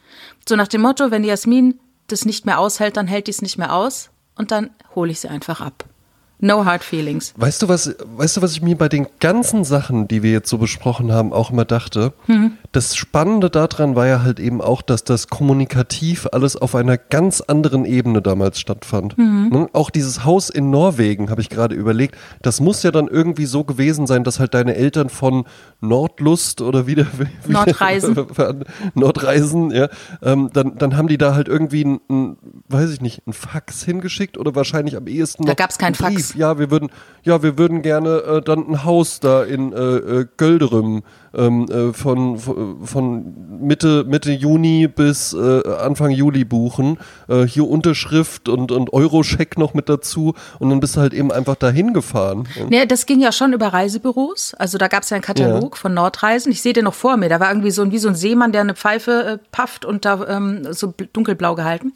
So 0.49 0.57
nach 0.57 0.69
dem 0.69 0.81
Motto, 0.81 1.11
wenn 1.11 1.23
die 1.23 1.29
Jasmin 1.29 1.79
das 2.07 2.25
nicht 2.25 2.47
mehr 2.47 2.59
aushält, 2.59 2.97
dann 2.97 3.07
hält 3.07 3.27
die 3.27 3.33
es 3.33 3.43
nicht 3.43 3.59
mehr 3.59 3.75
aus 3.75 4.11
und 4.37 4.51
dann 4.51 4.71
hole 4.95 5.11
ich 5.11 5.21
sie 5.21 5.29
einfach 5.29 5.61
ab. 5.61 5.85
No 6.41 6.65
hard 6.65 6.83
feelings. 6.83 7.33
Weißt 7.37 7.63
du, 7.63 7.69
was, 7.69 7.95
weißt 8.17 8.37
du, 8.37 8.43
was 8.43 8.53
ich 8.53 8.63
mir 8.63 8.77
bei 8.77 8.89
den 8.89 9.07
ganzen 9.21 9.65
Sachen, 9.65 10.09
die 10.09 10.23
wir 10.23 10.33
jetzt 10.33 10.51
so 10.51 10.59
besprochen 10.59 11.13
haben, 11.13 11.33
auch 11.33 11.51
immer 11.51 11.65
dachte? 11.65 12.13
Mhm. 12.27 12.59
Das 12.73 12.97
Spannende 12.97 13.51
daran 13.51 13.95
war 13.95 14.07
ja 14.07 14.23
halt 14.23 14.41
eben 14.41 14.61
auch, 14.61 14.83
dass 14.83 15.05
das 15.05 15.29
kommunikativ 15.29 16.27
alles 16.33 16.57
auf 16.57 16.75
einer 16.75 16.99
ganz 16.99 17.41
anderen 17.41 17.85
Ebene 17.85 18.21
damals 18.21 18.59
stattfand. 18.59 19.17
Mhm. 19.17 19.69
Auch 19.73 19.91
dieses 19.91 20.25
Haus 20.25 20.51
in 20.51 20.71
Norwegen, 20.71 21.31
habe 21.31 21.41
ich 21.41 21.51
gerade 21.51 21.75
überlegt, 21.75 22.17
das 22.43 22.61
muss 22.61 22.83
ja 22.83 22.91
dann 22.91 23.07
irgendwie 23.07 23.47
so 23.47 23.63
gewesen 23.63 24.09
sein, 24.09 24.25
dass 24.25 24.41
halt 24.41 24.55
deine 24.55 24.75
Eltern 24.75 25.11
von 25.11 25.45
Nordlust 25.81 26.61
oder 26.63 26.87
wieder, 26.89 27.07
wieder 27.17 27.31
Nordreisen, 27.47 28.17
Nordreisen, 28.95 29.71
ja, 29.71 29.89
ähm, 30.21 30.51
dann, 30.53 30.77
dann 30.79 30.97
haben 30.97 31.07
die 31.07 31.19
da 31.19 31.35
halt 31.35 31.47
irgendwie 31.47 31.85
ein, 31.85 32.01
ein, 32.11 32.37
weiß 32.69 32.91
ich 32.91 33.01
nicht, 33.01 33.27
ein 33.27 33.33
Fax 33.33 33.85
hingeschickt 33.85 34.37
oder 34.37 34.55
wahrscheinlich 34.57 34.97
am 34.97 35.07
ehesten. 35.07 35.47
Da 35.47 35.55
gab 35.55 35.71
es 35.71 35.79
keinen 35.79 35.95
Fax 35.95 36.24
ja, 36.33 36.59
wir 36.59 36.71
würden, 36.71 36.91
ja, 37.23 37.43
wir 37.43 37.59
würden 37.59 37.83
gerne 37.83 38.23
äh, 38.23 38.41
dann 38.41 38.67
ein 38.67 38.85
Haus 38.85 39.21
da 39.21 39.43
in 39.43 39.73
äh, 39.73 39.77
äh 39.77 40.27
Gölderüm 40.39 41.03
ähm, 41.37 41.67
äh, 41.69 41.93
von, 41.93 42.39
von 42.39 43.61
Mitte, 43.61 44.05
Mitte 44.05 44.33
Juni 44.33 44.89
bis 44.89 45.33
äh, 45.33 45.63
Anfang 45.81 46.11
Juli 46.11 46.45
buchen. 46.45 46.99
Äh, 47.29 47.43
hier 47.43 47.69
Unterschrift 47.69 48.49
und, 48.49 48.73
und 48.73 48.93
Euroscheck 48.93 49.59
noch 49.59 49.75
mit 49.75 49.89
dazu 49.89 50.35
und 50.59 50.71
dann 50.71 50.81
bist 50.81 50.97
du 50.97 51.01
halt 51.01 51.13
eben 51.13 51.33
einfach 51.33 51.57
dahin 51.57 51.93
gefahren. 51.93 52.49
Nee, 52.69 52.87
das 52.87 53.07
ging 53.07 53.21
ja 53.21 53.33
schon 53.33 53.53
über 53.53 53.69
Reisebüros. 53.69 54.55
Also 54.55 54.79
da 54.79 54.89
gab 54.89 55.03
es 55.03 55.11
ja 55.11 55.17
einen 55.17 55.25
Katalog 55.25 55.75
ja. 55.75 55.81
von 55.81 55.95
Nordreisen. 55.95 56.53
Ich 56.53 56.63
sehe 56.63 56.73
den 56.73 56.85
noch 56.85 56.95
vor 56.95 57.17
mir. 57.17 57.29
Da 57.29 57.41
war 57.41 57.51
irgendwie 57.51 57.71
so 57.71 57.91
wie 57.91 57.99
so 57.99 58.09
ein 58.09 58.15
Seemann, 58.15 58.53
der 58.53 58.63
eine 58.63 58.75
Pfeife 58.75 59.41
pafft 59.53 59.85
und 59.85 60.05
da 60.05 60.27
ähm, 60.29 60.73
so 60.73 60.95
dunkelblau 61.13 61.55
gehalten. 61.55 61.93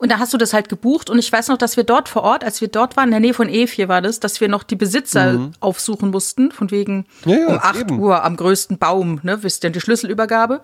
Und 0.00 0.10
da 0.10 0.18
hast 0.18 0.32
du 0.32 0.38
das 0.38 0.54
halt 0.54 0.70
gebucht. 0.70 1.10
Und 1.10 1.18
ich 1.18 1.30
weiß 1.30 1.48
noch, 1.48 1.58
dass 1.58 1.76
wir 1.76 1.84
dort 1.84 2.08
vor 2.08 2.22
Ort, 2.22 2.42
als 2.42 2.62
wir 2.62 2.68
dort 2.68 2.96
waren, 2.96 3.08
in 3.08 3.10
der 3.10 3.20
Nähe 3.20 3.34
von 3.34 3.50
Efje 3.50 3.86
war 3.86 4.00
das, 4.00 4.18
dass 4.18 4.40
wir 4.40 4.48
noch 4.48 4.62
die 4.62 4.74
Besitzer 4.74 5.34
mhm. 5.34 5.52
aufsuchen 5.60 6.10
mussten, 6.10 6.52
von 6.52 6.70
wegen 6.70 7.04
ja, 7.26 7.36
ja, 7.36 7.46
um 7.48 7.58
8 7.58 7.80
eben. 7.80 8.00
Uhr 8.00 8.24
am 8.24 8.34
größten 8.34 8.78
Baum, 8.78 9.20
ne, 9.22 9.42
wisst 9.42 9.62
ihr, 9.62 9.68
die 9.68 9.80
Schlüsselübergabe. 9.80 10.62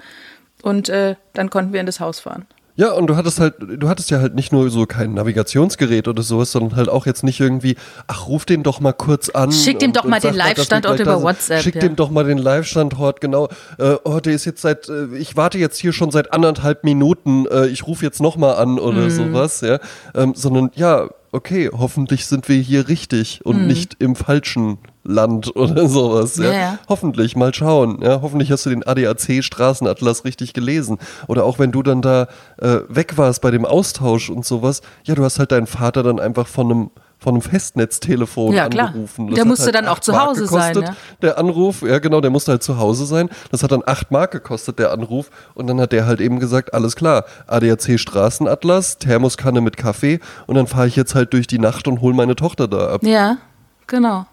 Und 0.62 0.88
äh, 0.88 1.16
dann 1.34 1.50
konnten 1.50 1.74
wir 1.74 1.80
in 1.80 1.86
das 1.86 2.00
Haus 2.00 2.18
fahren. 2.18 2.46
Ja, 2.76 2.92
und 2.92 3.06
du 3.06 3.16
hattest 3.16 3.40
halt, 3.40 3.54
du 3.58 3.88
hattest 3.88 4.10
ja 4.10 4.20
halt 4.20 4.34
nicht 4.34 4.52
nur 4.52 4.68
so 4.68 4.84
kein 4.84 5.14
Navigationsgerät 5.14 6.08
oder 6.08 6.22
sowas, 6.22 6.52
sondern 6.52 6.76
halt 6.76 6.90
auch 6.90 7.06
jetzt 7.06 7.24
nicht 7.24 7.40
irgendwie, 7.40 7.76
ach, 8.06 8.28
ruf 8.28 8.44
den 8.44 8.62
doch 8.62 8.80
mal 8.80 8.92
kurz 8.92 9.30
an. 9.30 9.50
Schick 9.50 9.78
dem 9.78 9.94
doch 9.94 10.04
mal 10.04 10.20
den 10.20 10.34
Live-Standort 10.34 11.00
über 11.00 11.22
WhatsApp. 11.22 11.62
Schick 11.62 11.76
ja. 11.76 11.80
dem 11.80 11.96
doch 11.96 12.10
mal 12.10 12.24
den 12.24 12.36
Live-Standort, 12.36 13.22
genau. 13.22 13.48
Äh, 13.78 13.96
oh, 14.04 14.20
der 14.20 14.34
ist 14.34 14.44
jetzt 14.44 14.60
seit, 14.60 14.90
äh, 14.90 15.06
ich 15.16 15.36
warte 15.36 15.56
jetzt 15.56 15.78
hier 15.78 15.94
schon 15.94 16.10
seit 16.10 16.34
anderthalb 16.34 16.84
Minuten, 16.84 17.46
äh, 17.46 17.66
ich 17.66 17.86
rufe 17.86 18.04
jetzt 18.04 18.20
noch 18.20 18.36
mal 18.36 18.54
an 18.54 18.78
oder 18.78 19.02
mhm. 19.02 19.10
sowas, 19.10 19.62
ja. 19.62 19.78
Ähm, 20.14 20.34
sondern 20.34 20.70
ja, 20.74 21.08
okay, 21.32 21.70
hoffentlich 21.72 22.26
sind 22.26 22.48
wir 22.48 22.56
hier 22.56 22.88
richtig 22.88 23.40
und 23.44 23.62
mhm. 23.62 23.66
nicht 23.68 23.96
im 24.00 24.16
falschen 24.16 24.78
Land 25.06 25.54
oder 25.56 25.88
sowas. 25.88 26.36
Ja? 26.36 26.52
ja? 26.52 26.78
Hoffentlich, 26.88 27.36
mal 27.36 27.54
schauen. 27.54 28.00
Ja? 28.02 28.20
Hoffentlich 28.22 28.50
hast 28.50 28.66
du 28.66 28.70
den 28.70 28.82
ADAC-Straßenatlas 28.86 30.24
richtig 30.24 30.52
gelesen. 30.52 30.98
Oder 31.26 31.44
auch 31.44 31.58
wenn 31.58 31.72
du 31.72 31.82
dann 31.82 32.02
da 32.02 32.28
äh, 32.58 32.80
weg 32.88 33.16
warst 33.16 33.42
bei 33.42 33.50
dem 33.50 33.64
Austausch 33.64 34.30
und 34.30 34.44
sowas, 34.44 34.82
ja, 35.04 35.14
du 35.14 35.24
hast 35.24 35.38
halt 35.38 35.52
deinen 35.52 35.66
Vater 35.66 36.02
dann 36.02 36.20
einfach 36.20 36.46
von 36.46 36.70
einem 36.70 36.90
von 37.18 37.34
einem 37.34 37.42
Festnetztelefon 37.42 38.52
ja, 38.52 38.68
klar. 38.68 38.88
angerufen. 38.88 39.28
Das 39.28 39.36
der 39.36 39.44
musste 39.46 39.64
halt 39.64 39.74
dann 39.74 39.88
auch 39.88 40.00
zu 40.00 40.20
Hause 40.20 40.46
sein. 40.46 40.80
Ja? 40.80 40.94
Der 41.22 41.38
Anruf, 41.38 41.82
ja 41.82 41.98
genau, 41.98 42.20
der 42.20 42.30
musste 42.30 42.52
halt 42.52 42.62
zu 42.62 42.78
Hause 42.78 43.06
sein. 43.06 43.30
Das 43.50 43.62
hat 43.62 43.72
dann 43.72 43.82
acht 43.86 44.10
Mark 44.10 44.32
gekostet, 44.32 44.78
der 44.78 44.92
Anruf. 44.92 45.30
Und 45.54 45.66
dann 45.66 45.80
hat 45.80 45.92
der 45.92 46.06
halt 46.06 46.20
eben 46.20 46.40
gesagt, 46.40 46.74
alles 46.74 46.94
klar, 46.94 47.24
ADAC 47.46 47.98
Straßenatlas, 47.98 48.98
Thermoskanne 48.98 49.60
mit 49.60 49.76
Kaffee 49.76 50.20
und 50.46 50.56
dann 50.56 50.66
fahre 50.66 50.88
ich 50.88 50.96
jetzt 50.96 51.14
halt 51.14 51.32
durch 51.32 51.46
die 51.46 51.58
Nacht 51.58 51.88
und 51.88 52.00
hole 52.00 52.14
meine 52.14 52.36
Tochter 52.36 52.68
da 52.68 52.88
ab. 52.88 53.02
Ja, 53.02 53.38
genau. 53.86 54.26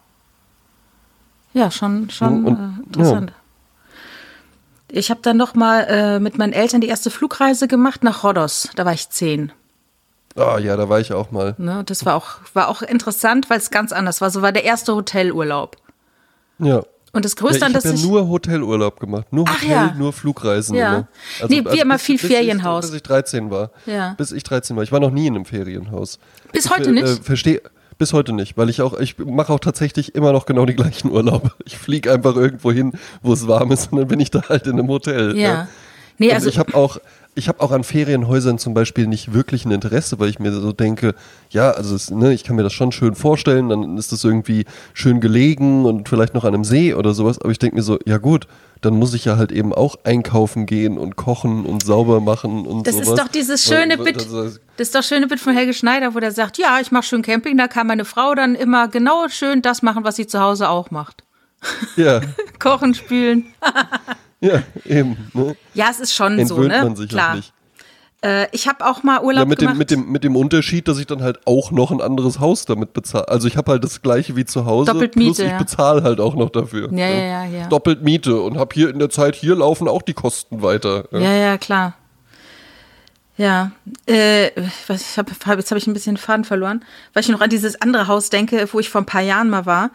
Ja, 1.53 1.71
schon, 1.71 2.09
schon 2.09 2.45
und, 2.45 2.57
äh, 2.57 2.85
interessant. 2.85 3.29
Ja. 3.29 3.35
Ich 4.95 5.09
habe 5.09 5.21
dann 5.23 5.37
noch 5.37 5.55
mal 5.55 5.81
äh, 5.89 6.19
mit 6.19 6.37
meinen 6.37 6.53
Eltern 6.53 6.81
die 6.81 6.87
erste 6.87 7.09
Flugreise 7.09 7.67
gemacht 7.67 8.03
nach 8.03 8.23
Rhodos. 8.23 8.69
Da 8.75 8.85
war 8.85 8.93
ich 8.93 9.09
zehn. 9.09 9.51
Ah, 10.35 10.55
oh, 10.55 10.57
ja, 10.57 10.75
da 10.75 10.89
war 10.89 10.99
ich 10.99 11.13
auch 11.13 11.31
mal. 11.31 11.55
Ne, 11.57 11.83
das 11.85 12.05
war 12.05 12.15
auch, 12.15 12.37
war 12.53 12.67
auch 12.67 12.81
interessant, 12.81 13.49
weil 13.49 13.59
es 13.59 13.69
ganz 13.69 13.91
anders 13.91 14.21
war. 14.21 14.29
So 14.29 14.41
war 14.41 14.51
der 14.51 14.63
erste 14.63 14.95
Hotelurlaub. 14.95 15.77
Ja. 16.59 16.83
Und 17.11 17.25
das 17.25 17.35
Größte, 17.35 17.59
ja, 17.59 17.67
ich 17.67 17.73
dass 17.73 17.83
ja 17.83 18.07
nur 18.07 18.27
Hotelurlaub 18.27 18.99
gemacht. 18.99 19.27
Nur 19.31 19.47
Hotel, 19.47 19.69
ja. 19.69 19.95
nur 19.95 20.13
Flugreisen 20.13 20.75
ja. 20.75 20.87
immer. 20.87 21.07
Also, 21.39 21.53
nee, 21.53 21.61
wie 21.63 21.69
also 21.69 21.81
immer 21.81 21.99
viel 21.99 22.17
bis 22.17 22.27
Ferienhaus. 22.27 22.85
Ich, 22.85 22.91
bis 22.91 22.97
ich 22.97 23.03
13 23.03 23.51
war. 23.51 23.69
Ja. 23.85 24.15
Bis 24.17 24.31
ich 24.31 24.43
13 24.43 24.75
war. 24.75 24.81
Ich 24.81 24.91
war 24.91 24.99
noch 24.99 25.11
nie 25.11 25.27
in 25.27 25.35
einem 25.35 25.45
Ferienhaus. 25.45 26.17
Bis 26.51 26.65
ich, 26.65 26.71
heute 26.71 26.91
nicht? 26.91 27.05
Äh, 27.05 27.15
verstehe. 27.17 27.61
Bis 28.03 28.11
heute 28.11 28.33
nicht, 28.33 28.57
weil 28.57 28.69
ich 28.69 28.81
auch, 28.81 28.99
ich 28.99 29.17
mache 29.17 29.53
auch 29.53 29.61
tatsächlich 29.61 30.13
immer 30.13 30.33
noch 30.33 30.45
genau 30.45 30.65
die 30.65 30.75
gleichen 30.75 31.09
Urlaube. 31.09 31.51
Ich 31.65 31.77
fliege 31.77 32.11
einfach 32.11 32.35
irgendwo 32.35 32.69
hin, 32.69 32.91
wo 33.21 33.31
es 33.31 33.47
warm 33.47 33.71
ist 33.71 33.93
und 33.93 33.97
dann 33.97 34.09
bin 34.09 34.19
ich 34.19 34.29
da 34.29 34.41
halt 34.49 34.67
in 34.67 34.73
einem 34.73 34.89
Hotel. 34.89 35.37
Ja. 35.37 35.41
ja. 35.41 35.67
Nee, 36.17 36.33
also 36.33 36.47
und 36.47 36.49
ich 36.51 36.59
habe 36.59 36.75
auch, 36.75 36.97
ich 37.35 37.47
habe 37.47 37.61
auch 37.61 37.71
an 37.71 37.83
Ferienhäusern 37.83 38.59
zum 38.59 38.73
Beispiel 38.73 39.07
nicht 39.07 39.33
wirklich 39.33 39.65
ein 39.65 39.71
Interesse, 39.71 40.19
weil 40.19 40.29
ich 40.29 40.39
mir 40.39 40.51
so 40.51 40.71
denke, 40.71 41.15
ja, 41.49 41.71
also 41.71 41.95
es, 41.95 42.11
ne, 42.11 42.33
ich 42.33 42.43
kann 42.43 42.55
mir 42.55 42.63
das 42.63 42.73
schon 42.73 42.91
schön 42.91 43.15
vorstellen, 43.15 43.69
dann 43.69 43.97
ist 43.97 44.11
das 44.11 44.23
irgendwie 44.23 44.65
schön 44.93 45.19
gelegen 45.19 45.85
und 45.85 46.07
vielleicht 46.09 46.33
noch 46.33 46.43
an 46.43 46.53
einem 46.53 46.63
See 46.63 46.93
oder 46.93 47.13
sowas, 47.13 47.39
aber 47.39 47.49
ich 47.51 47.59
denke 47.59 47.77
mir 47.77 47.81
so, 47.81 47.97
ja 48.05 48.19
gut, 48.19 48.47
dann 48.81 48.95
muss 48.95 49.13
ich 49.13 49.25
ja 49.25 49.37
halt 49.37 49.51
eben 49.51 49.73
auch 49.73 49.95
einkaufen 50.03 50.65
gehen 50.65 50.97
und 50.97 51.15
kochen 51.15 51.65
und 51.65 51.83
sauber 51.83 52.19
machen 52.19 52.67
und 52.67 52.85
das 52.85 52.95
sowas. 52.95 53.07
Das 53.07 53.17
ist 53.17 53.23
doch 53.25 53.31
dieses 53.31 53.63
schöne 53.63 53.97
Bit, 53.97 54.17
das 54.17 54.59
ist 54.77 54.95
doch 54.95 55.03
schöne 55.03 55.27
Bit 55.27 55.39
von 55.39 55.55
Helge 55.55 55.73
Schneider, 55.73 56.13
wo 56.13 56.19
der 56.19 56.31
sagt, 56.31 56.57
ja, 56.57 56.79
ich 56.81 56.91
mache 56.91 57.03
schön 57.03 57.21
Camping, 57.21 57.57
da 57.57 57.67
kann 57.67 57.87
meine 57.87 58.05
Frau 58.05 58.35
dann 58.35 58.55
immer 58.55 58.87
genau 58.87 59.27
schön 59.29 59.61
das 59.61 59.81
machen, 59.81 60.03
was 60.03 60.17
sie 60.17 60.27
zu 60.27 60.39
Hause 60.39 60.69
auch 60.69 60.91
macht. 60.91 61.23
Ja. 61.95 62.21
kochen, 62.59 62.93
spülen. 62.93 63.45
Ja, 64.51 64.61
eben. 64.85 65.29
Ne? 65.33 65.55
Ja, 65.73 65.87
es 65.89 66.01
ist 66.01 66.13
schon 66.13 66.37
Entwöhnt 66.37 66.49
so, 66.49 66.77
ne? 66.77 66.83
man 66.83 66.95
sich 66.97 67.09
Klar. 67.09 67.35
Nicht. 67.35 67.53
Äh, 68.23 68.47
ich 68.51 68.67
habe 68.67 68.85
auch 68.85 69.03
mal 69.03 69.21
Urlaub 69.21 69.43
ja, 69.43 69.45
mit 69.45 69.59
gemacht. 69.59 69.75
Dem, 69.75 69.77
mit, 69.77 69.91
dem, 69.91 70.11
mit 70.11 70.23
dem 70.23 70.35
Unterschied, 70.35 70.87
dass 70.87 70.97
ich 70.97 71.07
dann 71.07 71.21
halt 71.21 71.39
auch 71.45 71.71
noch 71.71 71.91
ein 71.91 72.01
anderes 72.01 72.39
Haus 72.39 72.65
damit 72.65 72.93
bezahle. 72.93 73.27
Also 73.27 73.47
ich 73.47 73.57
habe 73.57 73.71
halt 73.71 73.83
das 73.83 74.01
gleiche 74.01 74.35
wie 74.35 74.45
zu 74.45 74.65
Hause. 74.65 74.91
Doppelt 74.91 75.15
Miete, 75.15 75.27
plus 75.27 75.39
ich 75.39 75.51
ja. 75.51 75.57
bezahle 75.57 76.03
halt 76.03 76.19
auch 76.19 76.35
noch 76.35 76.49
dafür. 76.49 76.89
Ja, 76.89 76.91
ne? 76.91 77.17
ja, 77.17 77.25
ja, 77.25 77.45
ja. 77.45 77.67
Doppelt 77.67 78.01
Miete 78.03 78.41
und 78.41 78.57
habe 78.57 78.73
hier 78.73 78.89
in 78.89 78.99
der 78.99 79.09
Zeit, 79.09 79.35
hier 79.35 79.55
laufen 79.55 79.87
auch 79.87 80.01
die 80.01 80.13
Kosten 80.13 80.61
weiter. 80.61 81.05
Ja, 81.11 81.19
ja, 81.19 81.33
ja 81.33 81.57
klar. 81.57 81.95
Ja, 83.35 83.71
äh, 84.05 84.51
was, 84.87 85.17
hab, 85.17 85.29
jetzt 85.29 85.71
habe 85.71 85.77
ich 85.79 85.87
ein 85.87 85.93
bisschen 85.93 86.17
Faden 86.17 86.45
verloren, 86.45 86.85
weil 87.13 87.23
ich 87.23 87.29
noch 87.29 87.41
an 87.41 87.49
dieses 87.49 87.81
andere 87.81 88.07
Haus 88.07 88.29
denke, 88.29 88.67
wo 88.71 88.79
ich 88.79 88.89
vor 88.89 89.01
ein 89.01 89.07
paar 89.07 89.21
Jahren 89.21 89.49
mal 89.49 89.65
war. 89.65 89.89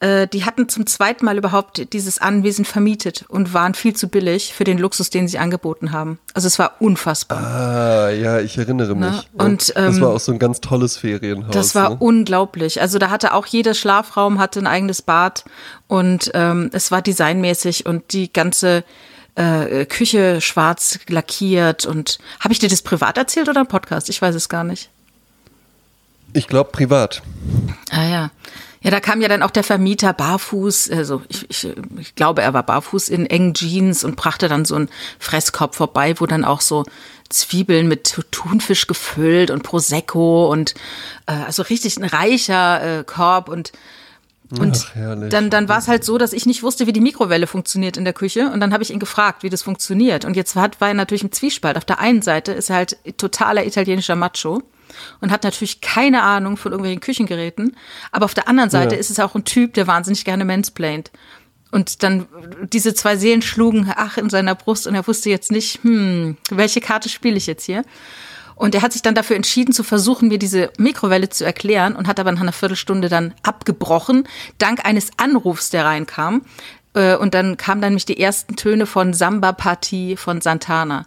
Äh, 0.00 0.26
die 0.28 0.46
hatten 0.46 0.68
zum 0.70 0.86
zweiten 0.86 1.26
Mal 1.26 1.36
überhaupt 1.36 1.92
dieses 1.92 2.18
Anwesen 2.18 2.64
vermietet 2.64 3.26
und 3.28 3.52
waren 3.52 3.74
viel 3.74 3.94
zu 3.94 4.08
billig 4.08 4.54
für 4.54 4.64
den 4.64 4.78
Luxus, 4.78 5.10
den 5.10 5.28
sie 5.28 5.38
angeboten 5.38 5.92
haben. 5.92 6.18
Also 6.32 6.46
es 6.46 6.58
war 6.58 6.76
unfassbar. 6.80 7.38
Ah, 7.38 8.10
ja, 8.10 8.40
ich 8.40 8.56
erinnere 8.56 8.94
mich. 8.94 9.10
Ne? 9.10 9.24
Und, 9.34 9.68
das 9.68 9.96
ähm, 9.96 10.00
war 10.00 10.14
auch 10.14 10.20
so 10.20 10.32
ein 10.32 10.38
ganz 10.38 10.62
tolles 10.62 10.96
Ferienhaus. 10.96 11.52
Das 11.52 11.74
war 11.74 11.90
ne? 11.90 11.96
unglaublich. 12.00 12.80
Also 12.80 12.98
da 12.98 13.10
hatte 13.10 13.34
auch 13.34 13.44
jeder 13.44 13.74
Schlafraum 13.74 14.38
hatte 14.38 14.60
ein 14.60 14.66
eigenes 14.66 15.02
Bad 15.02 15.44
und 15.86 16.30
ähm, 16.32 16.70
es 16.72 16.90
war 16.90 17.02
designmäßig 17.02 17.84
und 17.84 18.14
die 18.14 18.32
ganze 18.32 18.84
äh, 19.34 19.84
Küche 19.84 20.40
schwarz 20.40 20.98
lackiert 21.08 21.84
und 21.84 22.18
habe 22.40 22.54
ich 22.54 22.58
dir 22.58 22.70
das 22.70 22.80
privat 22.80 23.18
erzählt 23.18 23.50
oder 23.50 23.60
im 23.60 23.66
Podcast? 23.66 24.08
Ich 24.08 24.20
weiß 24.22 24.34
es 24.34 24.48
gar 24.48 24.64
nicht. 24.64 24.88
Ich 26.32 26.46
glaube 26.46 26.70
privat. 26.70 27.22
Ah 27.90 28.04
ja. 28.04 28.30
Ja, 28.82 28.90
da 28.90 29.00
kam 29.00 29.20
ja 29.20 29.28
dann 29.28 29.42
auch 29.42 29.50
der 29.50 29.64
Vermieter 29.64 30.14
barfuß, 30.14 30.90
also 30.90 31.22
ich, 31.28 31.50
ich, 31.50 31.68
ich 31.98 32.14
glaube, 32.14 32.40
er 32.40 32.54
war 32.54 32.62
barfuß 32.62 33.10
in 33.10 33.26
engen 33.26 33.52
Jeans 33.52 34.04
und 34.04 34.16
brachte 34.16 34.48
dann 34.48 34.64
so 34.64 34.74
einen 34.74 34.88
Fresskorb 35.18 35.74
vorbei, 35.74 36.14
wo 36.18 36.26
dann 36.26 36.46
auch 36.46 36.62
so 36.62 36.84
Zwiebeln 37.28 37.88
mit 37.88 38.18
Thunfisch 38.30 38.86
gefüllt 38.86 39.50
und 39.50 39.62
Prosecco 39.62 40.50
und 40.50 40.74
äh, 41.26 41.32
also 41.32 41.62
richtig 41.62 41.98
ein 41.98 42.04
reicher 42.04 43.00
äh, 43.00 43.04
Korb 43.04 43.48
und 43.48 43.72
und 44.58 44.90
Ach, 44.96 45.28
dann, 45.28 45.48
dann 45.48 45.68
war 45.68 45.78
es 45.78 45.86
halt 45.86 46.04
so, 46.04 46.18
dass 46.18 46.32
ich 46.32 46.44
nicht 46.44 46.64
wusste, 46.64 46.88
wie 46.88 46.92
die 46.92 47.00
Mikrowelle 47.00 47.46
funktioniert 47.46 47.96
in 47.96 48.02
der 48.02 48.12
Küche. 48.12 48.50
Und 48.50 48.58
dann 48.58 48.72
habe 48.72 48.82
ich 48.82 48.90
ihn 48.90 48.98
gefragt, 48.98 49.44
wie 49.44 49.48
das 49.48 49.62
funktioniert. 49.62 50.24
Und 50.24 50.34
jetzt 50.34 50.56
war, 50.56 50.68
war 50.80 50.88
er 50.88 50.94
natürlich 50.94 51.22
im 51.22 51.30
Zwiespalt. 51.30 51.76
Auf 51.76 51.84
der 51.84 52.00
einen 52.00 52.20
Seite 52.20 52.50
ist 52.50 52.68
er 52.68 52.76
halt 52.76 52.96
totaler 53.16 53.64
italienischer 53.64 54.16
Macho 54.16 54.60
und 55.20 55.30
hat 55.30 55.44
natürlich 55.44 55.80
keine 55.80 56.22
Ahnung 56.22 56.56
von 56.56 56.72
irgendwelchen 56.72 57.00
Küchengeräten. 57.00 57.76
Aber 58.12 58.24
auf 58.24 58.34
der 58.34 58.48
anderen 58.48 58.70
Seite 58.70 58.94
Ja. 58.94 59.00
ist 59.00 59.10
es 59.10 59.20
auch 59.20 59.34
ein 59.34 59.44
Typ, 59.44 59.74
der 59.74 59.86
wahnsinnig 59.86 60.24
gerne 60.24 60.44
mansplaint. 60.44 61.10
Und 61.72 62.02
dann 62.02 62.26
diese 62.72 62.94
zwei 62.94 63.16
Seelen 63.16 63.42
schlugen 63.42 63.92
ach 63.94 64.16
in 64.16 64.28
seiner 64.28 64.54
Brust 64.56 64.86
und 64.88 64.94
er 64.94 65.06
wusste 65.06 65.30
jetzt 65.30 65.52
nicht, 65.52 65.82
hm, 65.84 66.36
welche 66.50 66.80
Karte 66.80 67.08
spiele 67.08 67.36
ich 67.36 67.46
jetzt 67.46 67.64
hier? 67.64 67.84
Und 68.56 68.74
er 68.74 68.82
hat 68.82 68.92
sich 68.92 69.00
dann 69.02 69.14
dafür 69.14 69.36
entschieden, 69.36 69.72
zu 69.72 69.82
versuchen, 69.84 70.28
mir 70.28 70.38
diese 70.38 70.70
Mikrowelle 70.78 71.30
zu 71.30 71.44
erklären 71.46 71.96
und 71.96 72.08
hat 72.08 72.20
aber 72.20 72.30
nach 72.32 72.42
einer 72.42 72.52
Viertelstunde 72.52 73.08
dann 73.08 73.32
abgebrochen, 73.42 74.28
dank 74.58 74.84
eines 74.84 75.12
Anrufs, 75.16 75.70
der 75.70 75.84
reinkam. 75.86 76.42
Äh, 76.92 77.14
Und 77.16 77.34
dann 77.34 77.56
kamen 77.56 77.80
dann 77.80 77.92
nämlich 77.92 78.04
die 78.04 78.20
ersten 78.20 78.56
Töne 78.56 78.84
von 78.84 79.14
Samba 79.14 79.52
Party 79.52 80.16
von 80.18 80.40
Santana. 80.40 81.06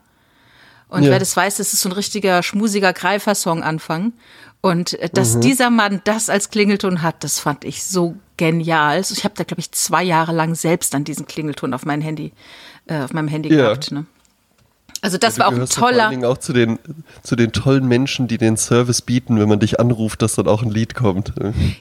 Und 0.93 1.03
Ja. 1.03 1.10
wer 1.12 1.19
das 1.19 1.36
weiß, 1.36 1.58
das 1.58 1.73
ist 1.73 1.82
so 1.82 1.89
ein 1.89 1.93
richtiger 1.93 2.43
schmusiger 2.43 2.93
Greifer-Song-Anfang. 2.93 4.13
Und 4.62 4.93
äh, 4.99 5.10
dass 5.12 5.39
dieser 5.39 5.69
Mann 5.69 6.01
das 6.03 6.29
als 6.29 6.49
Klingelton 6.51 7.01
hat, 7.01 7.23
das 7.23 7.39
fand 7.39 7.65
ich 7.65 7.84
so 7.84 8.15
genial. 8.38 8.97
Also 8.97 9.13
ich 9.15 9.23
habe 9.23 9.34
da, 9.36 9.43
glaube 9.43 9.60
ich, 9.60 9.71
zwei 9.71 10.03
Jahre 10.03 10.32
lang 10.34 10.56
selbst 10.56 10.93
dann 10.93 11.03
diesen 11.03 11.25
Klingelton 11.25 11.73
auf 11.73 11.86
mein 11.86 12.01
Handy, 12.01 12.32
äh, 12.88 12.99
auf 13.01 13.12
meinem 13.13 13.27
Handy 13.27 13.49
Ja. 13.49 13.63
gehabt. 13.69 13.91
Ne? 13.91 14.06
Also 15.03 15.17
das 15.17 15.35
Du 15.35 15.41
war 15.41 15.47
auch 15.49 15.51
ein 15.51 15.59
ja 15.59 15.65
Vor 15.67 15.89
toller. 15.89 16.03
allen 16.03 16.11
Dingen 16.11 16.25
auch 16.25 16.37
zu 16.37 16.53
den, 16.53 16.79
zu 17.23 17.35
den 17.35 17.51
tollen 17.51 17.85
Menschen, 17.89 18.29
die 18.29 18.37
den 18.37 18.55
Service 18.55 19.01
bieten, 19.01 19.37
wenn 19.37 19.49
man 19.49 19.59
dich 19.59 19.77
anruft, 19.77 20.21
dass 20.21 20.35
dann 20.35 20.47
auch 20.47 20.63
ein 20.63 20.71
Lied 20.71 20.95
kommt. 20.95 21.33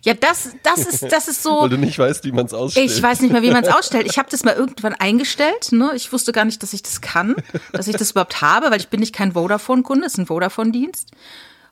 Ja, 0.03 0.15
das, 0.15 0.51
das 0.65 0.81
ist, 0.87 1.05
das 1.13 1.29
ist 1.29 1.41
so. 1.43 1.61
Weil 1.63 1.69
du 1.69 1.79
nicht 1.79 1.97
weißt, 1.99 2.25
wie 2.25 2.33
man 2.33 2.47
es 2.47 2.53
ausstellt. 2.53 2.91
Ich 2.91 3.01
weiß 3.01 3.21
nicht 3.21 3.31
mehr, 3.31 3.43
wie 3.43 3.53
man 3.53 3.63
es 3.63 3.73
ausstellt. 3.73 4.07
Ich 4.11 4.19
habe 4.19 4.29
das 4.29 4.43
mal 4.43 4.55
irgendwann 4.55 4.95
eingestellt. 4.95 5.71
Ne? 5.71 5.93
Ich 5.95 6.13
wusste 6.13 6.33
gar 6.33 6.45
nicht, 6.45 6.61
dass 6.65 6.73
ich 6.73 6.83
das 6.83 7.01
kann, 7.01 7.37
dass 7.73 7.87
ich 7.87 7.95
das 7.97 8.11
überhaupt 8.11 8.41
habe, 8.43 8.73
weil 8.73 8.81
ich 8.81 8.89
bin 8.89 8.99
nicht 8.99 9.15
kein 9.15 9.33
Vodafone-Kunde, 9.35 10.05
es 10.05 10.15
ist 10.15 10.19
ein 10.19 10.27
Vodafone-Dienst. 10.27 11.11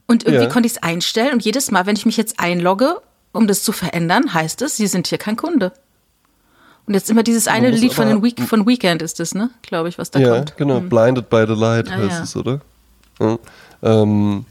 Und 0.07 0.25
irgendwie 0.25 0.45
Ja. 0.45 0.51
konnte 0.51 0.69
ich 0.69 0.75
es 0.75 0.83
einstellen 0.85 1.33
und 1.33 1.45
jedes 1.45 1.73
Mal, 1.73 1.85
wenn 1.87 1.97
ich 1.97 2.07
mich 2.07 2.17
jetzt 2.17 2.39
einlogge, 2.39 3.01
um 3.33 3.49
das 3.49 3.65
zu 3.65 3.73
verändern, 3.73 4.33
heißt 4.35 4.63
es, 4.63 4.77
Sie 4.77 4.87
sind 4.87 5.09
hier 5.09 5.19
kein 5.19 5.37
Kunde. 5.37 5.73
Und 6.91 6.95
jetzt 6.95 7.09
immer 7.09 7.23
dieses 7.23 7.47
eine 7.47 7.71
Lied 7.71 7.93
von, 7.95 8.09
den 8.09 8.21
Week 8.21 8.41
von 8.41 8.67
Weekend 8.67 9.01
ist 9.01 9.21
das, 9.21 9.33
ne? 9.33 9.51
Glaube 9.63 9.89
ich, 9.89 9.97
was 9.97 10.11
da 10.11 10.19
ja, 10.19 10.35
kommt. 10.35 10.57
genau. 10.57 10.81
Blinded 10.81 11.31
by 11.31 11.45
the 11.47 11.55
Light 11.55 11.89
Ah, 11.89 11.99
heißt 11.99 12.11
ja. 12.11 12.23
es, 12.25 12.35
oder? 12.35 12.61
Ja. 13.21 13.39
Ähm, 13.85 14.45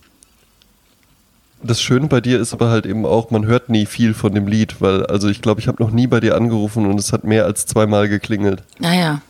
das 1.62 1.82
Schöne 1.82 2.08
bei 2.08 2.22
dir 2.22 2.40
ist 2.40 2.54
aber 2.54 2.70
halt 2.70 2.86
eben 2.86 3.06
auch, 3.06 3.30
man 3.30 3.46
hört 3.46 3.68
nie 3.68 3.86
viel 3.86 4.14
von 4.14 4.34
dem 4.34 4.48
Lied, 4.48 4.80
weil, 4.80 5.06
also 5.08 5.28
ich 5.28 5.42
glaube, 5.42 5.60
ich 5.60 5.68
habe 5.68 5.84
noch 5.84 5.92
nie 5.92 6.08
bei 6.08 6.22
dir 6.22 6.36
angerufen 6.38 6.86
und 6.86 6.98
es 6.98 7.12
hat 7.12 7.26
mehr 7.26 7.44
als 7.44 7.66
zweimal 7.66 8.08
geklingelt. 8.08 8.64
Naja. 8.78 9.22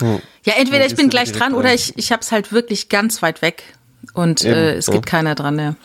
Ja. 0.00 0.18
Ja, 0.44 0.54
entweder 0.58 0.80
Ja, 0.80 0.86
ich 0.86 0.96
bin 0.96 1.10
gleich 1.10 1.30
dran 1.30 1.54
oder 1.54 1.68
rein. 1.68 1.76
ich, 1.76 1.96
ich 1.96 2.10
habe 2.10 2.22
es 2.22 2.32
halt 2.32 2.50
wirklich 2.50 2.88
ganz 2.88 3.22
weit 3.22 3.42
weg. 3.42 3.62
Und 4.12 4.44
äh, 4.44 4.74
es 4.74 4.88
ja. 4.88 4.94
geht 4.94 5.06
keiner 5.06 5.36
dran, 5.36 5.56
ja. 5.56 5.76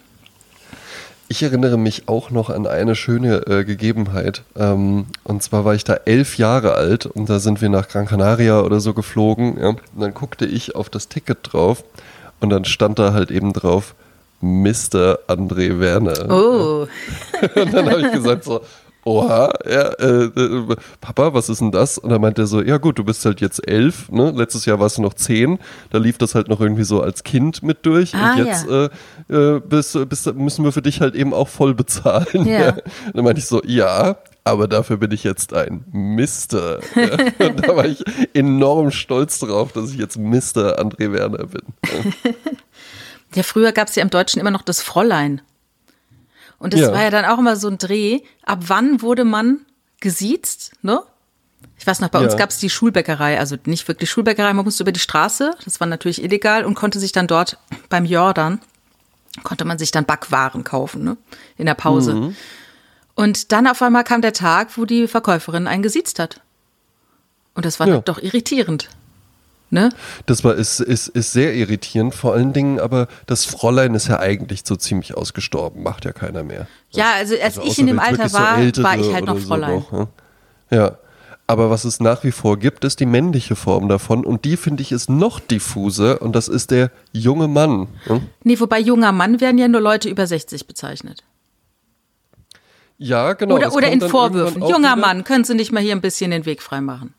Ich 1.31 1.43
erinnere 1.43 1.77
mich 1.77 2.07
auch 2.07 2.31
noch 2.31 2.49
an 2.49 2.65
eine 2.65 2.95
schöne 2.95 3.45
äh, 3.45 3.63
Gegebenheit. 3.63 4.41
Ähm, 4.55 5.05
und 5.23 5.43
zwar 5.43 5.63
war 5.63 5.75
ich 5.75 5.83
da 5.83 5.93
elf 6.05 6.39
Jahre 6.39 6.73
alt 6.73 7.05
und 7.05 7.29
da 7.29 7.37
sind 7.37 7.61
wir 7.61 7.69
nach 7.69 7.87
Gran 7.87 8.07
Canaria 8.07 8.61
oder 8.61 8.79
so 8.79 8.95
geflogen. 8.95 9.59
Ja? 9.59 9.67
Und 9.69 9.79
dann 9.95 10.15
guckte 10.15 10.47
ich 10.47 10.75
auf 10.75 10.89
das 10.89 11.07
Ticket 11.07 11.37
drauf 11.43 11.83
und 12.39 12.49
dann 12.49 12.65
stand 12.65 12.97
da 12.97 13.13
halt 13.13 13.29
eben 13.29 13.53
drauf 13.53 13.93
Mr. 14.41 15.19
André 15.27 15.79
Werner. 15.79 16.29
Oh. 16.31 16.87
Und 17.55 17.73
dann 17.73 17.89
habe 17.89 18.01
ich 18.01 18.11
gesagt 18.13 18.45
so, 18.45 18.61
oha, 19.09 19.51
ja, 19.65 19.89
äh, 19.93 20.25
äh, 20.25 20.75
Papa, 21.01 21.33
was 21.33 21.49
ist 21.49 21.61
denn 21.61 21.71
das? 21.71 21.97
Und 21.97 22.11
dann 22.11 22.21
meinte 22.21 22.43
er 22.43 22.47
so, 22.47 22.61
ja 22.61 22.77
gut, 22.77 22.99
du 22.99 23.03
bist 23.03 23.25
halt 23.25 23.41
jetzt 23.41 23.67
elf, 23.67 24.09
ne? 24.11 24.31
Letztes 24.35 24.65
Jahr 24.65 24.79
warst 24.79 24.97
du 24.97 25.01
noch 25.01 25.15
zehn, 25.15 25.57
da 25.89 25.97
lief 25.97 26.17
das 26.17 26.35
halt 26.35 26.47
noch 26.47 26.61
irgendwie 26.61 26.83
so 26.83 27.01
als 27.01 27.23
Kind 27.23 27.63
mit 27.63 27.85
durch 27.85 28.13
Ah, 28.13 28.33
und 28.33 28.45
jetzt 28.45 28.67
äh, 28.67 28.89
äh, 29.33 29.59
bist, 29.59 29.97
bist, 30.07 30.33
müssen 30.35 30.63
wir 30.63 30.71
für 30.71 30.81
dich 30.81 31.01
halt 31.01 31.15
eben 31.15 31.33
auch 31.33 31.47
voll 31.47 31.73
bezahlen. 31.73 32.45
Ja. 32.45 32.69
Und 32.73 33.15
dann 33.15 33.23
meinte 33.23 33.39
ich 33.39 33.47
so, 33.47 33.61
ja, 33.65 34.17
aber 34.43 34.67
dafür 34.67 34.97
bin 34.97 35.11
ich 35.11 35.23
jetzt 35.23 35.53
ein 35.53 35.85
Mister. 35.91 36.79
Ja. 36.95 37.11
Und 37.47 37.67
da 37.67 37.75
war 37.75 37.85
ich 37.85 38.03
enorm 38.33 38.91
stolz 38.91 39.39
drauf, 39.39 39.71
dass 39.73 39.91
ich 39.91 39.97
jetzt 39.97 40.17
Mister 40.17 40.79
André 40.79 41.11
Werner 41.11 41.45
bin. 41.45 41.61
Ja, 43.35 43.43
früher 43.43 43.71
gab 43.71 43.87
es 43.87 43.95
ja 43.95 44.03
im 44.03 44.09
Deutschen 44.09 44.39
immer 44.39 44.51
noch 44.51 44.61
das 44.61 44.81
Fräulein. 44.81 45.41
Und 46.59 46.73
das 46.73 46.81
ja. 46.81 46.91
war 46.91 47.01
ja 47.01 47.09
dann 47.09 47.25
auch 47.25 47.39
immer 47.39 47.55
so 47.55 47.69
ein 47.69 47.77
Dreh. 47.77 48.19
Ab 48.43 48.59
wann 48.67 49.01
wurde 49.01 49.25
man 49.25 49.65
gesiezt, 49.99 50.73
ne? 50.81 51.01
Ich 51.77 51.87
weiß 51.87 52.01
noch, 52.01 52.09
bei 52.09 52.19
ja. 52.19 52.25
uns 52.25 52.37
gab 52.37 52.49
es 52.49 52.57
die 52.57 52.69
Schulbäckerei, 52.69 53.39
also 53.39 53.55
nicht 53.65 53.87
wirklich 53.87 54.09
Schulbäckerei, 54.09 54.53
man 54.53 54.65
musste 54.65 54.83
über 54.83 54.91
die 54.91 54.99
Straße, 54.99 55.55
das 55.63 55.79
war 55.79 55.87
natürlich 55.87 56.21
illegal 56.21 56.65
und 56.65 56.75
konnte 56.75 56.99
sich 56.99 57.13
dann 57.13 57.27
dort 57.27 57.57
beim 57.89 58.05
Jordan, 58.05 58.59
konnte 59.43 59.65
man 59.65 59.77
sich 59.77 59.91
dann 59.91 60.05
Backwaren 60.05 60.63
kaufen, 60.63 61.03
ne? 61.03 61.17
In 61.57 61.65
der 61.65 61.75
Pause. 61.75 62.13
Mhm. 62.13 62.35
Und 63.15 63.51
dann 63.51 63.67
auf 63.67 63.81
einmal 63.81 64.03
kam 64.03 64.21
der 64.21 64.33
Tag, 64.33 64.77
wo 64.77 64.85
die 64.85 65.07
Verkäuferin 65.07 65.67
einen 65.67 65.83
gesiezt 65.83 66.19
hat. 66.19 66.41
Und 67.53 67.65
das 67.65 67.79
war 67.79 67.87
ja. 67.87 67.99
doch 67.99 68.19
irritierend. 68.19 68.89
Ne? 69.71 69.89
Das 70.25 70.43
war, 70.43 70.55
ist, 70.55 70.79
ist, 70.79 71.09
ist 71.09 71.31
sehr 71.31 71.53
irritierend, 71.53 72.15
vor 72.15 72.33
allen 72.33 72.53
Dingen, 72.53 72.79
aber 72.79 73.07
das 73.27 73.45
Fräulein 73.45 73.93
ist 73.93 74.07
ja 74.07 74.19
eigentlich 74.19 74.61
so 74.65 74.75
ziemlich 74.75 75.15
ausgestorben, 75.15 75.83
macht 75.83 76.05
ja 76.05 76.11
keiner 76.11 76.43
mehr. 76.43 76.67
Ja, 76.91 77.13
also 77.17 77.35
als 77.35 77.59
also 77.59 77.69
ich 77.69 77.77
in 77.77 77.85
dem 77.87 77.99
Alter 77.99 78.33
war, 78.33 78.57
so 78.73 78.83
war 78.83 78.97
ich 78.97 79.13
halt 79.13 79.25
noch 79.25 79.37
Fräulein. 79.37 79.83
So 79.89 79.97
noch, 79.97 80.07
ja. 80.71 80.97
Aber 81.45 81.71
was 81.71 81.83
es 81.83 81.99
nach 81.99 82.23
wie 82.23 82.31
vor 82.31 82.57
gibt, 82.57 82.83
ist 82.83 82.99
die 82.99 83.07
männliche 83.07 83.55
Form 83.55 83.89
davon 83.89 84.23
und 84.23 84.45
die 84.45 84.55
finde 84.55 84.83
ich 84.83 84.91
ist 84.91 85.09
noch 85.09 85.39
diffuser 85.39 86.21
und 86.21 86.35
das 86.35 86.47
ist 86.47 86.69
der 86.69 86.91
junge 87.11 87.47
Mann. 87.47 87.87
Hm? 88.05 88.21
Nee, 88.43 88.59
wobei 88.59 88.79
junger 88.79 89.11
Mann 89.11 89.41
werden 89.41 89.57
ja 89.57 89.67
nur 89.67 89.81
Leute 89.81 90.09
über 90.09 90.27
60 90.27 90.67
bezeichnet. 90.67 91.23
Ja, 92.99 93.33
genau. 93.33 93.55
Oder, 93.55 93.73
oder 93.73 93.89
in 93.89 94.01
Vorwürfen. 94.01 94.61
Junger 94.61 94.95
Mann, 94.95 95.23
können 95.23 95.43
Sie 95.43 95.55
nicht 95.55 95.71
mal 95.71 95.81
hier 95.81 95.95
ein 95.95 96.01
bisschen 96.01 96.31
den 96.31 96.45
Weg 96.45 96.61
freimachen? 96.61 97.15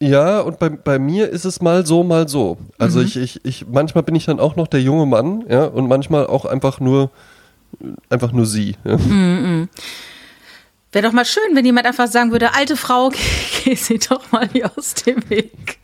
Ja, 0.00 0.40
und 0.40 0.58
bei, 0.58 0.68
bei 0.68 0.98
mir 0.98 1.28
ist 1.28 1.44
es 1.44 1.60
mal 1.60 1.84
so, 1.84 2.04
mal 2.04 2.28
so. 2.28 2.56
Also 2.78 3.00
mhm. 3.00 3.06
ich, 3.06 3.16
ich, 3.16 3.44
ich, 3.44 3.66
manchmal 3.66 4.04
bin 4.04 4.14
ich 4.14 4.26
dann 4.26 4.38
auch 4.38 4.54
noch 4.54 4.68
der 4.68 4.80
junge 4.80 5.06
Mann, 5.06 5.44
ja, 5.48 5.64
und 5.64 5.88
manchmal 5.88 6.26
auch 6.26 6.44
einfach 6.44 6.78
nur, 6.78 7.10
einfach 8.08 8.30
nur 8.32 8.46
sie. 8.46 8.76
Ja. 8.84 8.96
Mhm. 8.96 9.68
Wäre 10.92 11.06
doch 11.06 11.12
mal 11.12 11.24
schön, 11.24 11.54
wenn 11.54 11.66
jemand 11.66 11.86
einfach 11.86 12.06
sagen 12.06 12.30
würde, 12.32 12.54
alte 12.54 12.76
Frau, 12.76 13.10
geh 13.64 13.74
sie 13.74 13.98
doch 13.98 14.30
mal 14.30 14.48
hier 14.52 14.70
aus 14.76 14.94
dem 14.94 15.28
Weg. 15.28 15.78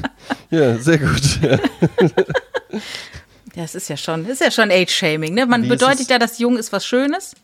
ja, 0.50 0.76
sehr 0.78 0.98
gut. 0.98 1.40
Ja. 3.56 3.64
es 3.64 3.74
ist 3.74 3.88
ja 3.88 3.96
schon, 3.96 4.26
ist 4.26 4.40
ja 4.40 4.52
schon 4.52 4.70
Age-Shaming, 4.70 5.34
ne? 5.34 5.44
Man 5.44 5.64
Wie 5.64 5.68
bedeutet 5.68 6.08
ja, 6.08 6.20
dass 6.20 6.38
jung 6.38 6.56
ist 6.56 6.72
was 6.72 6.86
Schönes. 6.86 7.34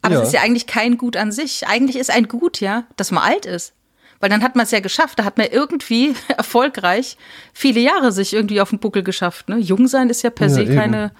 Aber 0.00 0.14
ja. 0.14 0.20
es 0.22 0.28
ist 0.28 0.32
ja 0.32 0.40
eigentlich 0.40 0.66
kein 0.66 0.96
Gut 0.96 1.18
an 1.18 1.30
sich. 1.30 1.66
Eigentlich 1.68 1.96
ist 1.96 2.10
ein 2.10 2.28
Gut, 2.28 2.60
ja, 2.60 2.84
dass 2.96 3.10
man 3.10 3.22
alt 3.22 3.44
ist. 3.44 3.74
Weil 4.22 4.30
dann 4.30 4.44
hat 4.44 4.54
man 4.54 4.64
es 4.64 4.70
ja 4.70 4.78
geschafft. 4.78 5.18
Da 5.18 5.24
hat 5.24 5.36
man 5.36 5.48
irgendwie 5.48 6.14
erfolgreich 6.28 7.16
viele 7.52 7.80
Jahre 7.80 8.12
sich 8.12 8.32
irgendwie 8.32 8.60
auf 8.60 8.70
den 8.70 8.78
Buckel 8.78 9.02
geschafft. 9.02 9.48
Ne? 9.48 9.58
Jung 9.58 9.88
sein 9.88 10.10
ist 10.10 10.22
ja 10.22 10.30
per 10.30 10.46
ja, 10.46 10.54
se 10.54 10.64
keine, 10.64 11.10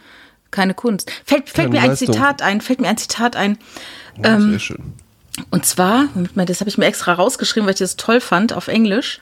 keine 0.52 0.72
Kunst. 0.72 1.10
Fällt, 1.24 1.50
fällt 1.50 1.72
mir 1.72 1.82
ein 1.82 1.96
Zitat 1.96 2.42
ein, 2.42 2.60
fällt 2.60 2.80
mir 2.80 2.86
ein 2.86 2.96
Zitat 2.96 3.34
ein. 3.34 3.58
Ja, 4.22 4.36
ähm, 4.36 4.50
sehr 4.50 4.58
schön. 4.60 4.92
Und 5.50 5.66
zwar, 5.66 6.10
das 6.36 6.60
habe 6.60 6.70
ich 6.70 6.78
mir 6.78 6.86
extra 6.86 7.14
rausgeschrieben, 7.14 7.66
weil 7.66 7.74
ich 7.74 7.80
das 7.80 7.96
toll 7.96 8.20
fand 8.20 8.52
auf 8.52 8.68
Englisch. 8.68 9.20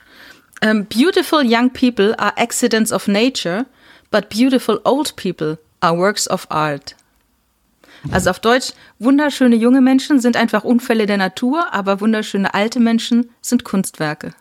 Um, 0.63 0.69
ähm, 0.69 0.85
beautiful 0.85 1.41
young 1.43 1.73
people 1.73 2.13
are 2.19 2.37
accidents 2.37 2.91
of 2.91 3.07
nature, 3.07 3.65
but 4.11 4.29
beautiful 4.29 4.79
old 4.83 5.15
people 5.15 5.57
are 5.79 5.97
works 5.97 6.29
of 6.29 6.45
art. 6.51 6.95
Also 8.09 8.31
auf 8.31 8.39
Deutsch, 8.39 8.73
wunderschöne 8.99 9.55
junge 9.55 9.81
Menschen 9.81 10.19
sind 10.19 10.35
einfach 10.35 10.63
Unfälle 10.63 11.05
der 11.05 11.17
Natur, 11.17 11.71
aber 11.73 12.01
wunderschöne 12.01 12.53
alte 12.53 12.79
Menschen 12.79 13.29
sind 13.41 13.63
Kunstwerke. 13.63 14.33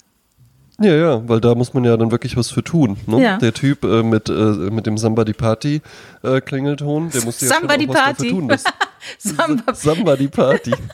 Ja, 0.79 0.95
ja, 0.95 1.29
weil 1.29 1.43
da 1.43 1.55
muss 1.55 1.75
man 1.75 1.85
ja 1.85 1.95
dann 1.99 2.11
wirklich 2.11 2.39
was 2.39 2.51
für 2.51 2.65
tun. 2.65 2.97
Ne? 3.07 3.23
Ja. 3.23 3.37
Der 3.37 3.53
Typ 3.53 3.85
äh, 3.85 4.03
mit, 4.03 4.31
äh, 4.31 4.33
mit 4.33 4.87
dem 4.87 4.97
Samba 4.97 5.25
di 5.25 5.35
Party 5.35 5.83
äh, 6.23 6.41
Klingelton, 6.41 7.11
der 7.11 7.23
musste 7.23 7.45
ja 7.45 7.55
schon 7.55 7.69
was 7.69 7.95
dafür 7.95 8.31
tun. 8.31 8.49
Das, 8.49 8.65
Samba. 9.19 9.75
Samba 9.75 10.17
di 10.17 10.29
Party. 10.29 10.73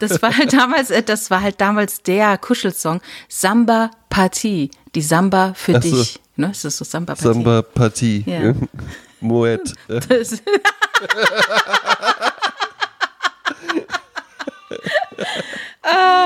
Das 0.00 0.22
war 0.22 0.34
halt 0.34 0.54
damals, 0.54 0.90
äh, 0.90 1.02
das 1.02 1.30
war 1.30 1.42
halt 1.42 1.60
damals 1.60 2.02
der 2.02 2.38
Kuschelsong 2.38 3.02
Samba 3.28 3.90
Party, 4.08 4.70
die 4.94 5.02
Samba 5.02 5.52
für 5.54 5.74
so. 5.74 5.80
dich. 5.80 6.18
Ne, 6.36 6.50
ist 6.52 6.64
das 6.64 6.78
so 6.78 6.86
Samba 6.86 7.14
Party? 7.14 7.34
Samba 7.34 7.60
Party. 7.62 8.24
Ja. 8.26 8.54
Moet. 9.20 9.74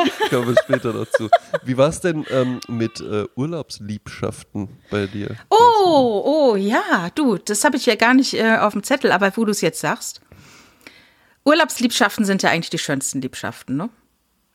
Ich 0.05 0.31
komme 0.31 0.55
später 0.65 0.93
dazu. 0.93 1.29
Wie 1.63 1.77
war 1.77 1.89
es 1.89 2.01
denn 2.01 2.25
ähm, 2.31 2.61
mit 2.69 3.01
äh, 3.01 3.25
Urlaubsliebschaften 3.35 4.69
bei 4.91 5.07
dir? 5.07 5.37
Oh, 5.51 6.23
oh, 6.25 6.57
ja, 6.57 7.09
du, 7.15 7.39
das 7.39 7.65
habe 7.65 7.77
ich 7.77 7.87
ja 7.87 7.95
gar 7.95 8.15
nicht 8.15 8.35
äh, 8.35 8.57
auf 8.59 8.73
dem 8.73 8.83
Zettel, 8.83 9.13
aber 9.13 9.35
wo 9.37 9.45
du 9.45 9.51
es 9.51 9.61
jetzt 9.61 9.81
sagst. 9.81 10.21
Urlaubsliebschaften 11.45 12.25
sind 12.25 12.43
ja 12.43 12.51
eigentlich 12.51 12.71
die 12.71 12.79
schönsten 12.79 13.21
Liebschaften, 13.21 13.77
ne? 13.77 13.91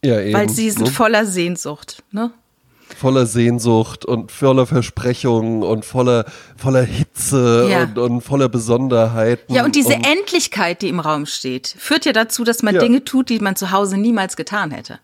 Ja, 0.03 0.19
eben. 0.21 0.33
Weil 0.33 0.49
sie 0.49 0.69
sind 0.69 0.87
ne? 0.87 0.91
voller 0.91 1.25
Sehnsucht, 1.25 2.03
ne? 2.11 2.31
Voller 2.95 3.25
Sehnsucht 3.25 4.05
und 4.05 4.31
voller 4.31 4.65
Versprechungen 4.65 5.63
und 5.63 5.85
voller, 5.85 6.25
voller 6.57 6.83
Hitze 6.83 7.67
ja. 7.69 7.83
und, 7.83 7.97
und, 7.97 8.21
voller 8.21 8.49
Besonderheiten. 8.49 9.53
Ja, 9.53 9.65
und 9.65 9.75
diese 9.75 9.95
und 9.95 10.05
Endlichkeit, 10.05 10.81
die 10.81 10.89
im 10.89 10.99
Raum 10.99 11.25
steht, 11.25 11.67
führt 11.77 12.05
ja 12.05 12.13
dazu, 12.13 12.43
dass 12.43 12.63
man 12.63 12.75
ja. 12.75 12.81
Dinge 12.81 13.03
tut, 13.03 13.29
die 13.29 13.39
man 13.39 13.55
zu 13.55 13.71
Hause 13.71 13.97
niemals 13.97 14.35
getan 14.35 14.71
hätte. 14.71 14.99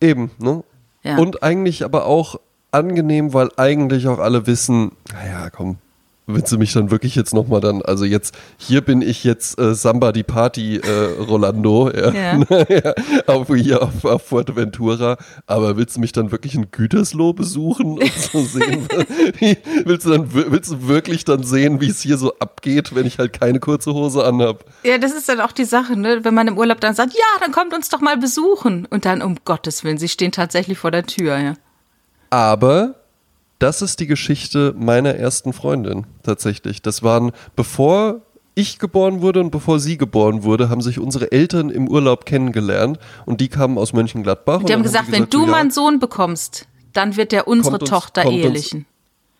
Eben, 0.00 0.30
ne? 0.38 0.64
Ja. 1.02 1.18
Und 1.18 1.42
eigentlich 1.42 1.84
aber 1.84 2.06
auch 2.06 2.40
angenehm, 2.70 3.32
weil 3.32 3.50
eigentlich 3.56 4.08
auch 4.08 4.18
alle 4.18 4.46
wissen, 4.46 4.92
naja, 5.12 5.50
komm, 5.50 5.78
willst 6.26 6.52
du 6.52 6.58
mich 6.58 6.72
dann 6.72 6.90
wirklich 6.90 7.14
jetzt 7.14 7.34
nochmal 7.34 7.60
dann, 7.60 7.82
also 7.82 8.04
jetzt, 8.04 8.34
hier 8.56 8.80
bin 8.80 9.02
ich 9.02 9.24
jetzt 9.24 9.58
äh, 9.58 9.74
Samba 9.74 10.12
die 10.12 10.22
Party 10.22 10.76
äh, 10.78 11.22
Rolando, 11.22 11.90
ja, 11.90 12.12
ja. 12.12 12.66
ja 12.68 12.94
auf, 13.26 13.48
hier 13.48 13.82
auf, 13.82 14.04
auf 14.04 14.22
Fuerteventura, 14.26 15.18
aber 15.46 15.76
willst 15.76 15.96
du 15.96 16.00
mich 16.00 16.12
dann 16.12 16.32
wirklich 16.32 16.54
in 16.54 16.70
Gütersloh 16.70 17.32
besuchen 17.32 17.98
und 17.98 18.12
so 18.14 18.42
sehen? 18.42 18.88
wie, 19.38 19.58
willst, 19.84 20.06
du 20.06 20.10
dann, 20.10 20.32
willst 20.32 20.70
du 20.70 20.88
wirklich 20.88 21.24
dann 21.24 21.42
sehen, 21.42 21.80
wie 21.80 21.90
es 21.90 22.00
hier 22.00 22.16
so 22.16 22.38
abgeht, 22.38 22.94
wenn 22.94 23.06
ich 23.06 23.18
halt 23.18 23.32
keine 23.32 23.60
kurze 23.60 23.92
Hose 23.92 24.24
anhab? 24.24 24.64
Ja, 24.82 24.98
das 24.98 25.12
ist 25.12 25.28
dann 25.28 25.40
auch 25.40 25.52
die 25.52 25.64
Sache, 25.64 25.96
ne? 25.96 26.24
wenn 26.24 26.34
man 26.34 26.48
im 26.48 26.56
Urlaub 26.56 26.80
dann 26.80 26.94
sagt, 26.94 27.12
ja, 27.12 27.40
dann 27.40 27.52
kommt 27.52 27.74
uns 27.74 27.90
doch 27.90 28.00
mal 28.00 28.16
besuchen 28.16 28.86
und 28.86 29.04
dann, 29.04 29.20
um 29.20 29.36
Gottes 29.44 29.84
Willen, 29.84 29.98
sie 29.98 30.08
stehen 30.08 30.32
tatsächlich 30.32 30.78
vor 30.78 30.90
der 30.90 31.04
Tür, 31.04 31.38
ja. 31.38 31.54
Aber 32.30 33.03
das 33.64 33.80
ist 33.80 33.98
die 33.98 34.06
Geschichte 34.06 34.74
meiner 34.76 35.14
ersten 35.14 35.54
Freundin 35.54 36.04
tatsächlich. 36.22 36.82
Das 36.82 37.02
waren, 37.02 37.32
bevor 37.56 38.20
ich 38.54 38.78
geboren 38.78 39.22
wurde 39.22 39.40
und 39.40 39.50
bevor 39.50 39.80
sie 39.80 39.96
geboren 39.96 40.42
wurde, 40.42 40.68
haben 40.68 40.82
sich 40.82 40.98
unsere 40.98 41.32
Eltern 41.32 41.70
im 41.70 41.88
Urlaub 41.88 42.26
kennengelernt 42.26 42.98
und 43.24 43.40
die 43.40 43.48
kamen 43.48 43.78
aus 43.78 43.94
Mönchengladbach. 43.94 44.64
Die 44.64 44.74
haben 44.74 44.82
gesagt, 44.82 45.06
haben 45.06 45.12
gesagt, 45.12 45.32
wenn 45.32 45.40
du 45.40 45.46
ja, 45.46 45.50
mal 45.50 45.60
einen 45.62 45.70
Sohn 45.70 45.98
bekommst, 45.98 46.66
dann 46.92 47.16
wird 47.16 47.32
der 47.32 47.48
unsere 47.48 47.78
uns, 47.78 47.88
Tochter 47.88 48.26
ehelichen. 48.26 48.84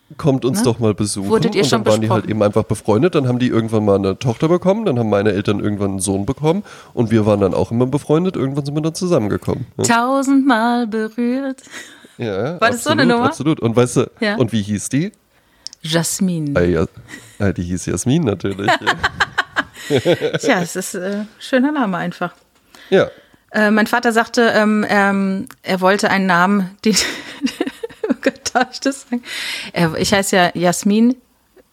Uns, 0.09 0.17
kommt 0.17 0.47
uns 0.47 0.61
ne? 0.61 0.65
doch 0.65 0.79
mal 0.79 0.95
besuchen. 0.95 1.29
Wurdet 1.29 1.55
ihr 1.55 1.65
und 1.65 1.73
dann 1.73 1.85
waren 1.85 2.01
die 2.01 2.09
halt 2.09 2.25
eben 2.25 2.43
einfach 2.43 2.65
befreundet. 2.65 3.15
Dann 3.15 3.29
haben 3.29 3.39
die 3.39 3.49
irgendwann 3.49 3.85
mal 3.85 3.97
eine 3.97 4.19
Tochter 4.19 4.49
bekommen, 4.49 4.87
dann 4.87 4.99
haben 4.99 5.11
meine 5.11 5.33
Eltern 5.33 5.61
irgendwann 5.61 5.91
einen 5.91 6.01
Sohn 6.01 6.25
bekommen 6.25 6.63
und 6.95 7.11
wir 7.11 7.27
waren 7.27 7.41
dann 7.41 7.53
auch 7.53 7.71
immer 7.71 7.85
befreundet. 7.87 8.37
Irgendwann 8.37 8.65
sind 8.65 8.75
wir 8.75 8.81
dann 8.81 8.95
zusammengekommen. 8.95 9.67
Ne? 9.77 9.85
Tausendmal 9.85 10.87
berührt. 10.87 11.61
Ja, 12.19 12.61
War 12.61 12.69
absolut, 12.69 12.75
das 12.75 12.85
so 12.85 12.91
eine 12.91 13.07
Nummer? 13.07 13.27
Absolut. 13.27 13.61
Und 13.61 13.77
weißt 13.77 13.97
du, 13.97 14.11
ja. 14.21 14.37
und 14.37 14.53
wie 14.53 14.63
hieß 14.63 14.89
die? 14.89 15.13
Jasmin. 15.83 16.57
Ah, 16.57 16.63
ja, 16.63 16.87
ah, 17.39 17.53
die 17.53 17.63
hieß 17.63 17.87
Jasmin 17.87 18.25
natürlich. 18.25 18.71
ja, 19.89 20.39
Tja, 20.39 20.63
es 20.63 20.77
ist 20.77 20.97
ein 20.97 21.03
äh, 21.03 21.25
schöner 21.39 21.73
Name 21.73 21.99
einfach. 21.99 22.35
Ja. 22.91 23.09
Äh, 23.51 23.71
mein 23.71 23.87
Vater 23.87 24.13
sagte, 24.13 24.53
ähm, 24.55 24.87
ähm, 24.89 25.49
er 25.63 25.81
wollte 25.81 26.11
einen 26.11 26.27
Namen, 26.27 26.77
den, 26.85 26.97
oh 28.09 28.15
Gott, 28.23 28.41
darf 28.53 28.69
ich 28.73 28.81
das 28.81 29.03
sagen? 29.03 29.23
Er, 29.73 29.95
ich 29.97 30.13
heiße 30.13 30.37
ja 30.37 30.51
Jasmin 30.55 31.17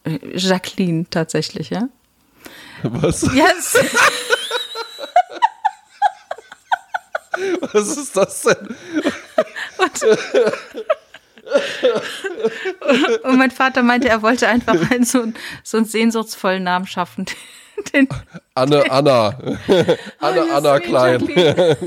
äh, 0.03 0.19
Jacqueline 0.35 1.05
tatsächlich, 1.09 1.69
ja? 1.69 1.87
Was? 2.83 3.21
Yes. 3.33 3.77
Was 7.73 7.97
ist 7.97 8.15
das 8.15 8.41
denn? 8.41 8.75
Und, 9.77 10.03
und, 13.23 13.37
mein 13.37 13.51
Vater 13.51 13.83
meinte, 13.83 14.09
er 14.09 14.21
wollte 14.21 14.47
einfach 14.47 14.75
einen, 14.91 15.03
so, 15.03 15.25
so 15.63 15.77
einen 15.77 15.85
sehnsuchtsvollen 15.85 16.63
Namen 16.63 16.87
schaffen. 16.87 17.25
Den, 17.93 18.07
Anne, 18.53 18.81
den, 18.81 18.91
Anna. 18.91 19.29
Anne, 20.19 20.45
oh, 20.45 20.53
Anna 20.53 20.79
Klein. 20.79 21.27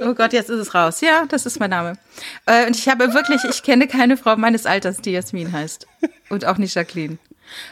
Oh 0.00 0.14
Gott, 0.14 0.32
jetzt 0.32 0.50
ist 0.50 0.58
es 0.58 0.74
raus. 0.74 1.00
Ja, 1.00 1.24
das 1.26 1.46
ist 1.46 1.60
mein 1.60 1.70
Name. 1.70 1.94
Äh, 2.46 2.66
und 2.66 2.76
ich 2.76 2.88
habe 2.88 3.12
wirklich, 3.14 3.42
ich 3.44 3.62
kenne 3.62 3.86
keine 3.86 4.16
Frau 4.16 4.36
meines 4.36 4.66
Alters, 4.66 4.98
die 4.98 5.12
Jasmin 5.12 5.52
heißt. 5.52 5.86
Und 6.28 6.44
auch 6.44 6.58
nicht 6.58 6.74
Jacqueline. 6.74 7.18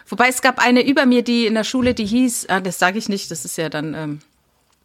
Wobei 0.09 0.29
es 0.29 0.43
gab 0.43 0.59
eine 0.65 0.87
über 0.87 1.07
mir, 1.07 1.23
die 1.23 1.47
in 1.47 1.55
der 1.55 1.65
Schule, 1.65 1.95
die 1.95 2.07
hieß, 2.07 2.47
ah, 2.49 2.61
das 2.61 2.79
sage 2.79 2.99
ich 2.99 3.09
nicht, 3.09 3.31
das 3.31 3.45
ist 3.45 3.59
ja 3.59 3.69
dann 3.69 3.95
ähm, 3.95 4.21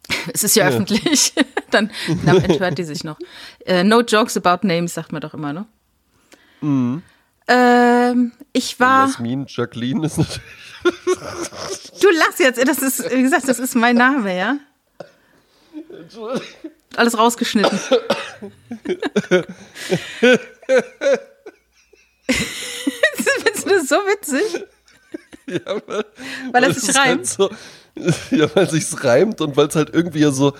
es 0.32 0.44
ist 0.44 0.56
ja, 0.56 0.64
ja. 0.64 0.70
öffentlich. 0.70 1.32
Dann 1.70 1.90
na, 2.24 2.36
enthört 2.36 2.78
die 2.78 2.84
sich 2.84 3.04
noch. 3.04 3.18
Uh, 3.68 3.82
no 3.82 4.00
jokes 4.00 4.36
about 4.36 4.66
names, 4.66 4.94
sagt 4.94 5.12
man 5.12 5.20
doch 5.20 5.34
immer, 5.34 5.52
ne? 5.52 5.66
Mhm. 6.60 7.02
Ähm, 7.48 8.32
ich 8.52 8.78
war. 8.78 9.06
Jasmin, 9.06 9.46
Jacqueline 9.48 10.06
ist 10.06 10.18
natürlich 10.18 10.42
Du 12.00 12.10
lachst 12.10 12.40
jetzt, 12.40 12.66
das 12.66 12.78
ist, 12.78 13.10
wie 13.12 13.22
gesagt, 13.22 13.48
das 13.48 13.58
ist 13.58 13.74
mein 13.76 13.96
Name, 13.96 14.36
ja? 14.36 14.58
Alles 16.96 17.16
rausgeschnitten. 17.16 17.78
Findest 22.26 23.66
du 23.66 23.70
das 23.70 23.88
so 23.88 23.96
witzig? 23.96 24.64
Ja, 25.46 25.80
weil, 25.86 26.04
weil 26.52 26.64
es 26.64 26.82
sich 26.82 26.96
reimt. 26.96 27.18
Halt 27.18 27.26
so, 27.26 27.50
ja, 28.30 28.54
weil 28.54 28.64
es 28.64 28.70
sich 28.70 29.04
reimt 29.04 29.40
und 29.40 29.56
weil 29.56 29.68
es 29.68 29.76
halt 29.76 29.94
irgendwie 29.94 30.24
so 30.32 30.52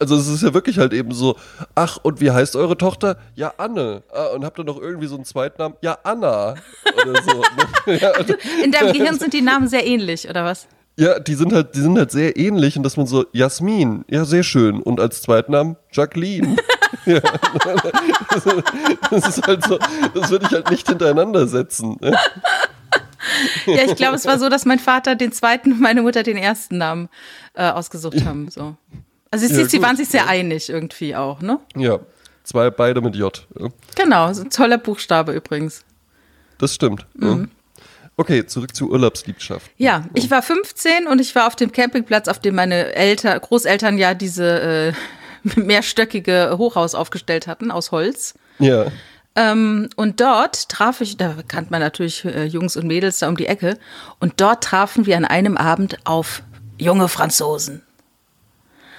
also 0.00 0.16
es 0.16 0.28
ist 0.28 0.42
ja 0.42 0.54
wirklich 0.54 0.78
halt 0.78 0.92
eben 0.94 1.12
so, 1.12 1.36
ach, 1.74 1.98
und 2.02 2.20
wie 2.20 2.30
heißt 2.30 2.56
eure 2.56 2.76
Tochter? 2.76 3.18
Ja, 3.34 3.52
Anne. 3.58 4.02
Ah, 4.12 4.28
und 4.34 4.44
habt 4.44 4.58
ihr 4.58 4.64
noch 4.64 4.80
irgendwie 4.80 5.06
so 5.06 5.14
einen 5.14 5.26
Zweitnamen? 5.26 5.76
Ja, 5.82 5.98
Anna. 6.02 6.54
Oder 6.96 7.22
so. 7.22 7.42
ja, 7.86 8.12
In 8.64 8.72
deinem 8.72 8.92
Gehirn 8.94 9.18
sind 9.18 9.34
die 9.34 9.42
Namen 9.42 9.68
sehr 9.68 9.86
ähnlich, 9.86 10.28
oder 10.28 10.44
was? 10.44 10.66
Ja, 10.96 11.18
die 11.18 11.34
sind 11.34 11.52
halt, 11.52 11.74
die 11.74 11.80
sind 11.80 11.96
halt 11.98 12.10
sehr 12.10 12.36
ähnlich 12.36 12.76
und 12.76 12.82
dass 12.82 12.96
man 12.96 13.06
so, 13.06 13.26
Jasmin, 13.32 14.04
ja, 14.08 14.24
sehr 14.24 14.42
schön. 14.42 14.82
Und 14.82 15.00
als 15.00 15.22
Zweitnamen 15.22 15.76
Jacqueline. 15.92 16.56
ja. 17.06 17.20
Das 19.10 19.28
ist 19.28 19.46
halt 19.46 19.64
so, 19.64 19.78
das 20.14 20.30
würde 20.30 20.46
ich 20.46 20.52
halt 20.52 20.70
nicht 20.70 20.88
hintereinander 20.88 21.46
setzen. 21.46 21.98
Ja, 23.66 23.84
ich 23.84 23.96
glaube, 23.96 24.16
es 24.16 24.24
war 24.24 24.38
so, 24.38 24.48
dass 24.48 24.64
mein 24.64 24.78
Vater 24.78 25.14
den 25.14 25.32
zweiten 25.32 25.72
und 25.72 25.80
meine 25.80 26.02
Mutter 26.02 26.22
den 26.22 26.36
ersten 26.36 26.78
Namen 26.78 27.08
äh, 27.54 27.68
ausgesucht 27.68 28.24
haben. 28.24 28.50
So. 28.50 28.76
Also 29.30 29.46
ja, 29.46 29.66
sie 29.66 29.82
waren 29.82 29.96
sich 29.96 30.08
sehr 30.08 30.26
einig 30.26 30.70
irgendwie 30.70 31.14
auch, 31.14 31.40
ne? 31.40 31.60
Ja, 31.76 32.00
zwei, 32.44 32.70
beide 32.70 33.00
mit 33.00 33.14
J. 33.14 33.46
Ja. 33.58 33.68
Genau, 33.94 34.32
so 34.32 34.42
ein 34.42 34.50
toller 34.50 34.78
Buchstabe 34.78 35.32
übrigens. 35.32 35.84
Das 36.58 36.74
stimmt. 36.74 37.06
Mhm. 37.14 37.50
Okay, 38.16 38.44
zurück 38.44 38.74
zur 38.74 38.90
Urlaubsliebschaft. 38.90 39.70
Ja, 39.78 40.04
ich 40.14 40.30
war 40.30 40.42
15 40.42 41.06
und 41.06 41.20
ich 41.20 41.34
war 41.34 41.46
auf 41.46 41.56
dem 41.56 41.72
Campingplatz, 41.72 42.28
auf 42.28 42.38
dem 42.38 42.54
meine 42.54 42.94
Eltern, 42.94 43.40
Großeltern 43.40 43.96
ja 43.96 44.14
diese 44.14 44.60
äh, 44.60 44.92
mehrstöckige 45.60 46.56
Hochhaus 46.58 46.94
aufgestellt 46.94 47.46
hatten 47.46 47.70
aus 47.70 47.92
Holz. 47.92 48.34
Ja. 48.58 48.86
Ähm, 49.36 49.88
und 49.96 50.20
dort 50.20 50.68
traf 50.68 51.00
ich, 51.00 51.16
da 51.16 51.36
kannte 51.46 51.70
man 51.70 51.80
natürlich 51.80 52.24
äh, 52.24 52.44
Jungs 52.44 52.76
und 52.76 52.86
Mädels 52.86 53.20
da 53.20 53.28
um 53.28 53.36
die 53.36 53.46
Ecke, 53.46 53.78
und 54.18 54.40
dort 54.40 54.64
trafen 54.64 55.06
wir 55.06 55.16
an 55.16 55.24
einem 55.24 55.56
Abend 55.56 55.98
auf 56.04 56.42
junge 56.78 57.08
Franzosen. 57.08 57.82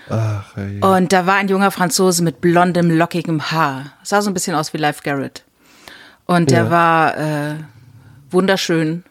Ach, 0.10 0.56
hey. 0.56 0.80
Und 0.82 1.14
da 1.14 1.26
war 1.26 1.36
ein 1.36 1.48
junger 1.48 1.72
Franzose 1.72 2.24
mit 2.24 2.42
blondem, 2.42 2.90
lockigem 2.90 3.52
Haar. 3.52 3.94
Sah 4.04 4.22
so 4.22 4.30
ein 4.30 4.34
bisschen 4.34 4.56
aus 4.56 4.74
wie 4.74 4.78
Live 4.78 5.04
Garrett. 5.04 5.44
Und 6.26 6.52
der 6.52 6.66
ja. 6.66 6.70
war 6.70 7.18
äh, 7.18 7.56
wunderschön. 8.30 9.04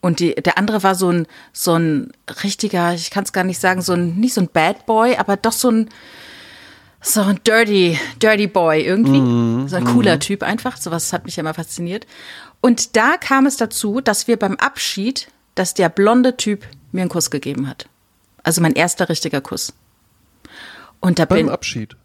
Und 0.00 0.20
die, 0.20 0.34
der 0.34 0.58
andere 0.58 0.82
war 0.82 0.94
so 0.94 1.10
ein, 1.10 1.26
so 1.52 1.74
ein 1.74 2.12
richtiger, 2.44 2.94
ich 2.94 3.10
kann 3.10 3.24
es 3.24 3.32
gar 3.32 3.44
nicht 3.44 3.60
sagen, 3.60 3.82
so 3.82 3.92
ein, 3.92 4.16
nicht 4.16 4.34
so 4.34 4.40
ein 4.40 4.48
Bad 4.48 4.86
Boy, 4.86 5.16
aber 5.16 5.36
doch 5.36 5.52
so 5.52 5.70
ein, 5.70 5.90
so 7.00 7.20
ein 7.22 7.40
Dirty, 7.46 7.98
Dirty 8.20 8.46
Boy 8.46 8.82
irgendwie. 8.82 9.20
Mm, 9.20 9.68
so 9.68 9.76
ein 9.76 9.84
cooler 9.84 10.16
mm. 10.16 10.20
Typ 10.20 10.42
einfach. 10.42 10.76
Sowas 10.76 11.12
hat 11.12 11.24
mich 11.24 11.36
ja 11.36 11.42
immer 11.42 11.54
fasziniert. 11.54 12.06
Und 12.60 12.96
da 12.96 13.16
kam 13.16 13.46
es 13.46 13.56
dazu, 13.56 14.00
dass 14.00 14.28
wir 14.28 14.38
beim 14.38 14.56
Abschied, 14.56 15.28
dass 15.54 15.74
der 15.74 15.88
blonde 15.88 16.36
Typ 16.36 16.64
mir 16.92 17.02
einen 17.02 17.10
Kuss 17.10 17.30
gegeben 17.30 17.68
hat. 17.68 17.86
Also 18.42 18.60
mein 18.60 18.72
erster 18.72 19.08
richtiger 19.08 19.40
Kuss. 19.40 19.72
Und 21.00 21.18
da 21.18 21.24
Beim 21.24 21.46
bin, 21.46 21.50
Abschied. 21.50 21.96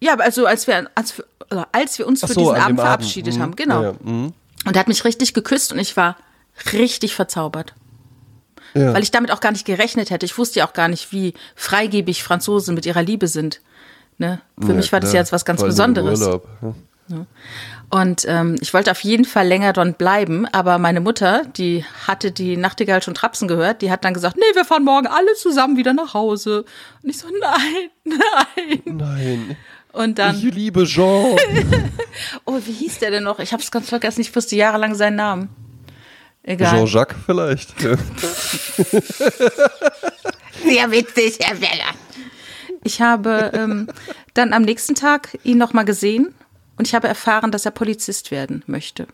Ja, 0.00 0.14
also 0.14 0.46
als 0.46 0.66
wir, 0.66 0.90
als, 0.94 1.22
als 1.72 1.98
wir 1.98 2.06
uns 2.06 2.20
für 2.20 2.28
so, 2.28 2.40
diesen 2.40 2.56
Abend 2.56 2.80
verabschiedet 2.80 3.34
Abend. 3.34 3.42
haben, 3.42 3.56
genau. 3.56 3.82
Ja, 3.82 3.90
ja. 3.90 3.96
Mhm. 4.02 4.32
Und 4.66 4.76
er 4.76 4.80
hat 4.80 4.88
mich 4.88 5.04
richtig 5.04 5.34
geküsst 5.34 5.72
und 5.72 5.78
ich 5.78 5.96
war 5.96 6.16
richtig 6.72 7.14
verzaubert. 7.14 7.74
Ja. 8.74 8.94
Weil 8.94 9.02
ich 9.02 9.10
damit 9.10 9.30
auch 9.30 9.40
gar 9.40 9.52
nicht 9.52 9.64
gerechnet 9.64 10.10
hätte. 10.10 10.26
Ich 10.26 10.38
wusste 10.38 10.60
ja 10.60 10.68
auch 10.68 10.72
gar 10.72 10.88
nicht, 10.88 11.12
wie 11.12 11.34
freigebig 11.56 12.22
Franzosen 12.22 12.74
mit 12.74 12.86
ihrer 12.86 13.02
Liebe 13.02 13.26
sind. 13.26 13.60
Ne? 14.20 14.42
Für 14.60 14.74
mich 14.74 14.92
war 14.92 15.00
das 15.00 15.14
ja 15.14 15.20
jetzt 15.20 15.32
was 15.32 15.46
ganz 15.46 15.62
Besonderes. 15.62 16.20
Urlaub. 16.20 16.46
Ja. 17.08 17.24
Und 17.88 18.26
ähm, 18.28 18.58
ich 18.60 18.74
wollte 18.74 18.90
auf 18.90 19.00
jeden 19.02 19.24
Fall 19.24 19.48
länger 19.48 19.72
dort 19.72 19.96
bleiben, 19.96 20.46
aber 20.52 20.76
meine 20.76 21.00
Mutter, 21.00 21.44
die 21.56 21.86
hatte 22.06 22.30
die 22.30 22.58
Nachtigall 22.58 23.02
schon 23.02 23.14
trapsen 23.14 23.48
gehört, 23.48 23.80
die 23.80 23.90
hat 23.90 24.04
dann 24.04 24.12
gesagt, 24.12 24.36
nee, 24.36 24.42
wir 24.54 24.66
fahren 24.66 24.84
morgen 24.84 25.06
alle 25.06 25.32
zusammen 25.36 25.78
wieder 25.78 25.94
nach 25.94 26.12
Hause. 26.12 26.66
Und 27.02 27.08
ich 27.08 27.16
so, 27.16 27.28
nein, 27.40 27.88
nein. 28.04 28.82
Nein. 28.84 29.56
Und 29.92 30.18
dann. 30.18 30.36
Ich 30.36 30.42
liebe 30.54 30.84
Jean. 30.84 31.38
oh, 32.44 32.58
wie 32.62 32.72
hieß 32.72 32.98
der 32.98 33.10
denn 33.10 33.24
noch? 33.24 33.38
Ich 33.38 33.54
habe 33.54 33.62
es 33.62 33.70
ganz 33.70 33.88
vergessen, 33.88 34.20
ich 34.20 34.36
wusste 34.36 34.54
jahrelang 34.54 34.94
seinen 34.94 35.16
Namen. 35.16 35.48
Egal. 36.42 36.76
Jean-Jacques 36.76 37.16
vielleicht. 37.24 37.74
Sehr 40.62 40.90
witzig, 40.90 41.38
Herr 41.40 41.58
Weller. 41.58 41.94
Ich 42.82 43.00
habe 43.00 43.50
ähm, 43.54 43.88
dann 44.34 44.52
am 44.52 44.62
nächsten 44.62 44.94
Tag 44.94 45.38
ihn 45.44 45.58
nochmal 45.58 45.84
gesehen 45.84 46.34
und 46.76 46.86
ich 46.86 46.94
habe 46.94 47.08
erfahren, 47.08 47.52
dass 47.52 47.66
er 47.66 47.72
Polizist 47.72 48.30
werden 48.30 48.62
möchte. 48.66 49.06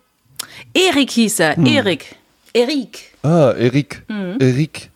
Erik 0.74 1.10
hieß 1.10 1.40
er, 1.40 1.56
hm. 1.56 1.66
Erik. 1.66 2.16
Erik. 2.52 3.12
Ah, 3.22 3.52
Erik. 3.52 4.02
Mhm. 4.08 4.38
Erik. 4.40 4.90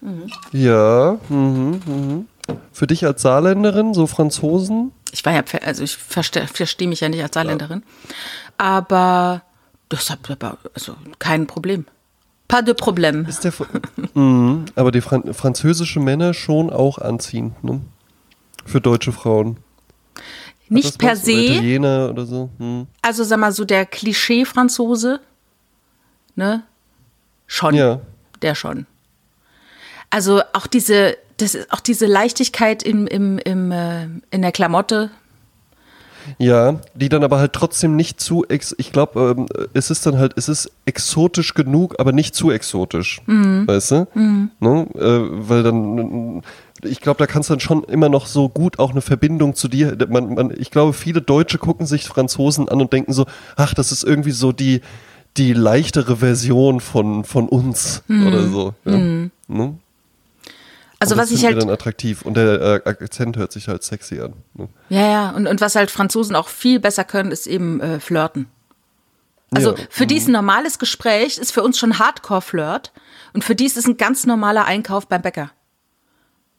Mhm. 0.00 0.30
Ja. 0.52 1.18
Mhm, 1.28 1.80
mhm. 1.84 2.28
Für 2.72 2.86
dich 2.86 3.04
als 3.04 3.22
Saarländerin, 3.22 3.94
so 3.94 4.06
Franzosen? 4.06 4.92
Ich 5.12 5.24
war 5.24 5.32
ja, 5.32 5.42
also 5.64 5.82
ich 5.82 5.96
verstehe 5.96 6.46
versteh 6.46 6.86
mich 6.86 7.00
ja 7.00 7.08
nicht 7.08 7.22
als 7.22 7.34
Saarländerin, 7.34 7.82
aber 8.58 9.42
das 9.88 10.10
hat 10.10 10.20
also 10.74 10.94
kein 11.18 11.46
Problem. 11.46 11.86
Pas 12.50 12.62
de 12.62 12.74
problème. 12.74 13.26
Ist 13.28 13.44
der, 13.44 13.52
mh, 14.14 14.64
aber 14.74 14.90
die 14.90 15.00
Fran 15.00 15.32
französische 15.32 16.00
Männer 16.00 16.34
schon 16.34 16.68
auch 16.70 16.98
anziehend, 16.98 17.62
ne? 17.62 17.80
Für 18.66 18.80
deutsche 18.80 19.12
Frauen. 19.12 19.58
Nicht 20.68 20.98
per 20.98 21.16
se. 21.16 21.32
Italiener 21.32 22.10
oder 22.10 22.26
so. 22.26 22.50
Hm. 22.58 22.86
Also 23.02 23.24
sag 23.24 23.38
mal 23.38 23.52
so 23.52 23.64
der 23.64 23.86
Klischee-Franzose, 23.86 25.20
ne? 26.34 26.62
Schon. 27.46 27.74
Ja. 27.74 28.00
Der 28.42 28.54
schon. 28.54 28.86
Also 30.10 30.42
auch 30.52 30.66
diese, 30.66 31.16
das 31.36 31.54
ist 31.54 31.72
auch 31.72 31.80
diese 31.80 32.06
Leichtigkeit 32.06 32.82
im, 32.82 33.06
im, 33.06 33.38
im, 33.38 33.72
äh, 33.72 34.04
in 34.30 34.42
der 34.42 34.52
Klamotte. 34.52 35.10
Ja, 36.38 36.80
die 36.94 37.08
dann 37.08 37.24
aber 37.24 37.38
halt 37.38 37.52
trotzdem 37.52 37.96
nicht 37.96 38.20
zu, 38.20 38.44
ex 38.48 38.74
ich 38.78 38.92
glaube, 38.92 39.36
ähm, 39.36 39.46
es 39.74 39.90
ist 39.90 40.06
dann 40.06 40.18
halt, 40.18 40.32
es 40.36 40.48
ist 40.48 40.70
exotisch 40.84 41.54
genug, 41.54 41.96
aber 41.98 42.12
nicht 42.12 42.34
zu 42.34 42.50
exotisch, 42.50 43.20
mhm. 43.26 43.66
weißt 43.66 43.90
du? 43.90 44.08
Mhm. 44.14 44.50
Ne? 44.60 44.86
Äh, 44.94 45.48
weil 45.48 45.62
dann 45.62 46.42
ich 46.82 47.00
glaube, 47.00 47.18
da 47.18 47.26
kannst 47.26 47.50
du 47.50 47.54
dann 47.54 47.60
schon 47.60 47.84
immer 47.84 48.08
noch 48.08 48.26
so 48.26 48.48
gut 48.48 48.78
auch 48.78 48.92
eine 48.92 49.00
Verbindung 49.00 49.54
zu 49.54 49.68
dir. 49.68 49.96
Man, 50.08 50.34
man, 50.34 50.54
ich 50.56 50.70
glaube, 50.70 50.92
viele 50.92 51.20
Deutsche 51.20 51.58
gucken 51.58 51.86
sich 51.86 52.04
Franzosen 52.04 52.68
an 52.68 52.80
und 52.80 52.92
denken 52.92 53.12
so, 53.12 53.26
ach, 53.56 53.74
das 53.74 53.92
ist 53.92 54.04
irgendwie 54.04 54.30
so 54.30 54.52
die, 54.52 54.80
die 55.36 55.52
leichtere 55.52 56.16
Version 56.16 56.80
von, 56.80 57.24
von 57.24 57.48
uns 57.48 58.02
mhm. 58.08 58.26
oder 58.26 58.48
so. 58.48 58.74
Ja? 58.84 58.96
Mhm. 58.96 59.30
Ne? 59.48 59.74
Also 61.00 61.16
was 61.16 61.30
ich 61.30 61.44
halt 61.46 61.60
dann 61.60 61.70
attraktiv 61.70 62.22
und 62.22 62.34
der 62.36 62.82
äh, 62.84 62.88
Akzent 62.88 63.38
hört 63.38 63.52
sich 63.52 63.68
halt 63.68 63.82
sexy 63.82 64.20
an. 64.20 64.34
Ne? 64.52 64.68
Ja, 64.90 65.10
ja, 65.10 65.30
und, 65.30 65.46
und 65.46 65.62
was 65.62 65.74
halt 65.74 65.90
Franzosen 65.90 66.36
auch 66.36 66.48
viel 66.48 66.78
besser 66.78 67.04
können, 67.04 67.32
ist 67.32 67.46
eben 67.46 67.80
äh, 67.80 68.00
flirten. 68.00 68.46
Also 69.50 69.74
ja. 69.74 69.84
für 69.88 70.06
die 70.06 70.16
ist 70.16 70.24
ein 70.24 70.32
mhm. 70.32 70.36
normales 70.36 70.78
Gespräch, 70.78 71.38
ist 71.38 71.52
für 71.52 71.62
uns 71.62 71.78
schon 71.78 71.98
Hardcore-Flirt 71.98 72.92
und 73.32 73.44
für 73.44 73.54
die 73.54 73.64
ist 73.64 73.78
es 73.78 73.86
ein 73.86 73.96
ganz 73.96 74.26
normaler 74.26 74.66
Einkauf 74.66 75.08
beim 75.08 75.22
Bäcker. 75.22 75.50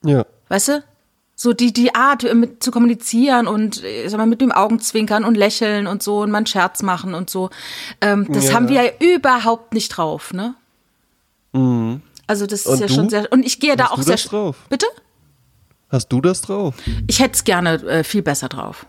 Ja. 0.03 0.25
Weißt 0.49 0.69
du? 0.69 0.83
So 1.35 1.53
die, 1.53 1.71
die 1.71 1.95
Art 1.95 2.23
äh, 2.23 2.33
mit, 2.33 2.63
zu 2.63 2.71
kommunizieren 2.71 3.47
und 3.47 3.83
äh, 3.83 4.07
sag 4.07 4.17
mal, 4.17 4.25
mit 4.25 4.41
dem 4.41 4.51
Augenzwinkern 4.51 5.23
und 5.23 5.35
lächeln 5.35 5.87
und 5.87 6.03
so 6.03 6.21
und 6.21 6.35
einen 6.35 6.47
Scherz 6.47 6.81
machen 6.81 7.13
und 7.13 7.29
so. 7.29 7.49
Ähm, 8.01 8.27
das 8.29 8.49
ja. 8.49 8.53
haben 8.55 8.69
wir 8.69 8.83
ja 8.83 8.91
überhaupt 8.99 9.73
nicht 9.73 9.89
drauf, 9.89 10.33
ne? 10.33 10.55
Mhm. 11.53 12.01
Also 12.31 12.45
das 12.45 12.61
ist 12.61 12.67
und 12.67 12.79
ja 12.79 12.87
du? 12.87 12.93
schon 12.93 13.09
sehr. 13.09 13.29
Und 13.29 13.45
ich 13.45 13.59
gehe 13.59 13.75
da 13.75 13.89
Hast 13.89 13.91
auch 13.91 13.95
du 13.97 14.03
sehr. 14.03 14.13
Das 14.13 14.23
drauf? 14.23 14.55
Bitte? 14.69 14.85
Hast 15.89 16.07
du 16.07 16.21
das 16.21 16.39
drauf? 16.39 16.75
Ich 17.07 17.19
hätte 17.19 17.33
es 17.33 17.43
gerne 17.43 17.73
äh, 17.83 18.05
viel 18.05 18.21
besser 18.21 18.47
drauf. 18.47 18.85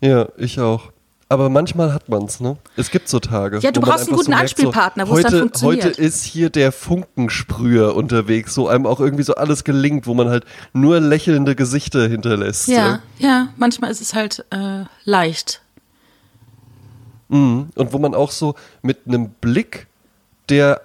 Ja, 0.00 0.28
ich 0.38 0.58
auch. 0.58 0.90
Aber 1.28 1.50
manchmal 1.50 1.92
hat 1.92 2.08
man 2.08 2.22
es, 2.24 2.40
ne? 2.40 2.56
Es 2.76 2.90
gibt 2.90 3.10
so 3.10 3.20
Tage. 3.20 3.58
Ja, 3.58 3.72
du 3.72 3.82
brauchst 3.82 4.08
einen 4.08 4.16
guten 4.16 4.32
so 4.32 4.38
Anspielpartner, 4.38 5.06
wo 5.06 5.18
es 5.18 5.24
dann 5.24 5.38
funktioniert. 5.38 5.84
Heute 5.84 6.00
ist 6.00 6.24
hier 6.24 6.48
der 6.48 6.72
Funkensprüher 6.72 7.94
unterwegs, 7.94 8.54
so 8.54 8.68
einem 8.68 8.86
auch 8.86 9.00
irgendwie 9.00 9.24
so 9.24 9.34
alles 9.34 9.64
gelingt, 9.64 10.06
wo 10.06 10.14
man 10.14 10.30
halt 10.30 10.46
nur 10.72 10.98
lächelnde 10.98 11.54
Gesichter 11.54 12.08
hinterlässt. 12.08 12.68
Ja, 12.68 12.76
ja, 12.86 13.00
ja 13.18 13.48
manchmal 13.58 13.90
ist 13.90 14.00
es 14.00 14.14
halt 14.14 14.46
äh, 14.48 14.84
leicht. 15.04 15.60
Mhm. 17.28 17.68
Und 17.74 17.92
wo 17.92 17.98
man 17.98 18.14
auch 18.14 18.30
so 18.30 18.54
mit 18.80 19.00
einem 19.06 19.28
Blick, 19.28 19.88
der 20.48 20.80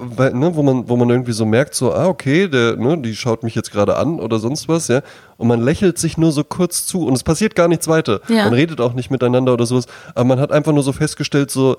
weil, 0.00 0.32
ne, 0.32 0.54
wo 0.54 0.62
man, 0.62 0.88
wo 0.88 0.96
man 0.96 1.10
irgendwie 1.10 1.32
so 1.32 1.44
merkt, 1.44 1.74
so, 1.74 1.92
ah, 1.92 2.06
okay, 2.06 2.46
der, 2.46 2.76
ne, 2.76 2.96
die 2.98 3.16
schaut 3.16 3.42
mich 3.42 3.56
jetzt 3.56 3.72
gerade 3.72 3.96
an 3.96 4.20
oder 4.20 4.38
sonst 4.38 4.68
was, 4.68 4.86
ja. 4.86 5.02
Und 5.36 5.48
man 5.48 5.60
lächelt 5.60 5.98
sich 5.98 6.16
nur 6.16 6.30
so 6.30 6.44
kurz 6.44 6.86
zu 6.86 7.04
und 7.04 7.14
es 7.14 7.24
passiert 7.24 7.56
gar 7.56 7.66
nichts 7.66 7.88
weiter. 7.88 8.20
Ja. 8.28 8.44
Man 8.44 8.54
redet 8.54 8.80
auch 8.80 8.94
nicht 8.94 9.10
miteinander 9.10 9.52
oder 9.52 9.66
sowas, 9.66 9.86
aber 10.14 10.24
man 10.24 10.38
hat 10.40 10.52
einfach 10.52 10.72
nur 10.72 10.84
so 10.84 10.92
festgestellt, 10.92 11.50
so, 11.50 11.78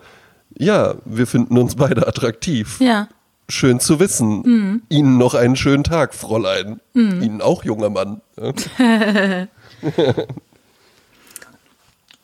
ja, 0.57 0.95
wir 1.05 1.27
finden 1.27 1.57
uns 1.57 1.75
beide 1.75 2.07
attraktiv. 2.07 2.79
Ja. 2.81 3.07
schön 3.47 3.79
zu 3.79 3.99
wissen. 4.01 4.41
Mhm. 4.41 4.81
Ihnen 4.89 5.17
noch 5.17 5.33
einen 5.33 5.55
schönen 5.55 5.85
Tag, 5.85 6.13
Fräulein. 6.13 6.81
Mhm. 6.93 7.21
Ihnen 7.23 7.41
auch, 7.41 7.63
junger 7.63 7.89
Mann. 7.89 8.21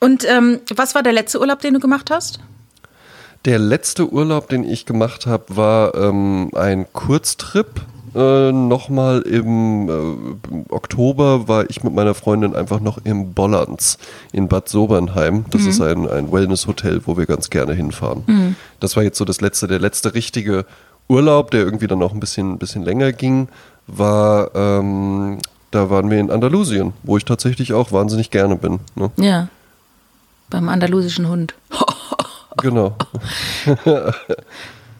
Und 0.01 0.25
ähm, 0.29 0.59
was 0.75 0.93
war 0.93 1.03
der 1.03 1.13
letzte 1.13 1.39
Urlaub, 1.39 1.61
den 1.61 1.73
du 1.73 1.79
gemacht 1.79 2.11
hast? 2.11 2.39
Der 3.45 3.59
letzte 3.59 4.11
Urlaub, 4.11 4.49
den 4.49 4.63
ich 4.63 4.87
gemacht 4.87 5.27
habe, 5.27 5.55
war 5.55 5.93
ähm, 5.93 6.49
ein 6.55 6.91
Kurztrip. 6.93 7.81
Äh, 8.15 8.51
Nochmal 8.51 9.21
im 9.21 9.87
äh, 9.87 10.73
Oktober 10.73 11.47
war 11.47 11.69
ich 11.69 11.83
mit 11.83 11.93
meiner 11.93 12.15
Freundin 12.15 12.55
einfach 12.55 12.79
noch 12.79 12.97
im 13.03 13.33
Bollands 13.33 13.99
in 14.31 14.47
Bad 14.47 14.67
Sobernheim. 14.67 15.45
Das 15.51 15.61
mhm. 15.61 15.69
ist 15.69 15.81
ein, 15.81 16.09
ein 16.09 16.31
Wellness-Hotel, 16.31 17.01
wo 17.05 17.17
wir 17.17 17.27
ganz 17.27 17.51
gerne 17.51 17.73
hinfahren. 17.73 18.23
Mhm. 18.25 18.55
Das 18.79 18.95
war 18.95 19.03
jetzt 19.03 19.19
so 19.19 19.25
das 19.25 19.41
letzte, 19.41 19.67
der 19.67 19.79
letzte 19.79 20.15
richtige 20.15 20.65
Urlaub, 21.07 21.51
der 21.51 21.59
irgendwie 21.59 21.87
dann 21.87 22.01
auch 22.01 22.13
ein 22.13 22.19
bisschen, 22.19 22.57
bisschen 22.57 22.81
länger 22.81 23.11
ging, 23.11 23.47
war, 23.85 24.55
ähm, 24.55 25.37
da 25.69 25.91
waren 25.91 26.09
wir 26.09 26.19
in 26.19 26.31
Andalusien, 26.31 26.93
wo 27.03 27.15
ich 27.17 27.25
tatsächlich 27.25 27.73
auch 27.73 27.91
wahnsinnig 27.91 28.31
gerne 28.31 28.55
bin. 28.55 28.79
Ne? 28.95 29.11
Ja, 29.17 29.49
beim 30.49 30.69
andalusischen 30.69 31.27
Hund. 31.27 31.53
genau. 32.57 32.95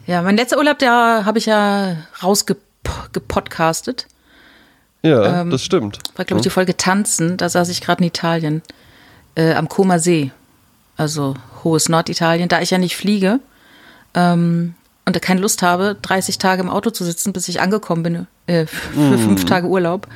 ja, 0.07 0.21
mein 0.21 0.37
letzter 0.37 0.57
Urlaub, 0.57 0.79
da 0.79 1.25
habe 1.25 1.37
ich 1.37 1.45
ja 1.45 1.97
rausgepodcastet. 2.21 4.07
Ja, 5.01 5.41
ähm, 5.41 5.49
das 5.51 5.61
stimmt. 5.63 5.99
War, 6.15 6.25
glaube 6.25 6.39
ich, 6.39 6.43
die 6.43 6.49
Folge 6.49 6.75
Tanzen. 6.77 7.37
Da 7.37 7.49
saß 7.49 7.69
ich 7.69 7.81
gerade 7.81 8.01
in 8.01 8.07
Italien, 8.07 8.61
äh, 9.35 9.53
am 9.53 9.69
Koma 9.69 9.99
See. 9.99 10.31
Also 10.97 11.35
hohes 11.63 11.89
Norditalien. 11.89 12.49
Da 12.49 12.61
ich 12.61 12.71
ja 12.71 12.77
nicht 12.77 12.95
fliege, 12.95 13.39
ähm, 14.15 14.73
und 15.05 15.21
keine 15.21 15.41
Lust 15.41 15.61
habe, 15.61 15.95
30 16.01 16.39
Tage 16.39 16.61
im 16.61 16.69
Auto 16.69 16.89
zu 16.89 17.03
sitzen, 17.03 17.31
bis 17.31 17.47
ich 17.47 17.61
angekommen 17.61 18.01
bin 18.01 18.27
äh, 18.47 18.65
für 18.65 18.99
mm. 18.99 19.19
fünf 19.19 19.45
Tage 19.45 19.67
Urlaub, 19.67 20.07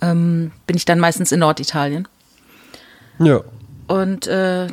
ähm, 0.00 0.50
bin 0.66 0.76
ich 0.76 0.84
dann 0.84 0.98
meistens 0.98 1.30
in 1.30 1.38
Norditalien. 1.38 2.08
Ja. 3.20 3.42
Und 3.86 4.26
äh, 4.26 4.66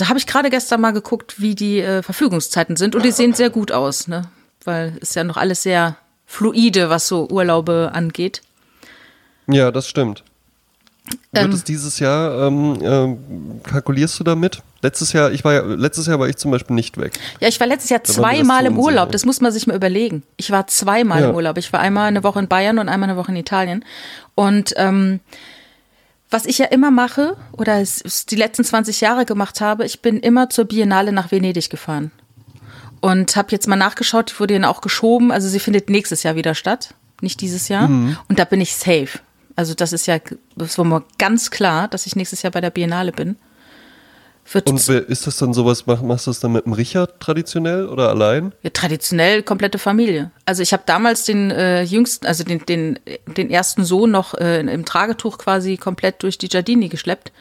da 0.00 0.08
habe 0.08 0.18
ich 0.18 0.26
gerade 0.26 0.50
gestern 0.50 0.80
mal 0.80 0.92
geguckt, 0.92 1.40
wie 1.40 1.54
die 1.54 1.80
äh, 1.80 2.02
Verfügungszeiten 2.02 2.76
sind 2.76 2.94
und 2.94 3.04
die 3.04 3.10
sehen 3.10 3.34
sehr 3.34 3.50
gut 3.50 3.72
aus, 3.72 4.08
ne? 4.08 4.22
Weil 4.64 4.96
es 5.00 5.14
ja 5.14 5.24
noch 5.24 5.36
alles 5.36 5.62
sehr 5.62 5.96
fluide, 6.26 6.90
was 6.90 7.08
so 7.08 7.28
Urlaube 7.28 7.90
angeht. 7.92 8.42
Ja, 9.46 9.70
das 9.70 9.88
stimmt. 9.88 10.24
Wird 11.32 11.46
ähm, 11.46 11.52
es 11.52 11.64
dieses 11.64 11.98
Jahr, 11.98 12.46
ähm, 12.46 12.78
ähm, 12.82 13.60
kalkulierst 13.62 14.20
du 14.20 14.24
damit? 14.24 14.62
Letztes 14.82 15.12
Jahr, 15.12 15.32
ich 15.32 15.44
war 15.44 15.54
ja, 15.54 15.62
letztes 15.62 16.06
Jahr 16.06 16.20
war 16.20 16.28
ich 16.28 16.36
zum 16.36 16.50
Beispiel 16.50 16.74
nicht 16.74 16.98
weg. 16.98 17.18
Ja, 17.40 17.48
ich 17.48 17.58
war 17.58 17.66
letztes 17.66 17.90
Jahr 17.90 18.04
zweimal 18.04 18.66
im 18.66 18.78
Urlaub. 18.78 19.10
Das 19.10 19.24
muss 19.24 19.40
man 19.40 19.50
sich 19.50 19.66
mal 19.66 19.74
überlegen. 19.74 20.22
Ich 20.36 20.50
war 20.50 20.66
zweimal 20.66 21.22
ja. 21.22 21.28
im 21.30 21.34
Urlaub. 21.34 21.58
Ich 21.58 21.72
war 21.72 21.80
einmal 21.80 22.08
eine 22.08 22.22
Woche 22.22 22.38
in 22.38 22.48
Bayern 22.48 22.78
und 22.78 22.88
einmal 22.88 23.08
eine 23.08 23.18
Woche 23.18 23.32
in 23.32 23.36
Italien. 23.36 23.84
Und 24.34 24.74
ähm, 24.76 25.20
was 26.30 26.44
ich 26.44 26.58
ja 26.58 26.66
immer 26.66 26.90
mache 26.90 27.36
oder 27.52 27.80
es 27.80 28.26
die 28.26 28.36
letzten 28.36 28.64
20 28.64 29.00
Jahre 29.00 29.24
gemacht 29.24 29.60
habe, 29.60 29.84
ich 29.84 30.00
bin 30.00 30.20
immer 30.20 30.50
zur 30.50 30.66
Biennale 30.66 31.12
nach 31.12 31.30
Venedig 31.30 31.70
gefahren. 31.70 32.10
Und 33.00 33.36
habe 33.36 33.52
jetzt 33.52 33.68
mal 33.68 33.76
nachgeschaut, 33.76 34.32
die 34.32 34.40
wurde 34.40 34.54
dann 34.54 34.64
auch 34.64 34.80
geschoben. 34.80 35.30
Also 35.30 35.48
sie 35.48 35.60
findet 35.60 35.88
nächstes 35.88 36.24
Jahr 36.24 36.34
wieder 36.34 36.54
statt, 36.54 36.94
nicht 37.20 37.40
dieses 37.40 37.68
Jahr. 37.68 37.88
Mhm. 37.88 38.16
Und 38.28 38.38
da 38.40 38.44
bin 38.44 38.60
ich 38.60 38.74
safe. 38.74 39.20
Also 39.54 39.74
das 39.74 39.92
ist 39.92 40.06
ja, 40.06 40.18
das 40.56 40.78
war 40.78 40.84
mal 40.84 41.04
ganz 41.16 41.50
klar, 41.50 41.88
dass 41.88 42.06
ich 42.06 42.16
nächstes 42.16 42.42
Jahr 42.42 42.50
bei 42.50 42.60
der 42.60 42.70
Biennale 42.70 43.12
bin. 43.12 43.36
Wird 44.50 44.68
und 44.68 44.88
ist 44.88 45.26
das 45.26 45.36
dann 45.36 45.52
sowas, 45.52 45.84
machst 45.86 46.26
du 46.26 46.30
das 46.30 46.40
dann 46.40 46.52
mit 46.52 46.64
dem 46.64 46.72
Richard 46.72 47.20
traditionell 47.20 47.86
oder 47.86 48.08
allein? 48.08 48.52
Ja, 48.62 48.70
traditionell 48.70 49.42
komplette 49.42 49.78
Familie. 49.78 50.30
Also 50.46 50.62
ich 50.62 50.72
habe 50.72 50.84
damals 50.86 51.24
den 51.24 51.50
äh, 51.50 51.82
jüngsten, 51.82 52.26
also 52.26 52.44
den, 52.44 52.64
den, 52.64 52.98
den 53.26 53.50
ersten 53.50 53.84
Sohn 53.84 54.10
noch 54.10 54.34
äh, 54.34 54.60
im 54.60 54.84
Tragetuch 54.86 55.36
quasi 55.36 55.76
komplett 55.76 56.22
durch 56.22 56.38
die 56.38 56.48
Giardini 56.48 56.88
geschleppt. 56.88 57.32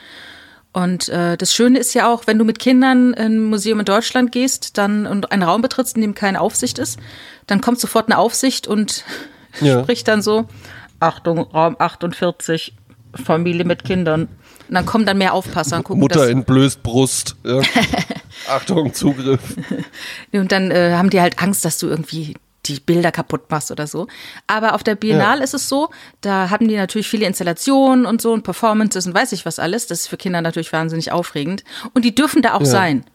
Und 0.74 1.08
äh, 1.10 1.38
das 1.38 1.54
Schöne 1.54 1.80
ist 1.80 1.94
ja 1.94 2.12
auch, 2.12 2.28
wenn 2.28 2.38
du 2.38 2.46
mit 2.46 2.60
Kindern 2.60 3.14
in 3.14 3.26
ein 3.26 3.44
Museum 3.46 3.80
in 3.80 3.86
Deutschland 3.86 4.32
gehst 4.32 4.78
dann 4.78 5.08
und 5.08 5.32
einen 5.32 5.44
Raum 5.44 5.62
betrittst, 5.62 5.96
in 5.96 6.02
dem 6.02 6.14
keine 6.14 6.42
Aufsicht 6.42 6.78
ist, 6.78 7.00
dann 7.48 7.62
kommt 7.62 7.80
sofort 7.80 8.08
eine 8.10 8.18
Aufsicht 8.18 8.68
und 8.68 9.06
ja. 9.62 9.82
spricht 9.82 10.08
dann 10.08 10.22
so, 10.22 10.46
Achtung, 11.00 11.40
Raum 11.40 11.78
48, 11.80 12.74
Familie 13.14 13.66
mit 13.66 13.84
Kindern. 13.84 14.28
Und 14.68 14.74
dann 14.74 14.86
kommen 14.86 15.06
dann 15.06 15.18
mehr 15.18 15.34
Aufpasser 15.34 15.78
und 15.78 15.84
gucken. 15.84 16.02
Mutter 16.02 16.30
entblößt 16.30 16.84
Brust. 16.84 17.36
Ja. 17.46 17.62
Achtung, 18.50 18.94
Zugriff. 18.94 19.42
Und 20.32 20.52
dann 20.52 20.72
äh, 20.72 20.94
haben 20.94 21.10
die 21.10 21.22
halt 21.22 21.42
Angst, 21.42 21.66
dass 21.66 21.78
du 21.78 21.88
irgendwie 21.88 22.36
die 22.66 22.80
Bilder 22.80 23.12
kaputt 23.12 23.50
machst 23.50 23.72
oder 23.72 23.88
so. 23.88 24.08
Aber 24.46 24.76
auf 24.76 24.84
der 24.84 24.96
Biennale 24.96 25.40
ja. 25.40 25.44
ist 25.44 25.54
es 25.54 25.70
so, 25.70 25.90
da 26.22 26.50
haben 26.50 26.68
die 26.68 26.76
natürlich 26.76 27.08
viele 27.08 27.26
Installationen 27.26 28.06
und 28.06 28.22
so 28.22 28.34
und 28.34 28.44
Performances 28.44 29.08
und 29.08 29.14
weiß 29.14 29.32
ich 29.32 29.46
was 29.46 29.60
alles. 29.60 29.88
Das 29.88 30.02
ist 30.02 30.08
für 30.08 30.18
Kinder 30.18 30.42
natürlich 30.42 30.74
wahnsinnig 30.74 31.12
aufregend. 31.12 31.64
Und 31.94 32.04
die 32.04 32.14
dürfen 32.14 32.42
da 32.42 32.56
auch 32.56 32.62
ja. 32.62 32.66
sein. 32.66 33.06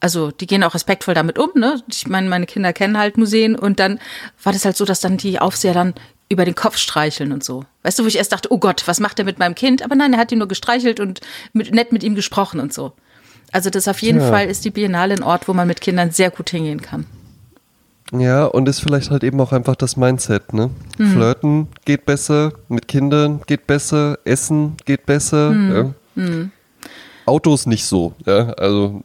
Also 0.00 0.30
die 0.30 0.46
gehen 0.46 0.62
auch 0.62 0.74
respektvoll 0.74 1.14
damit 1.14 1.38
um, 1.38 1.50
ne? 1.54 1.82
Ich 1.90 2.06
meine, 2.06 2.28
meine 2.28 2.46
Kinder 2.46 2.72
kennen 2.72 2.98
halt 2.98 3.18
Museen 3.18 3.56
und 3.56 3.80
dann 3.80 3.98
war 4.42 4.52
das 4.52 4.64
halt 4.64 4.76
so, 4.76 4.84
dass 4.84 5.00
dann 5.00 5.16
die 5.16 5.40
Aufseher 5.40 5.74
dann 5.74 5.94
über 6.28 6.44
den 6.44 6.54
Kopf 6.54 6.76
streicheln 6.76 7.32
und 7.32 7.42
so. 7.42 7.64
Weißt 7.82 7.98
du, 7.98 8.04
wo 8.04 8.08
ich 8.08 8.16
erst 8.16 8.32
dachte, 8.32 8.52
oh 8.52 8.58
Gott, 8.58 8.82
was 8.86 9.00
macht 9.00 9.18
er 9.18 9.24
mit 9.24 9.38
meinem 9.38 9.54
Kind? 9.54 9.82
Aber 9.82 9.94
nein, 9.94 10.12
er 10.12 10.18
hat 10.18 10.30
ihn 10.30 10.38
nur 10.38 10.48
gestreichelt 10.48 11.00
und 11.00 11.20
mit, 11.52 11.74
nett 11.74 11.92
mit 11.92 12.02
ihm 12.02 12.14
gesprochen 12.14 12.60
und 12.60 12.72
so. 12.72 12.92
Also 13.50 13.70
das 13.70 13.88
auf 13.88 14.02
jeden 14.02 14.20
ja. 14.20 14.28
Fall 14.28 14.46
ist 14.48 14.64
die 14.64 14.70
Biennale 14.70 15.14
ein 15.14 15.22
Ort, 15.22 15.48
wo 15.48 15.54
man 15.54 15.66
mit 15.66 15.80
Kindern 15.80 16.10
sehr 16.10 16.30
gut 16.30 16.50
hingehen 16.50 16.82
kann. 16.82 17.06
Ja, 18.12 18.46
und 18.46 18.68
ist 18.68 18.80
vielleicht 18.80 19.10
halt 19.10 19.22
eben 19.22 19.40
auch 19.40 19.52
einfach 19.52 19.76
das 19.76 19.96
Mindset, 19.96 20.54
ne? 20.54 20.70
Mhm. 20.96 21.12
Flirten 21.12 21.68
geht 21.84 22.06
besser, 22.06 22.52
mit 22.68 22.88
Kindern 22.88 23.42
geht 23.46 23.66
besser, 23.66 24.18
Essen 24.24 24.76
geht 24.86 25.04
besser. 25.04 25.50
Mhm. 25.50 25.74
Ja. 25.74 25.94
Mhm. 26.22 26.50
Autos 27.26 27.66
nicht 27.66 27.84
so, 27.84 28.14
ja. 28.24 28.50
Also, 28.52 29.02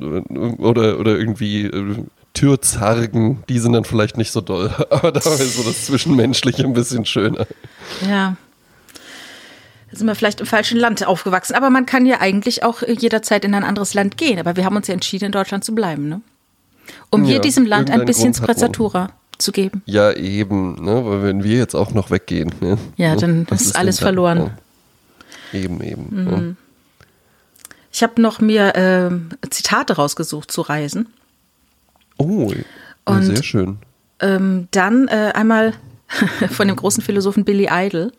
oder, 0.58 1.00
oder 1.00 1.18
irgendwie 1.18 1.66
äh, 1.66 2.06
Türzargen, 2.34 3.44
die 3.48 3.60
sind 3.60 3.74
dann 3.74 3.86
vielleicht 3.86 4.18
nicht 4.18 4.32
so 4.32 4.42
doll. 4.42 4.74
Aber 4.90 5.12
da 5.12 5.20
ist 5.20 5.58
so 5.58 5.64
das 5.64 5.86
Zwischenmenschliche 5.86 6.64
ein 6.64 6.74
bisschen 6.74 7.06
schöner. 7.06 7.46
Ja. 8.08 8.36
Da 9.92 9.98
sind 9.98 10.08
wir 10.08 10.16
vielleicht 10.16 10.40
im 10.40 10.48
falschen 10.48 10.80
Land 10.80 11.06
aufgewachsen. 11.06 11.56
Aber 11.56 11.70
man 11.70 11.86
kann 11.86 12.06
ja 12.06 12.20
eigentlich 12.20 12.64
auch 12.64 12.82
jederzeit 12.82 13.46
in 13.46 13.54
ein 13.54 13.64
anderes 13.64 13.94
Land 13.94 14.18
gehen. 14.18 14.40
Aber 14.40 14.56
wir 14.56 14.66
haben 14.66 14.76
uns 14.76 14.88
ja 14.88 14.94
entschieden, 14.96 15.26
in 15.26 15.32
Deutschland 15.32 15.64
zu 15.64 15.76
bleiben, 15.76 16.10
ne? 16.10 16.22
Um 17.12 17.24
ja, 17.24 17.32
hier 17.32 17.40
diesem 17.40 17.66
Land 17.66 17.92
ein 17.92 18.04
bisschen 18.06 18.34
Sprezzatura 18.34 19.12
zu 19.38 19.52
geben. 19.52 19.84
Ja, 19.86 20.12
eben, 20.12 20.84
ne? 20.84 21.06
Weil 21.06 21.24
wenn 21.24 21.44
wir 21.44 21.58
jetzt 21.58 21.76
auch 21.76 21.92
noch 21.92 22.10
weggehen, 22.10 22.52
ne? 22.60 22.78
Ja, 22.98 23.16
dann 23.16 23.46
ist, 23.52 23.62
ist 23.62 23.76
alles 23.76 24.00
verloren. 24.00 24.52
Ja. 25.54 25.60
Eben, 25.60 25.82
eben. 25.82 26.08
Mhm. 26.10 26.32
Ja. 26.32 26.42
Ich 27.92 28.02
habe 28.02 28.20
noch 28.20 28.42
mir 28.42 28.76
äh, 28.76 29.48
Zitate 29.52 29.94
rausgesucht 29.94 30.52
zu 30.52 30.62
Reisen. 30.62 31.08
Oh, 32.18 32.54
Und, 33.06 33.24
sehr 33.24 33.44
schön. 33.44 33.78
Ähm, 34.20 34.68
dann 34.72 35.08
äh, 35.08 35.32
einmal 35.34 35.74
von 36.52 36.68
dem 36.68 36.76
großen 36.78 37.04
Philosophen 37.04 37.46
Billy 37.46 37.70
Idol. 37.72 38.12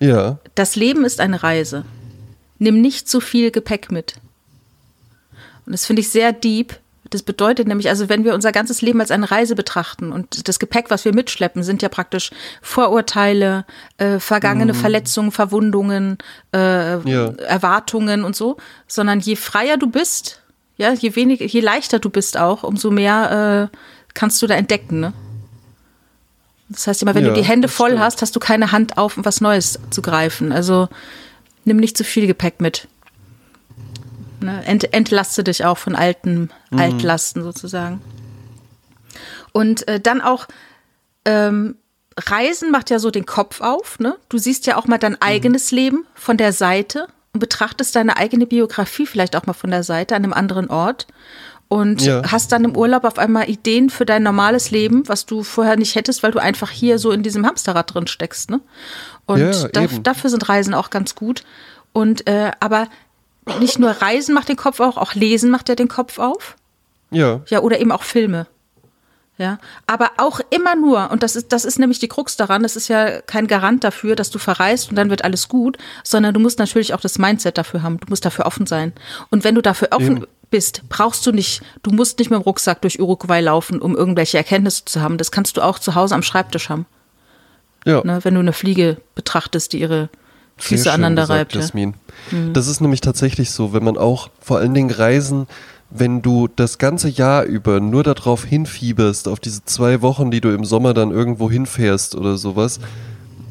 Ja. 0.00 0.38
Das 0.54 0.76
Leben 0.76 1.04
ist 1.04 1.20
eine 1.20 1.42
Reise. 1.42 1.84
Nimm 2.58 2.80
nicht 2.80 3.08
zu 3.08 3.20
viel 3.20 3.50
Gepäck 3.50 3.90
mit. 3.90 4.16
Und 5.66 5.72
das 5.72 5.86
finde 5.86 6.00
ich 6.00 6.10
sehr 6.10 6.32
deep. 6.32 6.78
Das 7.10 7.22
bedeutet 7.22 7.68
nämlich, 7.68 7.88
also 7.88 8.08
wenn 8.08 8.24
wir 8.24 8.34
unser 8.34 8.50
ganzes 8.50 8.82
Leben 8.82 9.00
als 9.00 9.10
eine 9.10 9.30
Reise 9.30 9.54
betrachten 9.54 10.10
und 10.10 10.48
das 10.48 10.58
Gepäck, 10.58 10.86
was 10.88 11.04
wir 11.04 11.14
mitschleppen, 11.14 11.62
sind 11.62 11.82
ja 11.82 11.88
praktisch 11.88 12.30
Vorurteile, 12.60 13.66
äh, 13.98 14.18
vergangene 14.18 14.72
mhm. 14.72 14.78
Verletzungen, 14.78 15.30
Verwundungen, 15.30 16.18
äh, 16.52 16.98
ja. 17.08 17.28
Erwartungen 17.46 18.24
und 18.24 18.34
so, 18.34 18.56
sondern 18.88 19.20
je 19.20 19.36
freier 19.36 19.76
du 19.76 19.86
bist, 19.86 20.42
ja, 20.76 20.92
je 20.92 21.14
weniger, 21.14 21.46
je 21.46 21.60
leichter 21.60 21.98
du 21.98 22.10
bist 22.10 22.36
auch, 22.36 22.62
umso 22.62 22.90
mehr 22.90 23.70
äh, 23.72 23.76
kannst 24.14 24.42
du 24.42 24.46
da 24.46 24.54
entdecken, 24.54 25.00
ne? 25.00 25.12
Das 26.68 26.86
heißt 26.86 27.02
immer, 27.02 27.14
wenn 27.14 27.24
ja, 27.24 27.30
du 27.30 27.40
die 27.40 27.46
Hände 27.46 27.68
voll 27.68 27.90
stimmt. 27.90 28.02
hast, 28.02 28.22
hast 28.22 28.34
du 28.34 28.40
keine 28.40 28.72
Hand 28.72 28.96
auf, 28.96 29.16
um 29.16 29.24
was 29.24 29.40
Neues 29.40 29.78
zu 29.90 30.02
greifen. 30.02 30.50
Also 30.50 30.88
nimm 31.64 31.76
nicht 31.76 31.96
zu 31.96 32.04
viel 32.04 32.26
Gepäck 32.26 32.60
mit. 32.60 32.88
Ne? 34.40 34.64
Ent, 34.64 34.92
entlaste 34.92 35.44
dich 35.44 35.64
auch 35.64 35.78
von 35.78 35.94
alten 35.94 36.50
mhm. 36.70 36.78
Altlasten 36.78 37.42
sozusagen. 37.42 38.00
Und 39.52 39.86
äh, 39.88 40.00
dann 40.00 40.20
auch 40.20 40.46
ähm, 41.26 41.76
Reisen 42.18 42.70
macht 42.70 42.90
ja 42.90 42.98
so 42.98 43.10
den 43.10 43.26
Kopf 43.26 43.60
auf. 43.60 43.98
Ne? 43.98 44.16
Du 44.28 44.38
siehst 44.38 44.66
ja 44.66 44.76
auch 44.76 44.86
mal 44.86 44.98
dein 44.98 45.12
mhm. 45.12 45.18
eigenes. 45.20 45.70
Leben 45.70 46.06
von 46.14 46.36
der 46.36 46.52
Seite 46.52 47.08
und 47.34 47.40
betrachtest 47.40 47.94
deine 47.94 48.16
eigene 48.16 48.46
Biografie 48.46 49.06
vielleicht 49.06 49.36
auch 49.36 49.44
mal 49.44 49.52
von 49.52 49.70
der 49.70 49.82
Seite 49.82 50.16
an 50.16 50.24
einem 50.24 50.32
anderen 50.32 50.70
Ort 50.70 51.06
und 51.68 52.02
ja. 52.02 52.22
hast 52.30 52.52
dann 52.52 52.64
im 52.64 52.76
Urlaub 52.76 53.04
auf 53.04 53.18
einmal 53.18 53.50
Ideen 53.50 53.90
für 53.90 54.06
dein 54.06 54.22
normales 54.22 54.70
Leben, 54.70 55.08
was 55.08 55.26
du 55.26 55.42
vorher 55.42 55.76
nicht 55.76 55.96
hättest, 55.96 56.22
weil 56.22 56.30
du 56.30 56.38
einfach 56.38 56.70
hier 56.70 56.98
so 56.98 57.10
in 57.10 57.22
diesem 57.22 57.44
Hamsterrad 57.44 57.92
drin 57.92 58.06
steckst. 58.06 58.50
Ne? 58.50 58.60
Und 59.26 59.40
ja, 59.40 59.68
da, 59.68 59.86
dafür 60.02 60.30
sind 60.30 60.48
Reisen 60.48 60.72
auch 60.72 60.90
ganz 60.90 61.14
gut. 61.14 61.42
Und 61.92 62.28
äh, 62.28 62.52
aber 62.60 62.88
nicht 63.60 63.78
nur 63.78 63.90
Reisen 63.90 64.34
macht 64.34 64.48
den 64.48 64.56
Kopf 64.56 64.80
auf, 64.80 64.96
auch 64.96 65.14
Lesen 65.14 65.50
macht 65.50 65.68
ja 65.68 65.74
den 65.74 65.88
Kopf 65.88 66.18
auf. 66.18 66.56
Ja. 67.10 67.40
Ja, 67.48 67.60
oder 67.60 67.80
eben 67.80 67.92
auch 67.92 68.02
Filme. 68.02 68.46
Ja, 69.36 69.58
aber 69.88 70.12
auch 70.18 70.38
immer 70.50 70.76
nur, 70.76 71.10
und 71.10 71.24
das 71.24 71.34
ist, 71.34 71.52
das 71.52 71.64
ist 71.64 71.80
nämlich 71.80 71.98
die 71.98 72.06
Krux 72.06 72.36
daran, 72.36 72.62
das 72.62 72.76
ist 72.76 72.86
ja 72.86 73.20
kein 73.20 73.48
Garant 73.48 73.82
dafür, 73.82 74.14
dass 74.14 74.30
du 74.30 74.38
verreist 74.38 74.90
und 74.90 74.96
dann 74.96 75.10
wird 75.10 75.24
alles 75.24 75.48
gut, 75.48 75.76
sondern 76.04 76.34
du 76.34 76.38
musst 76.38 76.60
natürlich 76.60 76.94
auch 76.94 77.00
das 77.00 77.18
Mindset 77.18 77.58
dafür 77.58 77.82
haben, 77.82 77.98
du 77.98 78.06
musst 78.08 78.24
dafür 78.24 78.46
offen 78.46 78.66
sein. 78.66 78.92
Und 79.30 79.42
wenn 79.42 79.56
du 79.56 79.60
dafür 79.60 79.88
offen 79.90 80.18
Eben. 80.18 80.26
bist, 80.50 80.82
brauchst 80.88 81.26
du 81.26 81.32
nicht, 81.32 81.62
du 81.82 81.90
musst 81.90 82.20
nicht 82.20 82.30
mit 82.30 82.38
dem 82.38 82.42
Rucksack 82.42 82.80
durch 82.82 83.00
Uruguay 83.00 83.40
laufen, 83.40 83.82
um 83.82 83.96
irgendwelche 83.96 84.36
Erkenntnisse 84.36 84.84
zu 84.84 85.00
haben. 85.00 85.18
Das 85.18 85.32
kannst 85.32 85.56
du 85.56 85.62
auch 85.62 85.80
zu 85.80 85.96
Hause 85.96 86.14
am 86.14 86.22
Schreibtisch 86.22 86.68
haben. 86.68 86.86
Ja. 87.84 88.02
Ne, 88.04 88.20
wenn 88.22 88.34
du 88.34 88.40
eine 88.40 88.52
Fliege 88.52 88.98
betrachtest, 89.16 89.72
die 89.72 89.80
ihre 89.80 90.10
Füße 90.58 90.92
aneinander 90.92 91.28
reibt. 91.28 91.54
Jasmin. 91.54 91.94
Ja. 92.30 92.38
Mhm. 92.38 92.52
Das 92.52 92.68
ist 92.68 92.80
nämlich 92.80 93.00
tatsächlich 93.00 93.50
so, 93.50 93.72
wenn 93.72 93.82
man 93.82 93.98
auch 93.98 94.30
vor 94.40 94.58
allen 94.58 94.74
Dingen 94.74 94.90
Reisen 94.90 95.48
wenn 95.96 96.22
du 96.22 96.48
das 96.48 96.78
ganze 96.78 97.08
Jahr 97.08 97.44
über 97.44 97.78
nur 97.78 98.02
darauf 98.02 98.44
hinfieberst, 98.44 99.28
auf 99.28 99.38
diese 99.38 99.64
zwei 99.64 100.02
Wochen, 100.02 100.32
die 100.32 100.40
du 100.40 100.52
im 100.52 100.64
Sommer 100.64 100.92
dann 100.92 101.12
irgendwo 101.12 101.48
hinfährst 101.48 102.16
oder 102.16 102.36
sowas, 102.36 102.80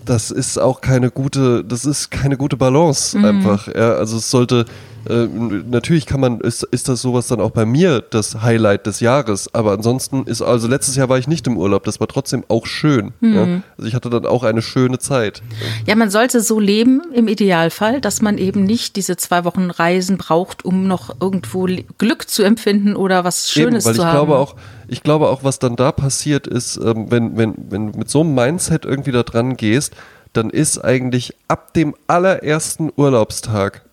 das 0.05 0.31
ist 0.31 0.57
auch 0.57 0.81
keine 0.81 1.11
gute, 1.11 1.63
das 1.63 1.85
ist 1.85 2.11
keine 2.11 2.37
gute 2.37 2.57
Balance 2.57 3.17
mhm. 3.17 3.25
einfach. 3.25 3.67
Ja, 3.67 3.93
also 3.93 4.17
es 4.17 4.29
sollte, 4.29 4.65
äh, 5.09 5.25
natürlich 5.25 6.05
kann 6.05 6.19
man, 6.19 6.39
ist, 6.41 6.63
ist 6.63 6.89
das 6.89 7.01
sowas 7.01 7.27
dann 7.27 7.41
auch 7.41 7.51
bei 7.51 7.65
mir 7.65 8.01
das 8.01 8.41
Highlight 8.41 8.85
des 8.85 8.99
Jahres, 8.99 9.53
aber 9.53 9.71
ansonsten 9.71 10.23
ist, 10.23 10.41
also 10.41 10.67
letztes 10.67 10.95
Jahr 10.95 11.09
war 11.09 11.17
ich 11.17 11.27
nicht 11.27 11.47
im 11.47 11.57
Urlaub, 11.57 11.83
das 11.83 11.99
war 11.99 12.07
trotzdem 12.07 12.43
auch 12.47 12.65
schön. 12.65 13.11
Mhm. 13.19 13.35
Ja? 13.35 13.47
Also 13.77 13.87
ich 13.87 13.95
hatte 13.95 14.09
dann 14.09 14.25
auch 14.25 14.43
eine 14.43 14.61
schöne 14.61 14.99
Zeit. 14.99 15.41
Ja, 15.85 15.95
man 15.95 16.09
sollte 16.09 16.41
so 16.41 16.59
leben 16.59 17.01
im 17.13 17.27
Idealfall, 17.27 18.01
dass 18.01 18.21
man 18.21 18.37
eben 18.37 18.63
nicht 18.63 18.95
diese 18.95 19.17
zwei 19.17 19.45
Wochen 19.45 19.69
Reisen 19.69 20.17
braucht, 20.17 20.65
um 20.65 20.87
noch 20.87 21.21
irgendwo 21.21 21.67
Glück 21.97 22.29
zu 22.29 22.43
empfinden 22.43 22.95
oder 22.95 23.23
was 23.23 23.51
Schönes 23.51 23.85
Eben, 23.85 23.85
weil 23.85 23.95
zu 23.95 24.01
ich 24.01 24.07
haben. 24.07 24.15
Glaube 24.15 24.37
auch, 24.37 24.55
ich 24.93 25.03
glaube 25.03 25.27
auch, 25.27 25.43
was 25.43 25.59
dann 25.59 25.75
da 25.75 25.91
passiert 25.91 26.47
ist, 26.47 26.77
ähm, 26.77 27.09
wenn, 27.09 27.35
wenn, 27.35 27.55
wenn 27.69 27.91
du 27.91 27.99
mit 27.99 28.09
so 28.09 28.21
einem 28.21 28.35
Mindset 28.35 28.85
irgendwie 28.85 29.11
da 29.11 29.23
dran 29.23 29.57
gehst, 29.57 29.95
dann 30.33 30.49
ist 30.49 30.77
eigentlich 30.83 31.35
ab 31.47 31.73
dem 31.73 31.95
allerersten 32.07 32.91
Urlaubstag 32.95 33.83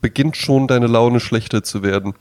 beginnt 0.00 0.36
schon 0.36 0.66
deine 0.66 0.86
Laune 0.86 1.20
schlechter 1.20 1.62
zu 1.62 1.82
werden. 1.82 2.14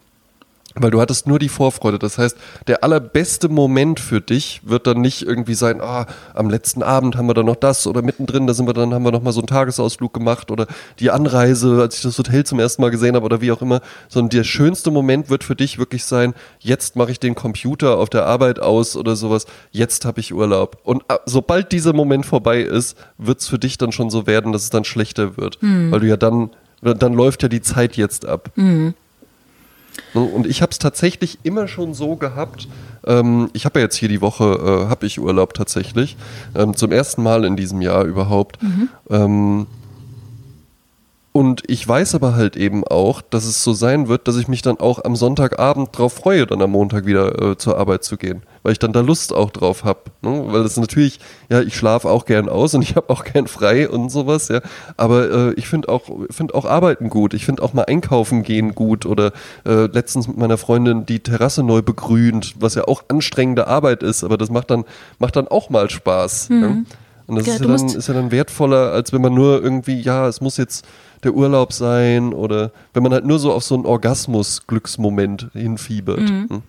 Weil 0.76 0.92
du 0.92 1.02
hattest 1.02 1.28
nur 1.28 1.40
die 1.40 1.50
Vorfreude. 1.50 2.00
Das 2.00 2.18
heißt, 2.18 2.38
der 2.68 2.84
allerbeste 2.84 3.50
Moment 3.50 4.00
für 4.00 4.22
dich 4.22 4.62
wird 4.64 4.88
dann 4.88 5.02
nicht 5.02 5.22
irgendwie 5.24 5.54
sein, 5.54 5.82
ah, 5.82 6.06
am 6.34 6.50
letzten 6.50 6.82
Abend 6.82 7.18
haben 7.18 7.28
wir 7.28 7.34
dann 7.34 7.46
noch 7.46 7.58
das 7.58 7.88
oder 7.88 8.02
mittendrin, 8.02 8.48
da 8.48 8.54
sind 8.54 8.68
wir 8.68 8.74
dann, 8.74 8.94
haben 8.94 9.04
wir 9.04 9.12
noch 9.12 9.22
mal 9.22 9.34
so 9.34 9.42
einen 9.42 9.48
Tagesausflug 9.48 10.14
gemacht 10.14 10.50
oder 10.50 10.68
die 11.00 11.12
Anreise, 11.12 11.82
als 11.82 11.98
ich 11.98 12.04
das 12.04 12.18
Hotel 12.18 12.46
zum 12.46 12.60
ersten 12.60 12.82
Mal 12.82 12.92
gesehen 12.92 13.16
habe 13.16 13.26
oder 13.26 13.42
wie 13.42 13.52
auch 13.52 13.62
immer. 13.62 13.82
Sondern 14.08 14.30
der 14.30 14.44
schönste 14.44 14.92
Moment 14.92 15.30
wird 15.30 15.44
für 15.44 15.56
dich 15.56 15.78
wirklich 15.78 16.06
sein, 16.06 16.34
jetzt 16.60 16.96
mache 16.96 17.12
ich 17.12 17.20
den 17.20 17.36
Computer 17.36 17.98
auf 17.98 18.10
der 18.10 18.26
Arbeit 18.26 18.60
aus 18.60 18.96
oder 18.96 19.16
sowas, 19.16 19.46
jetzt 19.72 20.06
habe 20.06 20.20
ich 20.20 20.34
Urlaub. 20.34 20.78
Und 20.84 21.04
ah, 21.10 21.20
sobald 21.26 21.72
dieser 21.72 21.94
Moment 21.94 22.26
vorbei 22.26 22.62
ist, 22.62 22.98
wird 23.18 23.40
es 23.40 23.48
für 23.48 23.60
dich 23.60 23.78
dann 23.78 23.92
schon 23.92 24.10
so 24.10 24.26
werden, 24.26 24.54
dass 24.54 24.64
es 24.64 24.70
dann 24.70 24.86
schlechter 24.86 25.38
wird. 25.38 25.62
Mhm. 25.62 25.92
Weil 25.92 26.00
du 26.00 26.08
ja 26.08 26.18
dann 26.18 26.52
dann 26.82 27.14
läuft 27.14 27.44
ja 27.44 27.50
die 27.50 27.62
Zeit 27.62 27.96
jetzt 27.96 28.26
ab. 28.26 28.50
Mhm. 28.56 28.96
Und 30.14 30.48
ich 30.48 30.62
habe 30.62 30.72
es 30.72 30.80
tatsächlich 30.80 31.40
immer 31.44 31.68
schon 31.68 31.94
so 31.94 32.16
gehabt. 32.16 32.68
Ähm, 33.06 33.50
ich 33.54 33.66
habe 33.66 33.80
ja 33.80 33.86
jetzt 33.86 33.96
hier 33.96 34.10
die 34.10 34.22
Woche, 34.22 34.44
äh, 34.86 34.90
habe 34.90 35.06
ich 35.06 35.20
Urlaub 35.20 35.54
tatsächlich. 35.54 36.18
Ähm, 36.56 36.76
zum 36.76 36.92
ersten 36.92 37.24
Mal 37.24 37.46
in 37.46 37.56
diesem 37.56 37.82
Jahr 37.82 38.06
überhaupt. 38.06 38.62
Mhm. 38.62 38.90
Ähm, 39.10 39.68
und 41.34 41.64
ich 41.68 41.88
weiß 41.88 42.16
aber 42.16 42.36
halt 42.36 42.58
eben 42.58 42.84
auch, 42.84 43.22
dass 43.22 43.46
es 43.46 43.64
so 43.64 43.72
sein 43.72 44.10
wird, 44.10 44.28
dass 44.28 44.36
ich 44.36 44.50
mich 44.50 44.62
dann 44.62 44.82
auch 44.82 45.06
am 45.06 45.16
Sonntagabend 45.16 45.98
drauf 45.98 46.12
freue, 46.12 46.46
dann 46.46 46.62
am 46.62 46.72
Montag 46.72 47.06
wieder 47.06 47.52
äh, 47.52 47.58
zur 47.58 47.78
Arbeit 47.78 48.04
zu 48.04 48.18
gehen. 48.18 48.44
Weil 48.64 48.74
ich 48.74 48.80
dann 48.80 48.92
da 48.92 49.00
Lust 49.00 49.34
auch 49.34 49.50
drauf 49.50 49.86
habe. 49.86 50.02
Ne? 50.22 50.44
Weil 50.48 50.64
das 50.64 50.76
natürlich, 50.76 51.22
ja, 51.50 51.62
ich 51.62 51.78
schlafe 51.78 52.10
auch 52.10 52.26
gern 52.26 52.50
aus 52.50 52.74
und 52.74 52.82
ich 52.84 52.98
habe 52.98 53.10
auch 53.10 53.24
gern 53.24 53.48
frei 53.48 53.90
und 53.90 54.10
sowas, 54.10 54.50
ja. 54.50 54.60
Aber 54.98 55.32
äh, 55.32 55.54
ich 55.54 55.70
finde 55.70 55.88
auch, 55.88 56.04
find 56.30 56.54
auch 56.54 56.66
Arbeiten 56.66 57.10
gut. 57.10 57.34
Ich 57.34 57.46
finde 57.46 57.64
auch 57.64 57.72
mal 57.72 57.84
einkaufen 57.84 58.44
gehen 58.44 58.76
gut. 58.76 59.06
Oder 59.06 59.32
äh, 59.66 59.86
letztens 59.86 60.28
mit 60.28 60.36
meiner 60.36 60.58
Freundin 60.58 61.06
die 61.06 61.22
Terrasse 61.22 61.64
neu 61.64 61.82
begrünt, 61.82 62.56
was 62.60 62.76
ja 62.76 62.90
auch 62.90 63.04
anstrengende 63.08 63.68
Arbeit 63.68 64.04
ist, 64.04 64.26
aber 64.26 64.38
das 64.38 64.50
macht 64.50 64.70
dann, 64.70 64.84
macht 65.18 65.38
dann 65.38 65.48
auch 65.48 65.70
mal 65.70 65.90
Spaß. 65.90 66.50
Mhm. 66.50 66.62
Ja? 66.62 66.76
Und 67.32 67.38
das 67.38 67.48
ja, 67.48 67.54
ist, 67.54 67.62
ja 67.62 67.68
dann, 67.68 67.86
ist 67.86 68.08
ja 68.10 68.14
dann 68.14 68.32
wertvoller, 68.32 68.92
als 68.92 69.14
wenn 69.14 69.22
man 69.22 69.34
nur 69.34 69.64
irgendwie, 69.64 70.02
ja, 70.02 70.28
es 70.28 70.42
muss 70.42 70.58
jetzt 70.58 70.86
der 71.24 71.34
Urlaub 71.34 71.72
sein 71.72 72.34
oder 72.34 72.74
wenn 72.94 73.04
man 73.04 73.14
halt 73.14 73.26
nur 73.26 73.40
so 73.40 73.54
auf 73.54 73.64
so 73.64 73.74
einen 73.74 73.86
Orgasmus-Glücksmoment 73.86 75.48
hinfiebert. 75.54 76.20
Mhm. 76.20 76.50
Hm? 76.50 76.62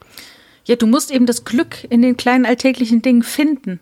Ja, 0.64 0.76
du 0.76 0.86
musst 0.86 1.10
eben 1.10 1.26
das 1.26 1.44
Glück 1.44 1.84
in 1.90 2.00
den 2.00 2.16
kleinen 2.16 2.46
alltäglichen 2.46 3.02
Dingen 3.02 3.24
finden. 3.24 3.80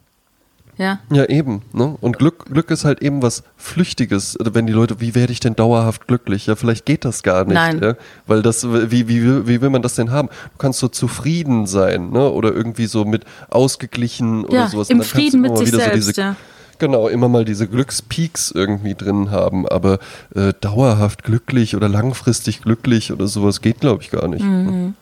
Ja. 0.78 1.00
Ja, 1.12 1.26
eben. 1.26 1.60
Ne? 1.74 1.98
Und 2.00 2.16
Glück, 2.16 2.46
Glück 2.46 2.70
ist 2.70 2.86
halt 2.86 3.02
eben 3.02 3.20
was 3.20 3.42
Flüchtiges. 3.58 4.38
Wenn 4.40 4.66
die 4.66 4.72
Leute, 4.72 5.02
wie 5.02 5.14
werde 5.14 5.34
ich 5.34 5.40
denn 5.40 5.54
dauerhaft 5.54 6.06
glücklich? 6.06 6.46
Ja, 6.46 6.56
vielleicht 6.56 6.86
geht 6.86 7.04
das 7.04 7.22
gar 7.22 7.44
nicht. 7.44 7.52
Nein. 7.52 7.80
Ja? 7.82 7.96
Weil 8.26 8.40
das, 8.40 8.66
wie, 8.66 9.06
wie, 9.06 9.46
wie 9.46 9.60
will 9.60 9.68
man 9.68 9.82
das 9.82 9.96
denn 9.96 10.10
haben? 10.10 10.28
Du 10.28 10.56
kannst 10.56 10.78
so 10.78 10.88
zufrieden 10.88 11.66
sein, 11.66 12.08
ne? 12.08 12.30
Oder 12.30 12.54
irgendwie 12.54 12.86
so 12.86 13.04
mit 13.04 13.24
ausgeglichen 13.50 14.46
oder 14.46 14.54
ja, 14.54 14.68
sowas. 14.68 14.88
Im 14.88 15.02
Frieden 15.02 15.42
mit 15.42 15.58
sich 15.58 15.70
selbst, 15.70 16.06
so 16.06 16.12
diese, 16.12 16.18
ja 16.18 16.36
Genau, 16.80 17.08
immer 17.08 17.28
mal 17.28 17.44
diese 17.44 17.68
Glückspeaks 17.68 18.52
irgendwie 18.52 18.94
drin 18.94 19.30
haben, 19.30 19.68
aber 19.68 19.98
äh, 20.34 20.54
dauerhaft 20.62 21.24
glücklich 21.24 21.76
oder 21.76 21.90
langfristig 21.90 22.62
glücklich 22.62 23.12
oder 23.12 23.26
sowas 23.26 23.60
geht, 23.60 23.80
glaube 23.80 24.02
ich, 24.02 24.10
gar 24.10 24.26
nicht. 24.26 24.42
Mhm. 24.42 24.94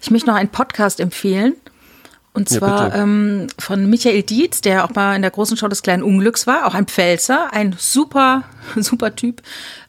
Ich 0.00 0.10
möchte 0.10 0.28
noch 0.28 0.36
einen 0.36 0.48
Podcast 0.48 1.00
empfehlen. 1.00 1.54
Und 2.32 2.48
zwar 2.48 2.88
ja, 2.88 3.02
ähm, 3.02 3.48
von 3.58 3.88
Michael 3.88 4.22
Dietz, 4.22 4.62
der 4.62 4.84
auch 4.84 4.94
mal 4.94 5.14
in 5.14 5.20
der 5.20 5.30
großen 5.30 5.58
Show 5.58 5.68
des 5.68 5.82
kleinen 5.82 6.02
Unglücks 6.02 6.46
war, 6.46 6.66
auch 6.66 6.74
ein 6.74 6.86
Pfälzer, 6.86 7.52
ein 7.52 7.76
super, 7.78 8.42
super 8.76 9.14
Typ, 9.14 9.42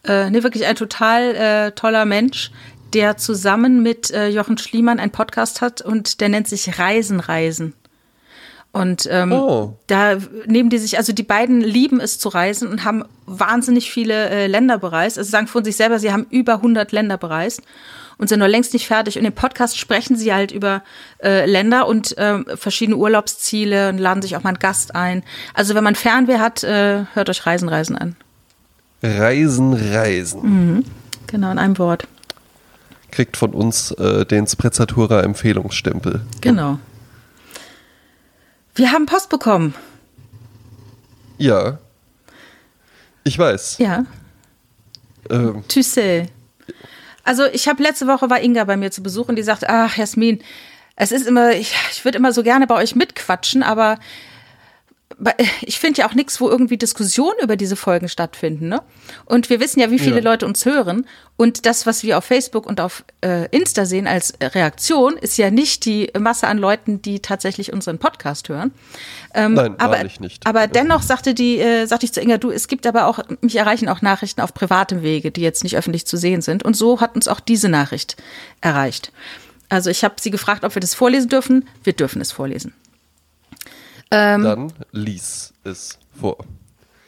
äh, 0.03 0.29
nee, 0.29 0.43
wirklich 0.43 0.65
ein 0.65 0.75
total 0.75 1.33
äh, 1.33 1.71
toller 1.71 2.03
Mensch, 2.03 2.51
der 2.93 3.15
zusammen 3.15 3.81
mit 3.81 4.11
äh, 4.11 4.27
Jochen 4.27 4.57
Schliemann 4.57 4.99
einen 4.99 5.11
Podcast 5.11 5.61
hat 5.61 5.81
und 5.81 6.19
der 6.19 6.27
nennt 6.27 6.49
sich 6.49 6.77
Reisen, 6.77 7.21
Reisen. 7.21 7.73
Und 8.75 9.07
ähm, 9.09 9.31
oh. 9.31 9.77
da 9.87 10.17
nehmen 10.47 10.69
die 10.69 10.79
sich, 10.79 10.97
also 10.97 11.13
die 11.13 11.23
beiden 11.23 11.61
lieben 11.61 12.01
es 12.01 12.19
zu 12.19 12.27
reisen 12.27 12.67
und 12.67 12.83
haben 12.83 13.05
wahnsinnig 13.25 13.89
viele 13.89 14.29
äh, 14.29 14.47
Länder 14.47 14.77
bereist. 14.79 15.17
Also 15.17 15.31
sagen 15.31 15.47
von 15.47 15.63
sich 15.63 15.77
selber, 15.77 15.97
sie 15.97 16.11
haben 16.11 16.27
über 16.29 16.55
100 16.55 16.91
Länder 16.91 17.17
bereist 17.17 17.61
und 18.17 18.27
sind 18.27 18.39
noch 18.39 18.49
längst 18.49 18.73
nicht 18.73 18.85
fertig. 18.85 19.17
Und 19.17 19.23
im 19.23 19.31
Podcast 19.31 19.77
sprechen 19.77 20.17
sie 20.17 20.33
halt 20.33 20.51
über 20.51 20.83
äh, 21.23 21.45
Länder 21.45 21.87
und 21.87 22.17
äh, 22.17 22.39
verschiedene 22.57 22.97
Urlaubsziele 22.97 23.87
und 23.87 23.97
laden 23.97 24.21
sich 24.21 24.35
auch 24.35 24.43
mal 24.43 24.49
einen 24.49 24.59
Gast 24.59 24.93
ein. 24.93 25.23
Also 25.53 25.73
wenn 25.73 25.85
man 25.85 25.95
Fernweh 25.95 26.39
hat, 26.39 26.65
äh, 26.65 27.05
hört 27.13 27.29
euch 27.29 27.45
Reisen, 27.45 27.69
Reisen 27.69 27.97
an. 27.97 28.17
Reisen, 29.01 29.71
Reisen. 29.71 30.41
Mhm. 30.41 30.85
Genau, 31.27 31.49
in 31.49 31.59
einem 31.59 31.77
Wort. 31.77 32.09
Kriegt 33.11 33.37
von 33.37 33.51
uns 33.51 33.91
äh, 33.91 34.25
den 34.25 34.45
Sprezzatura 34.47 35.21
Empfehlungsstempel. 35.21 36.23
Genau. 36.41 36.77
Wir 38.75 38.91
haben 38.91 39.05
Post 39.05 39.29
bekommen. 39.29 39.73
Ja. 41.37 41.79
Ich 43.23 43.39
weiß. 43.39 43.77
Ja. 43.79 44.05
Ähm. 45.29 45.63
Tu 45.67 45.81
sais. 45.81 46.27
Also 47.23 47.45
ich 47.45 47.67
habe 47.67 47.81
letzte 47.81 48.05
Woche 48.05 48.29
war 48.29 48.41
Inga 48.41 48.65
bei 48.65 48.77
mir 48.77 48.91
zu 48.91 49.01
Besuch 49.01 49.29
und 49.29 49.37
die 49.37 49.43
sagte, 49.43 49.67
ach 49.69 49.97
Jasmin, 49.97 50.43
es 50.95 51.11
ist 51.11 51.25
immer, 51.25 51.53
ich, 51.53 51.73
ich 51.91 52.05
würde 52.05 52.17
immer 52.17 52.31
so 52.31 52.43
gerne 52.43 52.67
bei 52.67 52.75
euch 52.75 52.95
mitquatschen, 52.95 53.63
aber 53.63 53.97
ich 55.61 55.79
finde 55.79 56.01
ja 56.01 56.09
auch 56.09 56.13
nichts, 56.13 56.41
wo 56.41 56.49
irgendwie 56.49 56.77
Diskussionen 56.77 57.37
über 57.41 57.55
diese 57.55 57.75
Folgen 57.75 58.09
stattfinden. 58.09 58.67
Ne? 58.67 58.81
Und 59.25 59.49
wir 59.49 59.59
wissen 59.59 59.79
ja, 59.79 59.91
wie 59.91 59.99
viele 59.99 60.17
ja. 60.17 60.23
Leute 60.23 60.45
uns 60.45 60.65
hören. 60.65 61.05
Und 61.37 61.65
das, 61.65 61.85
was 61.85 62.03
wir 62.03 62.17
auf 62.17 62.25
Facebook 62.25 62.65
und 62.65 62.81
auf 62.81 63.03
äh, 63.21 63.47
Insta 63.49 63.85
sehen 63.85 64.07
als 64.07 64.33
Reaktion, 64.41 65.15
ist 65.17 65.37
ja 65.37 65.51
nicht 65.51 65.85
die 65.85 66.11
Masse 66.17 66.47
an 66.47 66.57
Leuten, 66.57 67.01
die 67.01 67.19
tatsächlich 67.19 67.71
unseren 67.71 67.97
Podcast 67.97 68.49
hören. 68.49 68.71
Ähm, 69.33 69.53
Nein, 69.53 69.75
aber, 69.79 70.03
nicht. 70.19 70.45
Aber 70.47 70.67
dennoch 70.67 71.01
sagte 71.01 71.33
die, 71.33 71.59
äh, 71.59 71.85
sagte 71.85 72.05
ich 72.05 72.13
zu 72.13 72.21
Inga, 72.21 72.37
du, 72.37 72.51
es 72.51 72.67
gibt 72.67 72.87
aber 72.87 73.07
auch, 73.07 73.19
mich 73.41 73.55
erreichen 73.55 73.89
auch 73.89 74.01
Nachrichten 74.01 74.41
auf 74.41 74.53
privatem 74.53 75.01
Wege, 75.01 75.31
die 75.31 75.41
jetzt 75.41 75.63
nicht 75.63 75.77
öffentlich 75.77 76.05
zu 76.05 76.17
sehen 76.17 76.41
sind. 76.41 76.63
Und 76.63 76.75
so 76.75 76.99
hat 76.99 77.15
uns 77.15 77.27
auch 77.27 77.39
diese 77.39 77.69
Nachricht 77.69 78.17
erreicht. 78.61 79.11
Also 79.69 79.89
ich 79.89 80.03
habe 80.03 80.15
sie 80.19 80.31
gefragt, 80.31 80.63
ob 80.63 80.75
wir 80.75 80.79
das 80.79 80.93
vorlesen 80.93 81.29
dürfen. 81.29 81.67
Wir 81.83 81.93
dürfen 81.93 82.21
es 82.21 82.31
vorlesen. 82.31 82.73
Ähm, 84.15 84.43
Dann 84.43 84.73
lies 84.93 85.53
es 85.65 85.99
vor. 86.17 86.37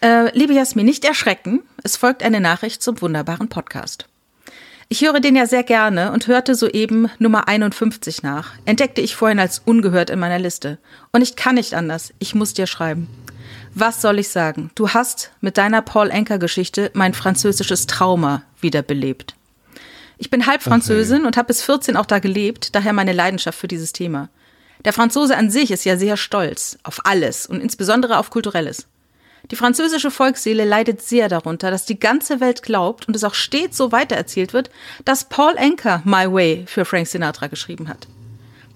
Äh, 0.01 0.37
liebe 0.37 0.53
Jasmin, 0.53 0.85
nicht 0.85 1.05
erschrecken. 1.05 1.61
Es 1.81 1.95
folgt 1.95 2.21
eine 2.21 2.41
Nachricht 2.41 2.83
zum 2.83 2.99
wunderbaren 3.01 3.47
Podcast. 3.47 4.07
Ich 4.89 5.01
höre 5.01 5.21
den 5.21 5.37
ja 5.37 5.45
sehr 5.45 5.63
gerne 5.63 6.11
und 6.11 6.27
hörte 6.27 6.53
soeben 6.53 7.09
Nummer 7.17 7.47
51 7.47 8.23
nach. 8.23 8.51
Entdeckte 8.65 8.99
ich 8.99 9.15
vorhin 9.15 9.39
als 9.39 9.59
ungehört 9.59 10.09
in 10.09 10.19
meiner 10.19 10.37
Liste. 10.37 10.79
Und 11.13 11.21
ich 11.21 11.37
kann 11.37 11.55
nicht 11.55 11.73
anders. 11.75 12.13
Ich 12.19 12.35
muss 12.35 12.53
dir 12.53 12.67
schreiben. 12.67 13.07
Was 13.73 14.01
soll 14.01 14.19
ich 14.19 14.27
sagen? 14.27 14.71
Du 14.75 14.89
hast 14.89 15.31
mit 15.39 15.57
deiner 15.57 15.81
Paul 15.81 16.09
Enker 16.09 16.39
Geschichte 16.39 16.91
mein 16.93 17.13
französisches 17.13 17.87
Trauma 17.87 18.43
wiederbelebt. 18.59 19.35
Ich 20.17 20.29
bin 20.29 20.45
halb 20.45 20.61
Französin 20.61 21.19
okay. 21.19 21.27
und 21.27 21.37
habe 21.37 21.47
bis 21.47 21.61
14 21.61 21.95
auch 21.95 22.05
da 22.05 22.19
gelebt, 22.19 22.75
daher 22.75 22.91
meine 22.91 23.13
Leidenschaft 23.13 23.57
für 23.57 23.67
dieses 23.67 23.93
Thema. 23.93 24.29
Der 24.86 24.93
Franzose 24.93 25.36
an 25.36 25.49
sich 25.49 25.71
ist 25.71 25.86
ja 25.86 25.97
sehr 25.97 26.17
stolz 26.17 26.78
auf 26.84 27.05
alles 27.05 27.45
und 27.45 27.61
insbesondere 27.61 28.17
auf 28.17 28.30
Kulturelles. 28.30 28.88
Die 29.51 29.55
französische 29.55 30.11
Volksseele 30.11 30.65
leidet 30.65 31.01
sehr 31.01 31.30
darunter, 31.30 31.71
dass 31.71 31.86
die 31.86 31.99
ganze 31.99 32.39
Welt 32.39 32.63
glaubt 32.63 33.07
und 33.07 33.15
es 33.15 33.23
auch 33.23 33.34
stets 33.34 33.78
so 33.78 33.91
weitererzählt 33.91 34.53
wird, 34.53 34.69
dass 35.05 35.30
Paul 35.30 35.55
Anker 35.57 36.01
My 36.03 36.32
Way 36.32 36.65
für 36.67 36.86
Frank 36.86 37.07
Sinatra 37.07 37.47
geschrieben 37.47 37.88
hat. 37.88 38.07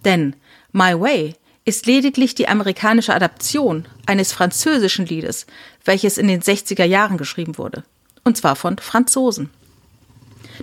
Denn 0.06 0.36
My 0.72 1.00
Way 1.00 1.36
ist 1.66 1.86
lediglich 1.86 2.36
die 2.36 2.48
amerikanische 2.48 3.14
Adaption 3.14 3.86
eines 4.06 4.32
französischen 4.32 5.06
Liedes, 5.06 5.46
welches 5.84 6.18
in 6.18 6.28
den 6.28 6.42
60er 6.42 6.86
Jahren 6.86 7.18
geschrieben 7.18 7.58
wurde. 7.58 7.84
Und 8.24 8.38
zwar 8.38 8.56
von 8.56 8.78
Franzosen. 8.78 9.50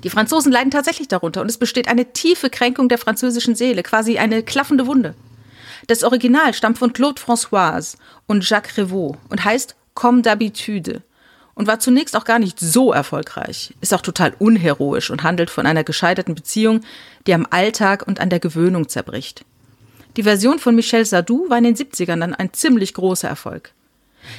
Die 0.03 0.11
Franzosen 0.11 0.53
leiden 0.53 0.70
tatsächlich 0.70 1.09
darunter 1.09 1.41
und 1.41 1.51
es 1.51 1.59
besteht 1.59 1.89
eine 1.89 2.12
tiefe 2.12 2.51
Kränkung 2.51 2.89
der 2.89 2.99
französischen 2.99 3.55
Seele, 3.55 3.82
quasi 3.82 4.18
eine 4.18 4.43
klaffende 4.43 4.86
Wunde. 4.86 5.14
Das 5.86 6.05
Original 6.05 6.55
stammt 6.55 6.78
von 6.78 6.93
Claude 6.93 7.20
Françoise 7.20 7.97
und 8.26 8.49
Jacques 8.49 8.76
Revaux 8.76 9.16
und 9.28 9.45
heißt 9.45 9.76
Comme 9.95 10.22
d'habitude 10.22 11.03
und 11.55 11.66
war 11.66 11.80
zunächst 11.80 12.16
auch 12.16 12.24
gar 12.24 12.39
nicht 12.39 12.61
so 12.61 12.93
erfolgreich, 12.93 13.74
ist 13.80 13.93
auch 13.93 14.01
total 14.01 14.32
unheroisch 14.39 15.11
und 15.11 15.24
handelt 15.24 15.51
von 15.51 15.66
einer 15.66 15.82
gescheiterten 15.82 16.36
Beziehung, 16.36 16.82
die 17.26 17.34
am 17.34 17.47
Alltag 17.51 18.07
und 18.07 18.20
an 18.20 18.30
der 18.30 18.39
Gewöhnung 18.39 18.89
zerbricht. 18.89 19.45
Die 20.16 20.22
Version 20.22 20.59
von 20.59 20.74
Michel 20.74 21.05
Sardou 21.05 21.51
war 21.51 21.59
in 21.59 21.64
den 21.64 21.76
70ern 21.76 22.20
dann 22.20 22.34
ein 22.34 22.53
ziemlich 22.53 22.95
großer 22.95 23.28
Erfolg. 23.28 23.72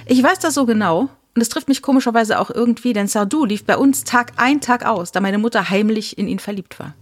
Ich 0.06 0.22
weiß 0.24 0.40
das 0.40 0.54
so 0.54 0.66
genau, 0.66 1.10
und 1.36 1.42
es 1.42 1.50
trifft 1.50 1.68
mich 1.68 1.82
komischerweise 1.82 2.40
auch 2.40 2.50
irgendwie, 2.50 2.94
denn 2.94 3.08
Sardou 3.08 3.46
lief 3.46 3.64
bei 3.64 3.78
uns 3.78 4.04
Tag 4.04 4.34
ein, 4.38 4.62
Tag 4.62 4.86
aus, 4.86 5.12
da 5.12 5.22
meine 5.22 5.38
Mutter 5.38 5.70
heimlich 5.70 6.18
in 6.18 6.28
ihn 6.28 6.40
verliebt 6.40 6.80
war. 6.80 6.94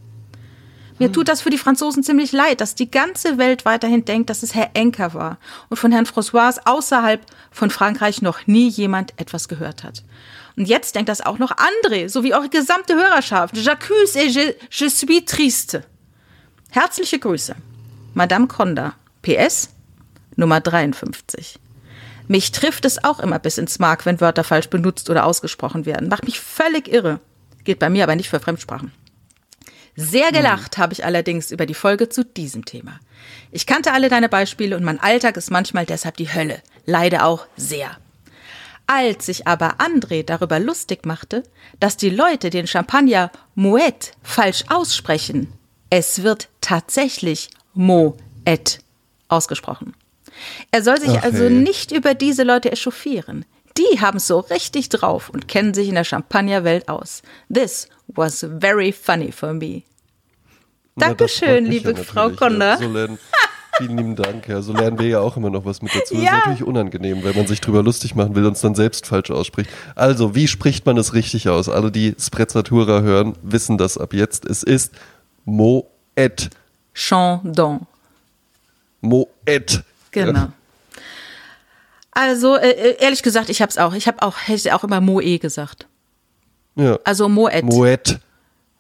Mir 1.00 1.12
tut 1.12 1.28
das 1.28 1.42
für 1.42 1.52
die 1.52 1.60
Franzosen 1.60 2.02
ziemlich 2.02 2.32
leid, 2.32 2.60
dass 2.60 2.74
die 2.74 2.90
ganze 2.90 3.38
Welt 3.38 3.66
weiterhin 3.66 4.04
denkt, 4.06 4.32
dass 4.32 4.42
es 4.42 4.56
Herr 4.56 4.72
Enker 4.74 5.14
war 5.14 5.38
und 5.70 5.78
von 5.78 5.92
Herrn 5.92 6.06
François 6.06 6.58
außerhalb 6.66 7.22
von 7.52 7.70
Frankreich 7.70 8.22
noch 8.24 8.48
nie 8.48 8.68
jemand 8.68 9.14
etwas 9.18 9.48
gehört 9.48 9.84
hat. 9.84 10.04
Und 10.56 10.68
jetzt 10.68 10.96
denkt 10.96 11.10
das 11.10 11.22
auch 11.22 11.38
noch 11.38 11.52
André, 11.52 12.10
sowie 12.10 12.34
eure 12.34 12.50
gesamte 12.50 12.96
Hörerschaft. 12.96 13.56
J'accuse 13.56 14.18
et 14.18 14.30
je, 14.34 14.56
je 14.72 14.90
suis 14.90 15.24
triste. 15.26 15.84
Herzliche 16.72 17.20
Grüße. 17.20 17.56
Madame 18.16 18.48
Conda. 18.48 18.96
PS 19.22 19.70
Nummer 20.36 20.60
53. 20.60 21.60
Mich 22.28 22.52
trifft 22.52 22.86
es 22.86 23.04
auch 23.04 23.20
immer 23.20 23.40
bis 23.40 23.58
ins 23.58 23.80
Mark, 23.80 24.06
wenn 24.06 24.20
Wörter 24.20 24.44
falsch 24.44 24.70
benutzt 24.70 25.10
oder 25.10 25.26
ausgesprochen 25.26 25.86
werden. 25.86 26.10
Macht 26.10 26.26
mich 26.26 26.40
völlig 26.40 26.88
irre. 26.88 27.20
Geht 27.64 27.80
bei 27.80 27.90
mir 27.90 28.04
aber 28.04 28.16
nicht 28.16 28.30
für 28.30 28.40
Fremdsprachen. 28.40 28.92
Sehr 29.96 30.32
gelacht 30.32 30.78
habe 30.78 30.94
ich 30.94 31.06
allerdings 31.06 31.52
über 31.52 31.66
die 31.66 31.74
Folge 31.74 32.08
zu 32.08 32.24
diesem 32.24 32.66
Thema. 32.66 33.00
Ich 33.52 33.66
kannte 33.66 33.94
alle 33.94 34.10
deine 34.10 34.30
Beispiele 34.30 34.76
und 34.76 34.84
mein 34.84 35.00
Alltag 35.00 35.38
ist 35.38 35.50
manchmal 35.50 35.88
deshalb 35.88 36.18
die 36.18 36.32
Hölle. 36.32 36.62
Leider 36.86 37.26
auch 37.26 37.48
sehr. 37.56 37.98
Als 38.86 39.26
sich 39.26 39.48
aber 39.48 39.78
André 39.80 40.24
darüber 40.24 40.60
lustig 40.60 41.06
machte, 41.06 41.44
dass 41.80 41.98
die 41.98 42.12
Leute 42.12 42.52
den 42.52 42.68
Champagner 42.68 43.32
Moet 43.56 44.14
falsch 44.22 44.66
aussprechen, 44.70 45.52
es 45.90 46.22
wird 46.22 46.48
tatsächlich 46.62 47.50
Moet 47.74 48.20
ausgesprochen. 49.30 49.94
Er 50.72 50.84
soll 50.84 51.00
sich 51.00 51.10
okay. 51.10 51.22
also 51.24 51.50
nicht 51.50 51.92
über 51.92 52.14
diese 52.14 52.44
Leute 52.44 52.72
echauffieren. 52.72 53.46
Die 53.78 54.00
haben 54.02 54.18
es 54.18 54.28
so 54.28 54.40
richtig 54.40 54.90
drauf 54.90 55.30
und 55.30 55.48
kennen 55.48 55.74
sich 55.74 55.88
in 55.88 55.96
der 55.96 56.04
Champagnerwelt 56.04 56.90
aus. 56.90 57.22
This 57.54 57.88
was 58.08 58.46
very 58.60 58.92
funny 58.92 59.32
for 59.32 59.54
me. 59.54 59.84
Dankeschön, 60.96 61.66
liebe 61.66 61.92
ja 61.92 62.04
Frau 62.04 62.30
Konda. 62.32 62.78
So 62.78 62.92
lernen, 62.92 63.20
vielen 63.78 63.98
lieben 63.98 64.16
Dank. 64.16 64.48
Ja, 64.48 64.62
so 64.62 64.74
lernen 64.74 64.98
wir 64.98 65.08
ja 65.08 65.20
auch 65.20 65.38
immer 65.38 65.52
noch 65.52 65.64
was 65.64 65.82
mit 65.84 65.94
dazu. 65.94 66.16
Ja. 66.16 66.22
Das 66.22 66.32
ist 66.32 66.38
natürlich 66.38 66.64
unangenehm, 66.64 67.24
wenn 67.24 67.36
man 67.36 67.46
sich 67.46 67.62
drüber 67.62 67.84
lustig 67.84 68.16
machen 68.16 68.36
will 68.36 68.46
und 68.46 68.54
es 68.54 68.62
dann 68.62 68.74
selbst 68.74 69.06
falsch 69.06 69.30
ausspricht. 69.30 69.70
Also, 69.94 70.34
wie 70.34 70.48
spricht 70.48 70.88
man 70.88 70.98
es 70.98 71.14
richtig 71.14 71.50
aus? 71.50 71.70
Alle, 71.70 71.92
die 71.92 72.16
Sprezzatura 72.20 73.02
hören, 73.02 73.36
wissen 73.44 73.78
das 73.78 73.98
ab 73.98 74.14
jetzt. 74.14 74.46
Es 74.46 74.64
ist 74.64 74.94
Moet. 75.46 75.86
Chandon. 76.94 77.86
Moet. 79.02 79.28
Genau. 80.26 80.40
Ja. 80.40 80.52
Also, 82.12 82.56
äh, 82.56 82.70
äh 82.70 82.96
ehrlich 83.00 83.22
gesagt, 83.22 83.50
ich 83.50 83.62
habe 83.62 83.70
es 83.70 83.78
auch. 83.78 83.94
Ich 83.94 84.08
habe 84.08 84.22
auch, 84.22 84.36
hätte 84.46 84.76
auch 84.76 84.84
immer 84.84 85.02
Moe 85.02 85.38
gesagt. 85.40 85.88
Ja. 86.76 86.98
Also 87.04 87.30
Moet. 87.30 87.64
Moet. 87.64 88.20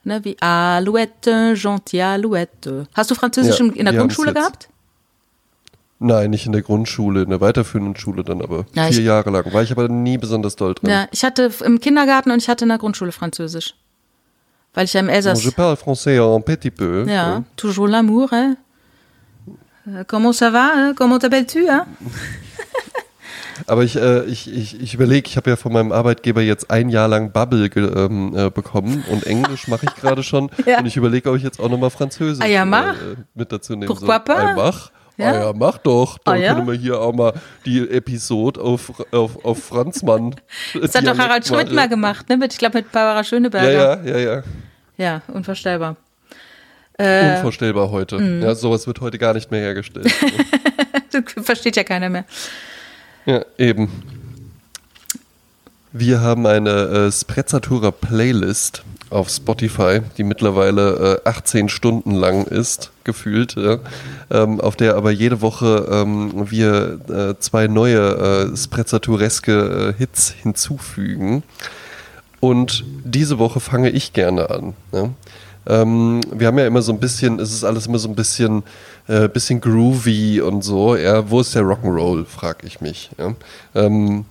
Ne, 0.03 0.23
wie 0.23 0.37
Alouette, 0.39 1.53
Gentil 1.55 2.01
Alouette. 2.01 2.87
Hast 2.93 3.11
du 3.11 3.15
Französisch 3.15 3.59
ja, 3.59 3.65
in 3.65 3.85
der 3.85 3.93
Grundschule 3.93 4.33
gehabt? 4.33 4.69
Nein, 5.99 6.29
nicht 6.29 6.45
in 6.45 6.51
der 6.51 6.61
Grundschule, 6.61 7.23
in 7.23 7.29
der 7.29 7.41
weiterführenden 7.41 7.95
Schule 7.97 8.23
dann 8.23 8.41
aber. 8.41 8.65
Ja, 8.73 8.87
Vier 8.87 8.99
ich, 8.99 9.05
Jahre 9.05 9.31
lang. 9.31 9.51
War 9.51 9.63
ich 9.63 9.71
aber 9.71 9.89
nie 9.89 10.17
besonders 10.17 10.55
doll 10.55 10.75
drin. 10.75 10.89
Ja, 10.89 11.07
ich 11.11 11.23
hatte 11.23 11.51
im 11.65 11.79
Kindergarten 11.79 12.31
und 12.31 12.41
ich 12.41 12.47
hatte 12.47 12.65
in 12.65 12.69
der 12.69 12.77
Grundschule 12.77 13.11
Französisch. 13.11 13.73
Weil 14.73 14.85
ich 14.85 14.93
ja 14.93 14.99
im 14.99 15.09
Elsass. 15.09 15.43
je 15.43 15.51
parle 15.51 15.75
français 15.75 16.19
un 16.19 16.41
petit 16.41 16.69
peu. 16.69 17.05
Ja, 17.09 17.43
toujours 17.55 17.89
l'amour, 17.89 18.31
hein? 18.31 18.57
Euh, 19.87 20.03
comment 20.05 20.33
ça 20.33 20.49
va? 20.49 20.93
Comment 20.95 21.17
t'appelles-tu? 21.17 21.69
Hein? 21.69 21.85
Aber 23.67 23.83
ich, 23.83 23.95
äh, 23.95 24.23
ich, 24.25 24.53
ich, 24.53 24.79
ich 24.79 24.93
überlege, 24.93 25.27
ich 25.27 25.37
habe 25.37 25.49
ja 25.49 25.55
von 25.55 25.73
meinem 25.73 25.91
Arbeitgeber 25.91 26.41
jetzt 26.41 26.69
ein 26.69 26.89
Jahr 26.89 27.07
lang 27.07 27.31
Bubble 27.31 27.69
ähm, 27.75 28.35
äh, 28.35 28.49
bekommen 28.49 29.03
und 29.09 29.25
Englisch 29.25 29.67
mache 29.67 29.87
ich 29.87 29.95
gerade 29.95 30.23
schon. 30.23 30.51
ja. 30.65 30.79
Und 30.79 30.85
ich 30.85 30.95
überlege, 30.95 31.29
ob 31.29 31.37
ich 31.37 31.43
jetzt 31.43 31.59
auch 31.59 31.69
nochmal 31.69 31.89
Französisch 31.89 32.43
ah, 32.43 32.47
ja. 32.47 32.63
Äh, 32.63 32.93
mit 33.33 33.51
dazu 33.51 33.73
nehme. 33.73 33.87
Pourquoi 33.87 34.13
so, 34.13 34.19
pas? 34.19 34.55
mach. 34.55 34.91
Ja? 35.17 35.31
Ah 35.31 35.43
ja, 35.45 35.53
mach 35.53 35.79
doch. 35.79 36.19
Dann 36.19 36.35
ah, 36.35 36.37
ja? 36.37 36.53
können 36.53 36.67
wir 36.67 36.75
hier 36.75 37.01
auch 37.01 37.13
mal 37.13 37.33
die 37.65 37.79
Episode 37.79 38.61
auf, 38.61 38.93
auf, 39.11 39.43
auf 39.43 39.63
Franzmann. 39.63 40.35
Das 40.79 40.93
hat 40.93 41.07
doch 41.07 41.17
Harald 41.17 41.47
Schmidt 41.47 41.71
mal 41.71 41.89
gemacht, 41.89 42.29
ne? 42.29 42.37
Mit, 42.37 42.53
ich 42.53 42.59
glaube 42.59 42.77
mit 42.77 42.91
Barbara 42.91 43.23
Schöneberger. 43.23 43.71
Ja, 43.71 44.03
ja, 44.03 44.17
ja, 44.17 44.35
ja. 44.35 44.43
Ja, 44.97 45.21
unvorstellbar. 45.27 45.95
Äh, 46.97 47.35
Unvorstellbar 47.35 47.91
heute. 47.91 48.19
Mh. 48.19 48.45
Ja, 48.45 48.55
sowas 48.55 48.87
wird 48.87 49.01
heute 49.01 49.17
gar 49.17 49.33
nicht 49.33 49.51
mehr 49.51 49.61
hergestellt. 49.61 50.11
Versteht 51.43 51.75
ja 51.75 51.83
keiner 51.83 52.09
mehr. 52.09 52.25
Ja, 53.25 53.45
eben. 53.57 53.89
Wir 55.91 56.21
haben 56.21 56.45
eine 56.45 56.69
äh, 57.07 57.11
Sprezzatura 57.11 57.91
Playlist 57.91 58.83
auf 59.09 59.29
Spotify, 59.29 60.01
die 60.17 60.23
mittlerweile 60.23 61.21
äh, 61.25 61.29
18 61.29 61.69
Stunden 61.69 62.11
lang 62.13 62.45
ist, 62.45 62.91
gefühlt, 63.03 63.55
ja, 63.55 63.79
ähm, 64.29 64.59
auf 64.59 64.75
der 64.75 64.95
aber 64.95 65.11
jede 65.11 65.41
Woche 65.41 65.87
ähm, 65.89 66.51
wir 66.51 66.99
äh, 67.09 67.39
zwei 67.39 67.67
neue 67.67 68.51
äh, 68.53 68.57
Sprezzatureske 68.57 69.93
äh, 69.95 69.97
Hits 69.97 70.31
hinzufügen. 70.31 71.43
Und 72.39 72.83
diese 73.03 73.39
Woche 73.39 73.59
fange 73.59 73.89
ich 73.89 74.13
gerne 74.13 74.49
an. 74.49 74.73
Ja. 74.91 75.09
Ähm, 75.67 76.21
wir 76.31 76.47
haben 76.47 76.57
ja 76.57 76.65
immer 76.65 76.81
so 76.81 76.93
ein 76.93 76.99
bisschen, 76.99 77.39
es 77.39 77.53
ist 77.53 77.63
alles 77.63 77.87
immer 77.87 77.99
so 77.99 78.07
ein 78.07 78.15
bisschen, 78.15 78.63
äh, 79.07 79.27
bisschen 79.27 79.61
groovy 79.61 80.41
und 80.41 80.63
so. 80.63 80.95
Ja, 80.95 81.29
wo 81.29 81.41
ist 81.41 81.53
der 81.55 81.63
Rock'n'Roll, 81.63 82.25
frage 82.25 82.65
ich 82.65 82.81
mich. 82.81 83.11
Ja. 83.17 83.33
Ähm, 83.75 84.25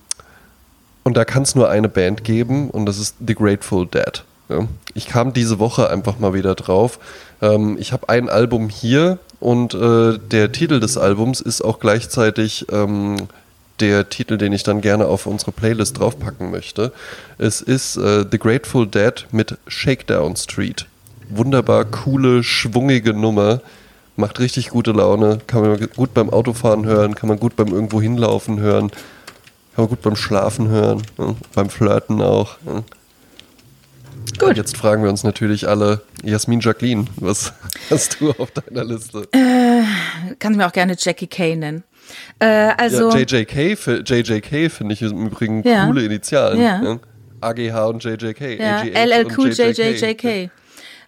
und 1.03 1.15
da 1.15 1.23
kann 1.23 1.43
es 1.43 1.55
nur 1.55 1.69
eine 1.69 1.89
Band 1.89 2.23
geben 2.23 2.69
und 2.69 2.85
das 2.85 2.97
ist 2.97 3.15
The 3.25 3.35
Grateful 3.35 3.85
Dead. 3.85 4.23
Ja. 4.49 4.67
Ich 4.93 5.07
kam 5.07 5.31
diese 5.31 5.59
Woche 5.59 5.89
einfach 5.89 6.19
mal 6.19 6.33
wieder 6.33 6.55
drauf. 6.55 6.99
Ähm, 7.41 7.77
ich 7.79 7.93
habe 7.93 8.09
ein 8.09 8.29
Album 8.29 8.69
hier 8.69 9.19
und 9.39 9.73
äh, 9.73 10.17
der 10.17 10.51
Titel 10.51 10.79
des 10.79 10.97
Albums 10.97 11.39
ist 11.39 11.61
auch 11.61 11.79
gleichzeitig 11.79 12.65
ähm, 12.71 13.27
der 13.79 14.09
Titel, 14.09 14.37
den 14.37 14.53
ich 14.53 14.63
dann 14.63 14.81
gerne 14.81 15.05
auf 15.05 15.27
unsere 15.27 15.51
Playlist 15.51 15.99
draufpacken 15.99 16.49
möchte. 16.49 16.91
Es 17.37 17.61
ist 17.61 17.97
äh, 17.97 18.25
The 18.29 18.39
Grateful 18.39 18.87
Dead 18.87 19.27
mit 19.31 19.57
Shakedown 19.67 20.35
Street 20.35 20.87
wunderbar 21.29 21.85
coole, 21.85 22.43
schwungige 22.43 23.13
Nummer. 23.13 23.61
Macht 24.15 24.39
richtig 24.39 24.69
gute 24.69 24.91
Laune. 24.91 25.39
Kann 25.47 25.61
man 25.61 25.89
gut 25.95 26.13
beim 26.13 26.29
Autofahren 26.29 26.85
hören, 26.85 27.15
kann 27.15 27.29
man 27.29 27.39
gut 27.39 27.55
beim 27.55 27.67
irgendwo 27.67 28.01
hinlaufen 28.01 28.59
hören, 28.59 28.89
kann 28.89 29.83
man 29.83 29.87
gut 29.89 30.01
beim 30.01 30.15
Schlafen 30.15 30.69
hören, 30.69 31.03
ja, 31.17 31.35
beim 31.53 31.69
Flirten 31.69 32.21
auch. 32.21 32.57
Ja. 32.65 32.83
Gut. 34.39 34.49
Und 34.49 34.57
jetzt 34.57 34.75
fragen 34.75 35.03
wir 35.03 35.09
uns 35.09 35.23
natürlich 35.23 35.67
alle, 35.67 36.01
Jasmin 36.23 36.59
Jacqueline, 36.59 37.05
was 37.15 37.53
hast 37.89 38.19
du 38.19 38.31
auf 38.31 38.51
deiner 38.51 38.83
Liste? 38.83 39.27
Äh, 39.31 39.83
kannst 40.39 40.57
mir 40.57 40.67
auch 40.67 40.73
gerne 40.73 40.95
Jackie 40.97 41.27
Kay 41.27 41.55
nennen. 41.55 41.83
Äh, 42.39 42.45
also 42.77 43.09
ja, 43.09 43.17
JJK, 43.17 44.05
JJK 44.05 44.71
finde 44.71 44.93
ich 44.93 45.01
im 45.01 45.27
Übrigen 45.27 45.63
ja. 45.67 45.85
coole 45.85 46.03
Initialen. 46.03 46.61
Ja. 46.61 46.99
AGH 47.41 47.85
und 47.87 48.03
JJK. 48.03 48.59
Ja, 48.59 48.81
LLQ 48.81 49.57
JJK. 49.57 50.49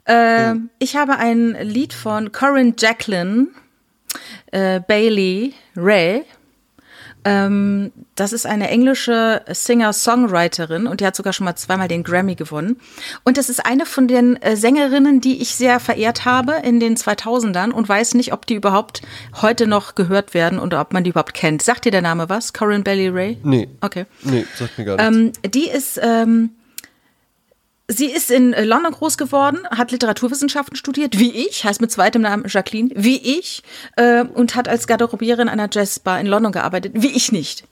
Äh, 0.09 0.55
oh. 0.55 0.59
Ich 0.79 0.95
habe 0.95 1.17
ein 1.17 1.55
Lied 1.61 1.93
von 1.93 2.31
Corinne 2.31 2.73
Jacqueline 2.77 3.49
äh, 4.51 4.79
Bailey 4.79 5.53
Ray. 5.75 6.23
Ähm, 7.25 7.91
das 8.15 8.33
ist 8.33 8.45
eine 8.45 8.69
englische 8.69 9.43
Singer-Songwriterin 9.47 10.87
und 10.87 11.01
die 11.01 11.05
hat 11.05 11.15
sogar 11.15 11.33
schon 11.33 11.45
mal 11.45 11.55
zweimal 11.55 11.87
den 11.87 12.03
Grammy 12.03 12.35
gewonnen. 12.35 12.77
Und 13.23 13.37
das 13.37 13.49
ist 13.49 13.63
eine 13.63 13.85
von 13.85 14.07
den 14.07 14.41
äh, 14.41 14.55
Sängerinnen, 14.55 15.21
die 15.21 15.41
ich 15.41 15.53
sehr 15.53 15.79
verehrt 15.79 16.25
habe 16.25 16.53
in 16.63 16.79
den 16.79 16.95
2000ern 16.95 17.71
und 17.71 17.87
weiß 17.87 18.15
nicht, 18.15 18.33
ob 18.33 18.47
die 18.47 18.55
überhaupt 18.55 19.01
heute 19.41 19.67
noch 19.67 19.95
gehört 19.95 20.33
werden 20.33 20.59
oder 20.59 20.81
ob 20.81 20.93
man 20.93 21.03
die 21.03 21.11
überhaupt 21.11 21.33
kennt. 21.33 21.61
Sagt 21.61 21.85
dir 21.85 21.91
der 21.91 22.01
Name 22.01 22.29
was? 22.29 22.53
Corinne 22.53 22.83
Bailey 22.83 23.09
Ray? 23.09 23.37
Nee. 23.43 23.67
Okay. 23.81 24.05
Nee, 24.23 24.45
sagt 24.55 24.77
mir 24.79 24.85
gar 24.85 25.11
nichts. 25.11 25.39
Ähm, 25.43 25.51
die 25.51 25.69
ist 25.69 25.99
ähm, 26.01 26.51
Sie 27.91 28.05
ist 28.05 28.29
in 28.29 28.53
äh, 28.53 28.63
London 28.63 28.93
groß 28.93 29.17
geworden, 29.17 29.57
hat 29.71 29.91
Literaturwissenschaften 29.91 30.75
studiert, 30.75 31.17
wie 31.17 31.31
ich, 31.31 31.63
heißt 31.63 31.81
mit 31.81 31.91
zweitem 31.91 32.21
Namen 32.21 32.45
Jacqueline, 32.47 32.91
wie 32.93 33.17
ich, 33.17 33.63
äh, 33.95 34.23
und 34.25 34.55
hat 34.55 34.67
als 34.67 34.85
Garderobierin 34.85 35.49
einer 35.49 35.67
Jazzbar 35.71 36.19
in 36.19 36.27
London 36.27 36.51
gearbeitet, 36.51 36.93
wie 36.95 37.09
ich 37.09 37.31
nicht. 37.31 37.63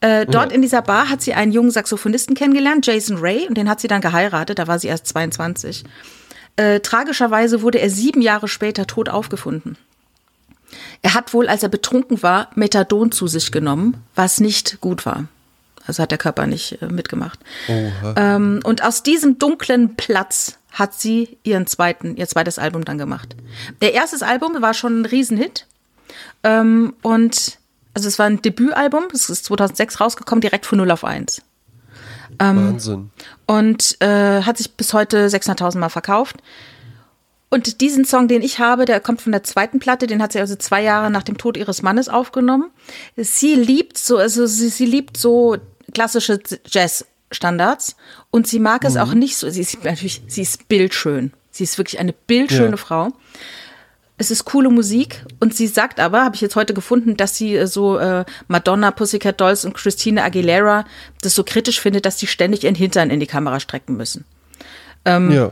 Äh, 0.00 0.24
dort 0.24 0.50
ja. 0.50 0.54
in 0.54 0.62
dieser 0.62 0.80
Bar 0.80 1.10
hat 1.10 1.20
sie 1.20 1.34
einen 1.34 1.52
jungen 1.52 1.70
Saxophonisten 1.70 2.34
kennengelernt, 2.34 2.86
Jason 2.86 3.18
Ray, 3.18 3.46
und 3.48 3.58
den 3.58 3.68
hat 3.68 3.80
sie 3.80 3.88
dann 3.88 4.00
geheiratet, 4.00 4.58
da 4.58 4.66
war 4.66 4.78
sie 4.78 4.88
erst 4.88 5.06
22. 5.08 5.84
Äh, 6.56 6.80
tragischerweise 6.80 7.60
wurde 7.60 7.80
er 7.80 7.90
sieben 7.90 8.22
Jahre 8.22 8.48
später 8.48 8.86
tot 8.86 9.10
aufgefunden. 9.10 9.76
Er 11.02 11.12
hat 11.12 11.34
wohl, 11.34 11.48
als 11.48 11.62
er 11.62 11.68
betrunken 11.68 12.22
war, 12.22 12.48
Methadon 12.54 13.12
zu 13.12 13.26
sich 13.26 13.52
genommen, 13.52 14.02
was 14.14 14.40
nicht 14.40 14.80
gut 14.80 15.04
war. 15.04 15.26
Also 15.86 16.02
hat 16.02 16.10
der 16.10 16.18
Körper 16.18 16.46
nicht 16.46 16.80
äh, 16.82 16.86
mitgemacht. 16.86 17.38
Ähm, 18.16 18.60
und 18.64 18.84
aus 18.84 19.02
diesem 19.02 19.38
dunklen 19.38 19.96
Platz 19.96 20.58
hat 20.72 20.94
sie 20.94 21.38
ihren 21.42 21.66
zweiten, 21.66 22.16
ihr 22.16 22.28
zweites 22.28 22.58
Album 22.58 22.84
dann 22.84 22.98
gemacht. 22.98 23.34
Der 23.80 23.94
erste 23.94 24.24
Album 24.24 24.60
war 24.60 24.74
schon 24.74 25.02
ein 25.02 25.06
Riesenhit. 25.06 25.66
Ähm, 26.42 26.94
und 27.02 27.58
also 27.94 28.08
es 28.08 28.18
war 28.18 28.26
ein 28.26 28.40
Debütalbum, 28.40 29.04
es 29.12 29.30
ist 29.30 29.44
2006 29.46 30.00
rausgekommen, 30.00 30.40
direkt 30.40 30.66
von 30.66 30.78
0 30.78 30.90
auf 30.90 31.04
1. 31.04 31.42
Ähm, 32.38 32.56
Wahnsinn. 32.56 33.10
Und 33.46 34.00
äh, 34.00 34.42
hat 34.42 34.58
sich 34.58 34.74
bis 34.76 34.92
heute 34.92 35.26
600.000 35.26 35.78
Mal 35.78 35.88
verkauft. 35.88 36.36
Und 37.50 37.80
diesen 37.80 38.04
Song, 38.04 38.28
den 38.28 38.42
ich 38.42 38.60
habe, 38.60 38.84
der 38.84 39.00
kommt 39.00 39.20
von 39.20 39.32
der 39.32 39.42
zweiten 39.42 39.80
Platte, 39.80 40.06
den 40.06 40.22
hat 40.22 40.32
sie 40.32 40.38
also 40.38 40.54
zwei 40.54 40.82
Jahre 40.82 41.10
nach 41.10 41.24
dem 41.24 41.36
Tod 41.36 41.56
ihres 41.56 41.82
Mannes 41.82 42.08
aufgenommen. 42.08 42.70
Sie 43.16 43.56
liebt 43.56 43.98
so, 43.98 44.18
also 44.18 44.46
sie, 44.46 44.68
sie 44.68 44.86
liebt 44.86 45.16
so 45.16 45.56
klassische 45.92 46.38
Jazz-Standards 46.66 47.96
und 48.30 48.46
sie 48.46 48.60
mag 48.60 48.84
es 48.84 48.94
mhm. 48.94 49.00
auch 49.00 49.14
nicht 49.14 49.36
so. 49.36 49.50
Sie 49.50 49.62
ist 49.62 49.84
natürlich, 49.84 50.22
sie 50.28 50.42
ist 50.42 50.68
bildschön. 50.68 51.32
Sie 51.50 51.64
ist 51.64 51.76
wirklich 51.76 51.98
eine 51.98 52.12
bildschöne 52.12 52.70
ja. 52.70 52.76
Frau. 52.76 53.08
Es 54.16 54.30
ist 54.30 54.44
coole 54.44 54.70
Musik 54.70 55.24
und 55.40 55.56
sie 55.56 55.66
sagt 55.66 55.98
aber, 55.98 56.22
habe 56.24 56.36
ich 56.36 56.42
jetzt 56.42 56.54
heute 56.54 56.74
gefunden, 56.74 57.16
dass 57.16 57.36
sie 57.36 57.56
äh, 57.56 57.66
so 57.66 57.98
äh, 57.98 58.24
Madonna, 58.46 58.92
Pussycat 58.92 59.40
Dolls 59.40 59.64
und 59.64 59.74
Christina 59.74 60.22
Aguilera 60.22 60.84
das 61.22 61.34
so 61.34 61.42
kritisch 61.42 61.80
findet, 61.80 62.06
dass 62.06 62.18
sie 62.18 62.28
ständig 62.28 62.62
ihren 62.62 62.74
Hintern 62.76 63.10
in 63.10 63.18
die 63.18 63.26
Kamera 63.26 63.58
strecken 63.58 63.96
müssen. 63.96 64.24
Ähm, 65.04 65.32
ja. 65.32 65.50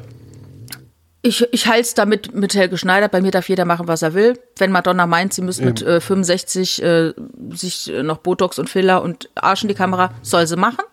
Ich, 1.28 1.46
ich 1.52 1.66
halte 1.66 1.82
es 1.82 1.92
damit 1.92 2.34
mit 2.34 2.54
Helge 2.54 2.78
Schneider. 2.78 3.08
Bei 3.08 3.20
mir 3.20 3.30
darf 3.30 3.50
jeder 3.50 3.66
machen, 3.66 3.86
was 3.86 4.00
er 4.00 4.14
will. 4.14 4.38
Wenn 4.56 4.72
Madonna 4.72 5.06
meint, 5.06 5.34
sie 5.34 5.42
müssen 5.42 5.66
mit 5.66 5.82
äh, 5.82 6.00
65 6.00 6.82
äh, 6.82 7.12
sich 7.50 7.92
äh, 7.92 8.02
noch 8.02 8.18
Botox 8.18 8.58
und 8.58 8.70
Filler 8.70 9.02
und 9.02 9.28
Arsch 9.34 9.62
in 9.62 9.68
die 9.68 9.74
Kamera, 9.74 10.14
soll 10.22 10.46
sie 10.46 10.56
machen. 10.56 10.84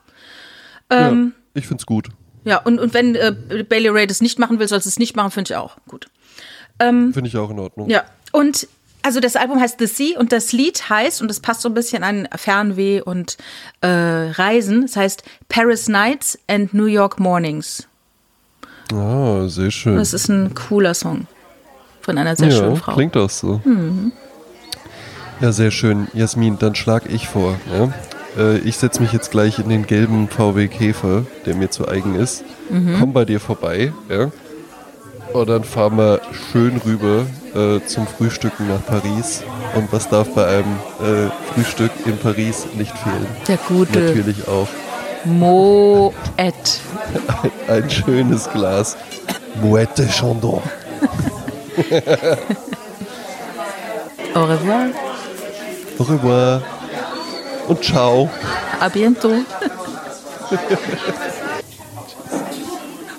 Ähm, 0.89 1.33
ja, 1.53 1.61
ich 1.61 1.67
find's 1.67 1.85
gut. 1.85 2.09
Ja, 2.43 2.57
und, 2.57 2.79
und 2.79 2.93
wenn 2.93 3.15
äh, 3.15 3.33
Bailey 3.67 3.87
Ray 3.87 4.07
das 4.07 4.19
nicht 4.19 4.37
machen 4.37 4.59
will, 4.59 4.67
soll 4.67 4.81
sie 4.81 4.89
es 4.89 4.99
nicht 4.99 5.15
machen, 5.15 5.31
finde 5.31 5.53
ich 5.53 5.55
auch 5.55 5.77
gut. 5.87 6.07
Ähm, 6.79 7.13
finde 7.13 7.29
ich 7.29 7.37
auch 7.37 7.49
in 7.49 7.59
Ordnung. 7.59 7.89
Ja, 7.89 8.03
und 8.33 8.67
also 9.03 9.21
das 9.21 9.37
Album 9.37 9.61
heißt 9.61 9.79
The 9.79 9.87
Sea 9.87 10.19
und 10.19 10.33
das 10.33 10.51
Lied 10.51 10.89
heißt, 10.89 11.21
und 11.21 11.29
das 11.29 11.39
passt 11.39 11.61
so 11.61 11.69
ein 11.69 11.73
bisschen 11.73 12.03
an 12.03 12.27
Fernweh 12.35 12.99
und 12.99 13.37
äh, 13.79 13.87
Reisen, 13.87 14.83
es 14.83 14.97
heißt 14.97 15.23
Paris 15.47 15.87
Nights 15.87 16.37
and 16.47 16.73
New 16.73 16.87
York 16.87 17.21
Mornings. 17.21 17.87
Ah, 18.93 19.47
sehr 19.47 19.71
schön. 19.71 19.95
Das 19.95 20.13
ist 20.13 20.29
ein 20.29 20.53
cooler 20.53 20.93
Song 20.93 21.27
von 22.01 22.17
einer 22.17 22.35
sehr 22.35 22.49
ja, 22.49 22.57
schönen 22.57 22.77
Frau. 22.77 22.93
Klingt 22.93 23.17
auch 23.17 23.29
so. 23.29 23.61
Mhm. 23.65 24.11
Ja, 25.41 25.51
sehr 25.51 25.71
schön. 25.71 26.07
Jasmin, 26.13 26.57
dann 26.59 26.75
schlag 26.75 27.03
ich 27.09 27.27
vor. 27.27 27.55
Ja? 27.73 27.91
Äh, 28.41 28.59
ich 28.59 28.77
setze 28.77 29.01
mich 29.01 29.11
jetzt 29.11 29.31
gleich 29.31 29.59
in 29.59 29.69
den 29.69 29.85
gelben 29.87 30.29
VW 30.29 30.67
Käfer, 30.67 31.25
der 31.45 31.55
mir 31.55 31.69
zu 31.69 31.87
eigen 31.87 32.15
ist. 32.15 32.43
Mhm. 32.69 32.95
Komm 32.99 33.13
bei 33.13 33.25
dir 33.25 33.39
vorbei. 33.39 33.91
Ja? 34.09 34.31
Und 35.33 35.49
dann 35.49 35.63
fahren 35.63 35.97
wir 35.97 36.21
schön 36.51 36.77
rüber 36.77 37.25
äh, 37.53 37.85
zum 37.85 38.07
Frühstücken 38.07 38.67
nach 38.67 38.85
Paris. 38.85 39.43
Und 39.75 39.91
was 39.91 40.07
darf 40.07 40.33
bei 40.33 40.45
einem 40.45 40.75
äh, 41.01 41.29
Frühstück 41.53 41.91
in 42.05 42.17
Paris 42.17 42.67
nicht 42.77 42.95
fehlen? 42.97 43.27
Der 43.47 43.57
gute. 43.57 43.99
Natürlich 43.99 44.47
auch 44.47 44.67
Moet. 45.25 46.13
Ein, 47.67 47.89
schönes 47.89 48.49
Glas 48.51 48.95
Moette 49.61 50.07
Chandon. 50.11 50.61
Au 54.33 54.45
revoir. 54.45 54.87
Au 55.97 56.03
revoir. 56.03 56.61
Und 57.67 57.83
ciao. 57.83 58.29
A 58.79 58.89
bientôt. 58.89 59.43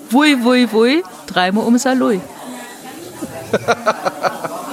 Wui, 0.09 0.35
wui, 0.43 0.67
wui. 0.71 1.03
Dreimal 1.27 1.65
um 1.65 1.77
Salui. 1.77 2.21